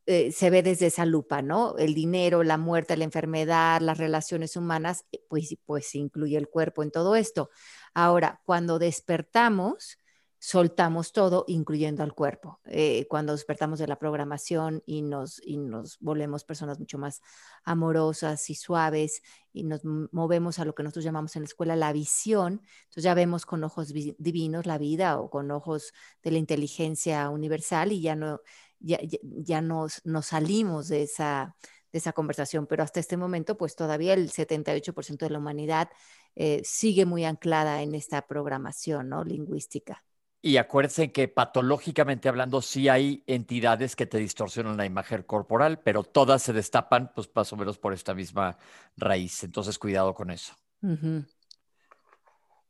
eh, 0.06 0.32
se 0.32 0.50
ve 0.50 0.64
desde 0.64 0.88
esa 0.88 1.06
lupa, 1.06 1.42
¿no? 1.42 1.78
El 1.78 1.94
dinero, 1.94 2.44
la 2.44 2.58
muerte, 2.58 2.96
la 2.98 3.04
enfermedad, 3.04 3.82
las 3.82 3.98
relaciones 3.98 4.56
humanas, 4.56 5.06
pues, 5.30 5.56
pues 5.66 5.94
incluye 5.96 6.38
el 6.38 6.50
cuerpo 6.50 6.84
en 6.84 6.92
todo 6.92 7.16
esto. 7.16 7.50
Ahora, 7.94 8.42
cuando 8.46 8.80
despertamos, 8.80 10.00
soltamos 10.40 11.14
todo, 11.14 11.46
incluyendo 11.48 12.04
al 12.04 12.14
cuerpo. 12.14 12.60
Eh, 12.66 13.08
cuando 13.10 13.34
despertamos 13.34 13.80
de 13.80 13.88
la 13.88 13.98
programación 13.98 14.84
y 14.86 15.02
nos, 15.02 15.42
y 15.44 15.58
nos 15.58 15.98
volvemos 16.00 16.44
personas 16.44 16.80
mucho 16.80 16.98
más 16.98 17.22
amorosas 17.64 18.50
y 18.50 18.56
suaves 18.56 19.22
y 19.52 19.64
nos 19.64 19.82
movemos 19.84 20.60
a 20.60 20.66
lo 20.66 20.76
que 20.76 20.84
nosotros 20.84 21.06
llamamos 21.06 21.36
en 21.36 21.44
la 21.44 21.48
escuela 21.48 21.76
la 21.76 21.92
visión, 21.92 22.62
entonces 22.84 23.04
ya 23.04 23.14
vemos 23.14 23.46
con 23.46 23.64
ojos 23.64 23.92
divinos 23.94 24.66
la 24.66 24.78
vida 24.78 25.20
o 25.20 25.30
con 25.30 25.50
ojos 25.52 25.94
de 26.22 26.32
la 26.32 26.38
inteligencia 26.38 27.30
universal 27.30 27.92
y 27.92 28.02
ya 28.02 28.16
no, 28.16 28.42
ya, 28.80 29.00
ya 29.22 29.62
nos, 29.62 30.06
nos 30.06 30.28
salimos 30.28 30.88
de 30.88 31.04
esa, 31.04 31.56
de 31.92 31.98
esa 31.98 32.14
conversación, 32.14 32.68
pero 32.68 32.84
hasta 32.84 33.00
este 33.00 33.18
momento 33.18 33.58
pues 33.58 33.76
todavía 33.76 34.14
el 34.14 34.30
78% 34.30 35.18
de 35.18 35.30
la 35.30 35.40
humanidad 35.40 35.90
eh, 36.36 36.62
sigue 36.64 37.06
muy 37.06 37.26
anclada 37.26 37.82
en 37.82 37.96
esta 37.96 38.28
programación 38.28 39.10
¿no? 39.10 39.24
lingüística. 39.24 40.04
Y 40.42 40.58
acuérdense 40.58 41.12
que 41.12 41.28
patológicamente 41.28 42.30
hablando, 42.30 42.62
sí 42.62 42.90
hay 42.90 43.24
entidades 43.28 43.96
que 43.96 44.06
te 44.06 44.20
distorsionan 44.20 44.78
la 44.78 44.86
imagen 44.86 45.24
corporal, 45.24 45.80
pero 45.80 46.04
todas 46.04 46.44
se 46.44 46.54
destapan, 46.54 47.12
pues 47.14 47.30
más 47.34 47.52
o 47.54 47.58
menos 47.58 47.78
por 47.80 47.94
esta 47.94 48.14
misma 48.14 48.58
raíz. 48.96 49.44
Entonces, 49.44 49.80
cuidado 49.80 50.14
con 50.14 50.30
eso. 50.30 50.54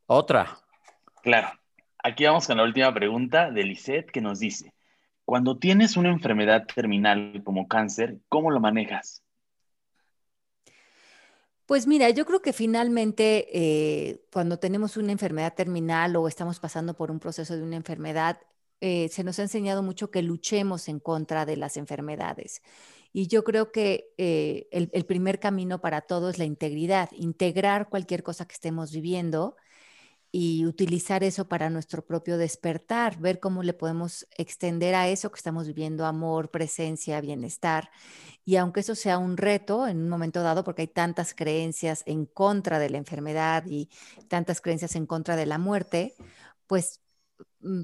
Otra. 0.06 0.58
Claro. 1.22 1.50
Aquí 2.04 2.26
vamos 2.26 2.48
con 2.48 2.58
la 2.58 2.64
última 2.64 2.94
pregunta 2.94 3.52
de 3.52 3.64
Lisette 3.64 4.12
que 4.12 4.22
nos 4.22 4.40
dice: 4.40 4.74
Cuando 5.26 5.58
tienes 5.58 5.98
una 5.98 6.10
enfermedad 6.10 6.66
terminal 6.74 7.42
como 7.44 7.68
cáncer, 7.68 8.20
¿cómo 8.30 8.50
lo 8.50 8.62
manejas? 8.62 9.24
Pues 11.68 11.86
mira, 11.86 12.10
yo 12.12 12.26
creo 12.26 12.42
que 12.42 12.54
finalmente 12.54 13.50
eh, 13.52 14.26
cuando 14.32 14.58
tenemos 14.58 14.96
una 14.96 15.12
enfermedad 15.12 15.54
terminal 15.54 16.16
o 16.16 16.30
estamos 16.30 16.62
pasando 16.62 16.94
por 16.96 17.12
un 17.12 17.20
proceso 17.20 17.58
de 17.58 17.64
una 17.64 17.76
enfermedad, 17.76 18.40
eh, 18.80 19.10
se 19.10 19.26
nos 19.26 19.38
ha 19.40 19.42
enseñado 19.42 19.84
mucho 19.84 20.10
que 20.10 20.22
luchemos 20.22 20.88
en 20.88 21.02
contra 21.02 21.46
de 21.46 21.58
las 21.58 21.76
enfermedades. 21.76 22.62
Y 23.12 23.28
yo 23.28 23.44
creo 23.44 23.74
que 23.74 24.14
eh, 24.18 24.70
el, 24.72 24.90
el, 24.94 25.06
primer 25.06 25.40
camino 25.42 25.82
para 25.82 26.02
todo 26.02 26.30
es 26.30 26.38
la 26.38 26.46
integridad, 26.46 27.10
integrar 27.12 27.90
cualquier 27.90 28.24
cosa 28.24 28.48
que 28.48 28.54
estemos 28.54 28.94
viviendo 28.94 29.58
y 30.32 30.66
utilizar 30.66 31.24
eso 31.24 31.48
para 31.48 31.70
nuestro 31.70 32.06
propio 32.06 32.38
despertar, 32.38 33.18
ver 33.20 33.40
cómo 33.40 33.64
le 33.64 33.74
podemos 33.74 34.28
extender 34.38 34.94
a 34.96 35.08
eso 35.08 35.32
que 35.32 35.38
estamos 35.38 35.68
viviendo 35.68 36.06
amor, 36.06 36.52
presencia, 36.52 37.22
bienestar. 37.22 37.90
Y 38.44 38.58
aunque 38.58 38.82
eso 38.82 38.96
sea 38.96 39.18
un 39.18 39.38
reto 39.38 39.88
en 39.88 39.98
un 39.98 40.10
momento 40.10 40.42
dado, 40.44 40.64
porque 40.64 40.84
hay 40.84 40.88
tantas 40.88 41.34
creencias 41.34 42.04
en 42.06 42.26
contra 42.26 42.80
de 42.80 42.90
la 42.90 42.98
enfermedad 42.98 43.66
y 43.68 43.90
tantas 44.28 44.62
creencias 44.62 44.96
en 44.96 45.06
contra 45.06 45.36
de 45.36 45.46
la 45.46 45.58
muerte, 45.58 46.16
pues 46.68 47.02
mm, 47.62 47.82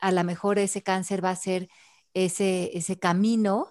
a, 0.00 0.12
lo 0.12 0.24
mejor 0.24 0.58
ese 0.58 0.82
cáncer 0.82 1.24
va 1.24 1.30
a 1.30 1.36
ser 1.36 1.68
ese, 2.14 2.76
ese 2.76 2.98
camino 2.98 3.68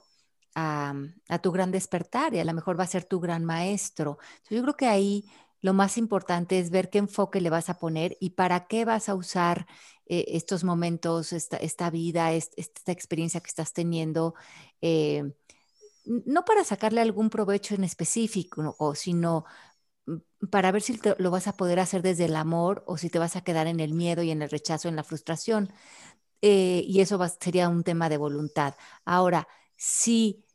a, 0.56 0.94
a, 1.30 1.40
tu 1.40 1.52
gran 1.52 1.72
despertar 1.72 2.34
y 2.34 2.40
a 2.40 2.46
lo 2.46 2.54
mejor 2.54 2.80
va 2.80 2.86
a 2.86 2.88
ser 2.88 3.06
tu 3.06 3.20
gran 3.20 3.46
maestro. 3.46 4.18
Yo 4.50 4.62
creo 4.62 4.76
que 4.78 4.88
ahí 4.88 5.26
lo 5.68 5.74
más 5.74 5.98
importante 5.98 6.60
es 6.60 6.70
ver 6.72 6.90
qué 6.90 7.00
enfoque 7.00 7.42
le 7.42 7.50
vas 7.50 7.70
a 7.70 7.78
poner 7.78 8.16
y 8.22 8.32
para 8.32 8.68
qué 8.68 8.86
vas 8.86 9.10
a 9.10 9.16
usar 9.16 9.68
eh, 10.06 10.24
estos 10.30 10.64
momentos, 10.64 11.34
esta, 11.34 11.58
esta 11.58 11.90
vida, 11.90 12.32
esta 12.34 12.94
experiencia 12.94 13.42
que 13.42 13.50
estás 13.50 13.74
teniendo, 13.74 14.34
eh, 14.82 15.24
no 16.06 16.46
para 16.46 16.64
sacarle 16.64 17.02
algún 17.02 17.30
provecho 17.30 17.76
en 17.76 17.84
específico, 17.84 18.76
sino 18.96 19.46
mm, 20.08 20.18
para 20.52 20.72
ver 20.72 20.82
si 20.84 21.00
lo 21.20 21.32
vas 21.32 21.48
a 21.48 21.58
poder 21.58 21.80
hacer 21.80 22.02
desde 22.02 22.26
el 22.26 22.36
amor 22.38 22.84
o 22.88 22.98
si 22.98 23.10
te 23.10 23.20
vas 23.20 23.36
a 23.36 23.42
quedar 23.44 23.68
en 23.68 23.80
el 23.82 23.94
miedo 23.94 24.24
y 24.24 24.32
en 24.32 24.42
el 24.44 24.50
rechazo, 24.50 24.90
en 24.90 24.96
la 24.98 25.04
frustración. 25.06 25.72
Eh, 26.42 26.84
y 26.88 27.02
eso 27.02 27.20
sería 27.42 27.70
un 27.70 27.84
tema 27.84 28.10
de 28.10 28.18
voluntad. 28.18 28.76
Ahora, 29.06 29.48
si 29.78 30.46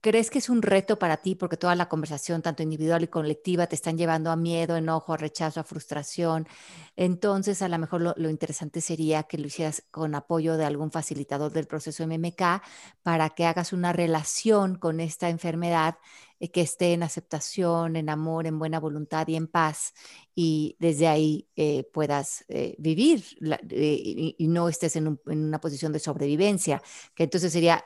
¿Crees 0.00 0.28
que 0.30 0.38
es 0.38 0.48
un 0.48 0.60
reto 0.62 0.98
para 0.98 1.18
ti 1.18 1.36
porque 1.36 1.56
toda 1.56 1.76
la 1.76 1.88
conversación, 1.88 2.42
tanto 2.42 2.64
individual 2.64 3.04
y 3.04 3.06
colectiva, 3.06 3.68
te 3.68 3.76
están 3.76 3.96
llevando 3.96 4.32
a 4.32 4.36
miedo, 4.36 4.76
enojo, 4.76 5.12
a 5.12 5.16
rechazo, 5.16 5.60
a 5.60 5.64
frustración? 5.64 6.48
Entonces, 6.96 7.62
a 7.62 7.68
lo 7.68 7.78
mejor 7.78 8.00
lo, 8.16 8.28
interesante 8.28 8.80
sería 8.80 9.22
que 9.22 9.38
lo 9.38 9.46
hicieras 9.46 9.84
con 9.92 10.16
apoyo 10.16 10.56
de 10.56 10.64
algún 10.64 10.90
facilitador 10.90 11.52
del 11.52 11.68
proceso 11.68 12.04
MMK 12.04 12.60
para 13.04 13.30
que 13.30 13.46
hagas 13.46 13.72
una 13.72 13.92
relación 13.92 14.74
con 14.74 14.98
esta 14.98 15.28
enfermedad 15.28 15.98
eh, 16.40 16.50
que 16.50 16.62
esté 16.62 16.92
en 16.92 17.04
aceptación, 17.04 17.94
en 17.94 18.08
amor, 18.08 18.48
en 18.48 18.58
buena 18.58 18.80
voluntad 18.80 19.28
y 19.28 19.36
en 19.36 19.46
paz, 19.46 19.94
y 20.34 20.76
desde 20.80 21.06
ahí 21.06 21.48
eh, 21.54 21.84
puedas 21.92 22.44
eh, 22.48 22.74
vivir 22.78 23.24
y, 23.70 24.48
no 24.48 24.68
estés 24.68 24.96
en, 24.96 25.20
en 25.26 25.44
una 25.44 25.60
posición 25.60 25.92
de 25.92 26.00
sobrevivencia, 26.00 26.82
que 27.14 27.24
entonces 27.24 27.52
sería 27.52 27.84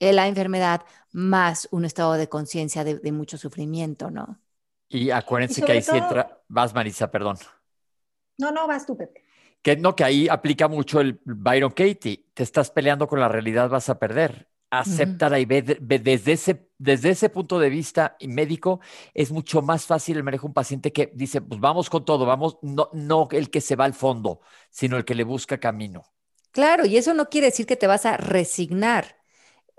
la 0.00 0.28
enfermedad 0.28 0.82
más 1.12 1.68
un 1.70 1.84
estado 1.84 2.14
de 2.14 2.28
conciencia 2.28 2.84
de, 2.84 3.12
mucho 3.12 3.38
sufrimiento, 3.38 4.10
¿no? 4.10 4.40
Y 4.88 5.10
acuérdense 5.10 5.62
que 5.62 5.72
ahí 5.72 5.82
sí 5.82 5.96
entra, 5.96 6.40
vas 6.48 6.74
Marisa, 6.74 7.10
perdón. 7.10 7.36
No, 8.38 8.52
no, 8.52 8.66
vas 8.66 8.86
tú, 8.86 8.96
Pepe. 8.96 9.24
Que 9.62 9.76
no, 9.76 9.94
que 9.96 10.04
ahí 10.04 10.28
aplica 10.28 10.68
mucho 10.68 11.00
el 11.00 11.20
Byron 11.24 11.72
Katie. 11.72 12.26
Te 12.32 12.42
estás 12.42 12.70
peleando 12.70 13.08
con 13.08 13.20
la 13.20 13.28
realidad, 13.28 13.68
vas 13.68 13.88
a 13.88 13.98
perder. 13.98 14.48
Acéptala 14.70 15.40
y 15.40 15.46
ve, 15.46 15.62
desde, 15.62 16.32
ese, 16.32 16.70
desde 16.76 17.10
ese 17.10 17.30
punto 17.30 17.58
de 17.58 17.70
vista 17.70 18.16
médico, 18.20 18.80
es 19.14 19.32
mucho 19.32 19.62
más 19.62 19.86
fácil 19.86 20.18
el 20.18 20.22
manejo 20.22 20.42
de 20.42 20.48
un 20.48 20.54
paciente 20.54 20.92
que 20.92 21.10
dice, 21.14 21.40
pues 21.40 21.58
vamos 21.58 21.88
con 21.88 22.04
todo, 22.04 22.26
vamos, 22.26 22.58
no, 22.60 22.90
no 22.92 23.28
el 23.30 23.50
que 23.50 23.62
se 23.62 23.76
va 23.76 23.86
al 23.86 23.94
fondo, 23.94 24.40
sino 24.70 24.98
el 24.98 25.06
que 25.06 25.14
le 25.14 25.24
busca 25.24 25.58
camino. 25.58 26.04
Claro, 26.50 26.84
y 26.86 26.96
eso 26.96 27.14
no 27.14 27.28
quiere 27.30 27.46
decir 27.46 27.66
que 27.66 27.76
te 27.76 27.86
vas 27.86 28.04
a 28.04 28.16
resignar. 28.18 29.17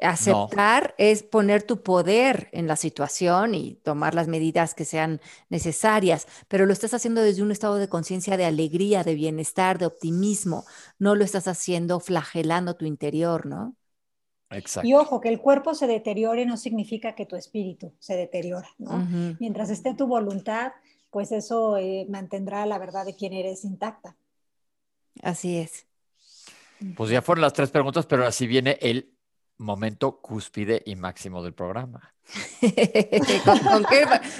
Aceptar 0.01 0.95
es 0.97 1.23
poner 1.23 1.63
tu 1.63 1.83
poder 1.83 2.49
en 2.51 2.67
la 2.67 2.75
situación 2.75 3.55
y 3.55 3.75
tomar 3.75 4.15
las 4.15 4.27
medidas 4.27 4.73
que 4.73 4.85
sean 4.85 5.19
necesarias, 5.49 6.27
pero 6.47 6.65
lo 6.65 6.73
estás 6.73 6.93
haciendo 6.93 7.21
desde 7.21 7.43
un 7.43 7.51
estado 7.51 7.75
de 7.75 7.89
conciencia 7.89 8.37
de 8.37 8.45
alegría, 8.45 9.03
de 9.03 9.15
bienestar, 9.15 9.77
de 9.77 9.85
optimismo. 9.85 10.65
No 10.97 11.15
lo 11.15 11.23
estás 11.23 11.47
haciendo 11.47 11.99
flagelando 11.99 12.75
tu 12.75 12.85
interior, 12.85 13.45
¿no? 13.45 13.75
Exacto. 14.51 14.87
Y 14.87 14.93
ojo, 14.95 15.21
que 15.21 15.29
el 15.29 15.39
cuerpo 15.39 15.75
se 15.75 15.85
deteriore 15.85 16.45
no 16.45 16.57
significa 16.57 17.13
que 17.13 17.25
tu 17.25 17.35
espíritu 17.35 17.93
se 17.99 18.15
deteriora, 18.15 18.69
¿no? 18.77 19.07
Mientras 19.39 19.69
esté 19.69 19.93
tu 19.93 20.07
voluntad, 20.07 20.71
pues 21.11 21.31
eso 21.31 21.77
eh, 21.77 22.05
mantendrá 22.09 22.65
la 22.65 22.79
verdad 22.79 23.05
de 23.05 23.15
quién 23.15 23.33
eres 23.33 23.63
intacta. 23.63 24.15
Así 25.21 25.57
es. 25.57 25.85
Pues 26.95 27.09
ya 27.09 27.21
fueron 27.21 27.41
las 27.41 27.53
tres 27.53 27.69
preguntas, 27.71 28.05
pero 28.05 28.25
así 28.25 28.47
viene 28.47 28.77
el 28.81 29.13
momento 29.59 30.19
cúspide 30.21 30.81
y 30.85 30.95
máximo 30.95 31.43
del 31.43 31.53
programa. 31.53 32.13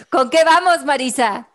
¿Con, 0.09 0.30
qué, 0.30 0.43
vamos, 0.43 0.86
Marisa? 0.86 1.49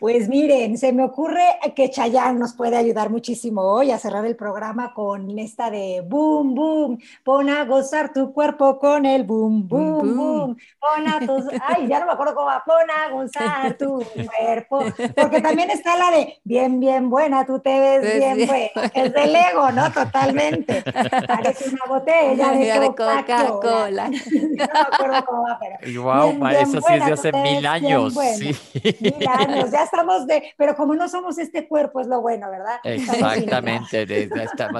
Pues 0.00 0.30
miren, 0.30 0.78
se 0.78 0.94
me 0.94 1.04
ocurre 1.04 1.44
que 1.76 1.90
Chayanne 1.90 2.38
nos 2.38 2.54
puede 2.54 2.78
ayudar 2.78 3.10
muchísimo 3.10 3.60
hoy 3.60 3.90
a 3.90 3.98
cerrar 3.98 4.24
el 4.24 4.34
programa 4.34 4.94
con 4.94 5.38
esta 5.38 5.70
de 5.70 6.02
boom, 6.02 6.54
boom, 6.54 6.98
pon 7.22 7.50
a 7.50 7.66
gozar 7.66 8.10
tu 8.10 8.32
cuerpo 8.32 8.78
con 8.78 9.04
el 9.04 9.24
boom, 9.24 9.68
boom, 9.68 10.16
boom, 10.16 10.56
pon 10.80 11.06
a 11.06 11.20
tus, 11.20 11.44
ay, 11.66 11.86
ya 11.86 12.00
no 12.00 12.06
me 12.06 12.12
acuerdo 12.12 12.34
cómo 12.34 12.46
va, 12.46 12.64
pon 12.64 12.90
a 12.90 13.10
gozar 13.10 13.76
tu 13.76 14.02
cuerpo, 14.38 14.84
porque 15.14 15.42
también 15.42 15.68
está 15.68 15.98
la 15.98 16.10
de 16.16 16.40
bien, 16.44 16.80
bien 16.80 17.10
buena, 17.10 17.44
tú 17.44 17.60
te 17.60 17.78
ves 17.78 18.16
bien, 18.16 18.46
buena, 18.46 18.90
es 18.94 19.12
del 19.12 19.36
ego, 19.36 19.70
¿no? 19.70 19.92
Totalmente, 19.92 20.82
parece 21.26 21.68
una 21.68 21.84
botella 21.86 22.52
de 22.52 22.86
Coca-Cola. 22.86 24.08
no 24.30 24.48
me 24.50 24.64
acuerdo 24.64 25.24
cómo 25.26 25.42
va, 25.42 25.58
pero. 25.60 26.02
Wow, 26.02 26.46
eso 26.48 26.80
sí 26.80 26.94
es 26.94 27.04
de 27.04 27.12
hace 27.12 27.32
mil 27.32 27.66
años. 27.66 28.14
Sí. 28.38 28.56
Mil 29.00 29.28
años, 29.28 29.70
ya 29.70 29.84
estamos 29.84 30.26
de, 30.26 30.52
pero 30.56 30.74
como 30.74 30.94
no 30.94 31.08
somos 31.08 31.38
este 31.38 31.68
cuerpo, 31.68 32.00
es 32.00 32.06
lo 32.06 32.20
bueno, 32.20 32.50
¿verdad? 32.50 32.80
Exactamente, 32.84 34.28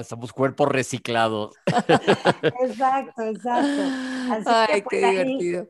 somos 0.04 0.32
cuerpos 0.32 0.68
reciclados. 0.68 1.54
Exacto, 2.60 3.22
exacto. 3.22 3.82
Así 4.30 4.44
Ay, 4.46 4.82
pues, 4.82 4.84
qué 4.88 5.10
divertido. 5.10 5.68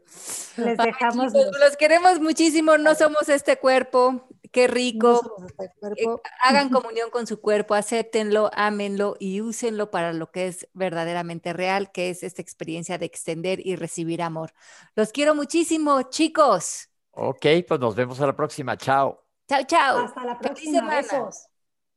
Les 0.56 0.78
dejamos. 0.78 1.32
los... 1.32 1.76
queremos 1.78 2.20
muchísimo, 2.20 2.78
no 2.78 2.94
somos 2.94 3.28
este 3.28 3.56
cuerpo. 3.56 4.26
Qué 4.52 4.66
rico. 4.66 5.20
Este 5.58 6.02
eh, 6.02 6.16
hagan 6.42 6.70
comunión 6.70 7.10
con 7.10 7.26
su 7.26 7.40
cuerpo, 7.40 7.74
acéptenlo, 7.74 8.50
ámenlo 8.54 9.16
y 9.20 9.40
úsenlo 9.40 9.92
para 9.92 10.12
lo 10.12 10.32
que 10.32 10.48
es 10.48 10.68
verdaderamente 10.72 11.52
real, 11.52 11.92
que 11.92 12.10
es 12.10 12.24
esta 12.24 12.42
experiencia 12.42 12.98
de 12.98 13.06
extender 13.06 13.64
y 13.64 13.76
recibir 13.76 14.22
amor. 14.22 14.52
Los 14.96 15.12
quiero 15.12 15.36
muchísimo, 15.36 16.02
chicos. 16.10 16.89
Ok, 17.12 17.46
pues 17.66 17.80
nos 17.80 17.94
vemos 17.94 18.20
a 18.20 18.26
la 18.26 18.36
próxima. 18.36 18.76
Chao. 18.76 19.24
Chao, 19.48 19.62
chao. 19.64 20.04
Hasta 20.04 20.24
la 20.24 20.38
próxima. 20.38 20.88
Besos. 20.88 21.46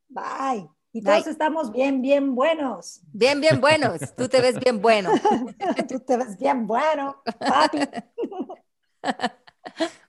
Bye. 0.10 0.70
Y 0.96 1.02
todos 1.02 1.26
estamos 1.26 1.72
bien, 1.72 2.04
bien 2.04 2.36
buenos. 2.36 3.02
Bien, 3.12 3.42
bien 3.42 3.60
buenos. 3.60 4.00
Tú 4.16 4.30
te 4.30 4.40
ves 4.42 4.60
bien 4.60 4.80
bueno. 4.80 5.10
Tú 5.90 6.00
te 6.00 6.18
ves 6.18 6.38
bien 6.38 6.68
bueno, 6.68 7.20
papi. 7.40 7.80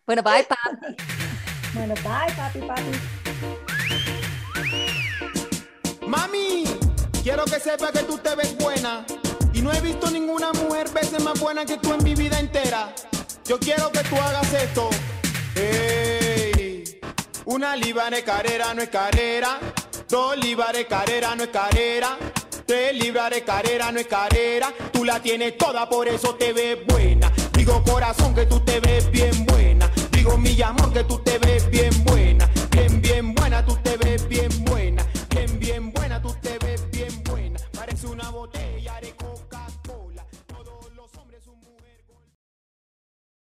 bueno, 0.06 0.22
bye, 0.22 0.44
papi. 0.44 0.94
Bueno, 1.72 1.94
bye, 1.94 2.34
papi, 2.36 2.60
papi. 2.60 2.82
Mami, 6.06 6.64
quiero 7.22 7.46
que 7.46 7.58
sepa 7.58 7.90
que 7.90 8.00
tú 8.00 8.18
te 8.18 8.34
ves 8.36 8.54
buena. 8.58 9.06
Y 9.54 9.62
no 9.62 9.72
he 9.72 9.80
visto 9.80 10.10
ninguna 10.10 10.52
mujer 10.52 10.90
veces 10.90 11.24
más 11.24 11.40
buena 11.40 11.64
que 11.64 11.78
tú 11.78 11.94
en 11.94 12.04
mi 12.04 12.14
vida 12.14 12.38
entera. 12.38 12.94
Yo 13.46 13.58
quiero 13.58 13.92
que 13.92 14.00
tú 14.04 14.16
hagas 14.16 14.50
esto. 14.54 14.88
Hey, 15.54 16.98
una 17.44 17.76
libra 17.76 18.08
de 18.08 18.24
carrera 18.24 18.72
no 18.72 18.80
es 18.80 18.88
carrera. 18.88 19.60
Dos 20.08 20.38
libras 20.38 20.72
de 20.72 20.86
carrera 20.86 21.36
no 21.36 21.44
es 21.44 21.50
carrera. 21.50 22.16
Tres 22.66 22.94
libras 22.94 23.30
de 23.30 23.44
carrera 23.44 23.92
no 23.92 24.00
es 24.00 24.06
carrera. 24.06 24.72
Tú 24.90 25.04
la 25.04 25.20
tienes 25.20 25.58
toda, 25.58 25.86
por 25.90 26.08
eso 26.08 26.34
te 26.36 26.54
ves 26.54 26.78
buena. 26.86 27.30
Digo 27.52 27.82
corazón 27.84 28.34
que 28.34 28.46
tú 28.46 28.60
te 28.60 28.80
ves 28.80 29.10
bien 29.10 29.44
buena. 29.44 29.90
Digo 30.10 30.38
mi 30.38 30.60
amor 30.62 30.90
que 30.94 31.04
tú 31.04 31.18
te 31.18 31.38
ves 31.38 31.68
bien 31.68 31.92
buena. 32.04 32.23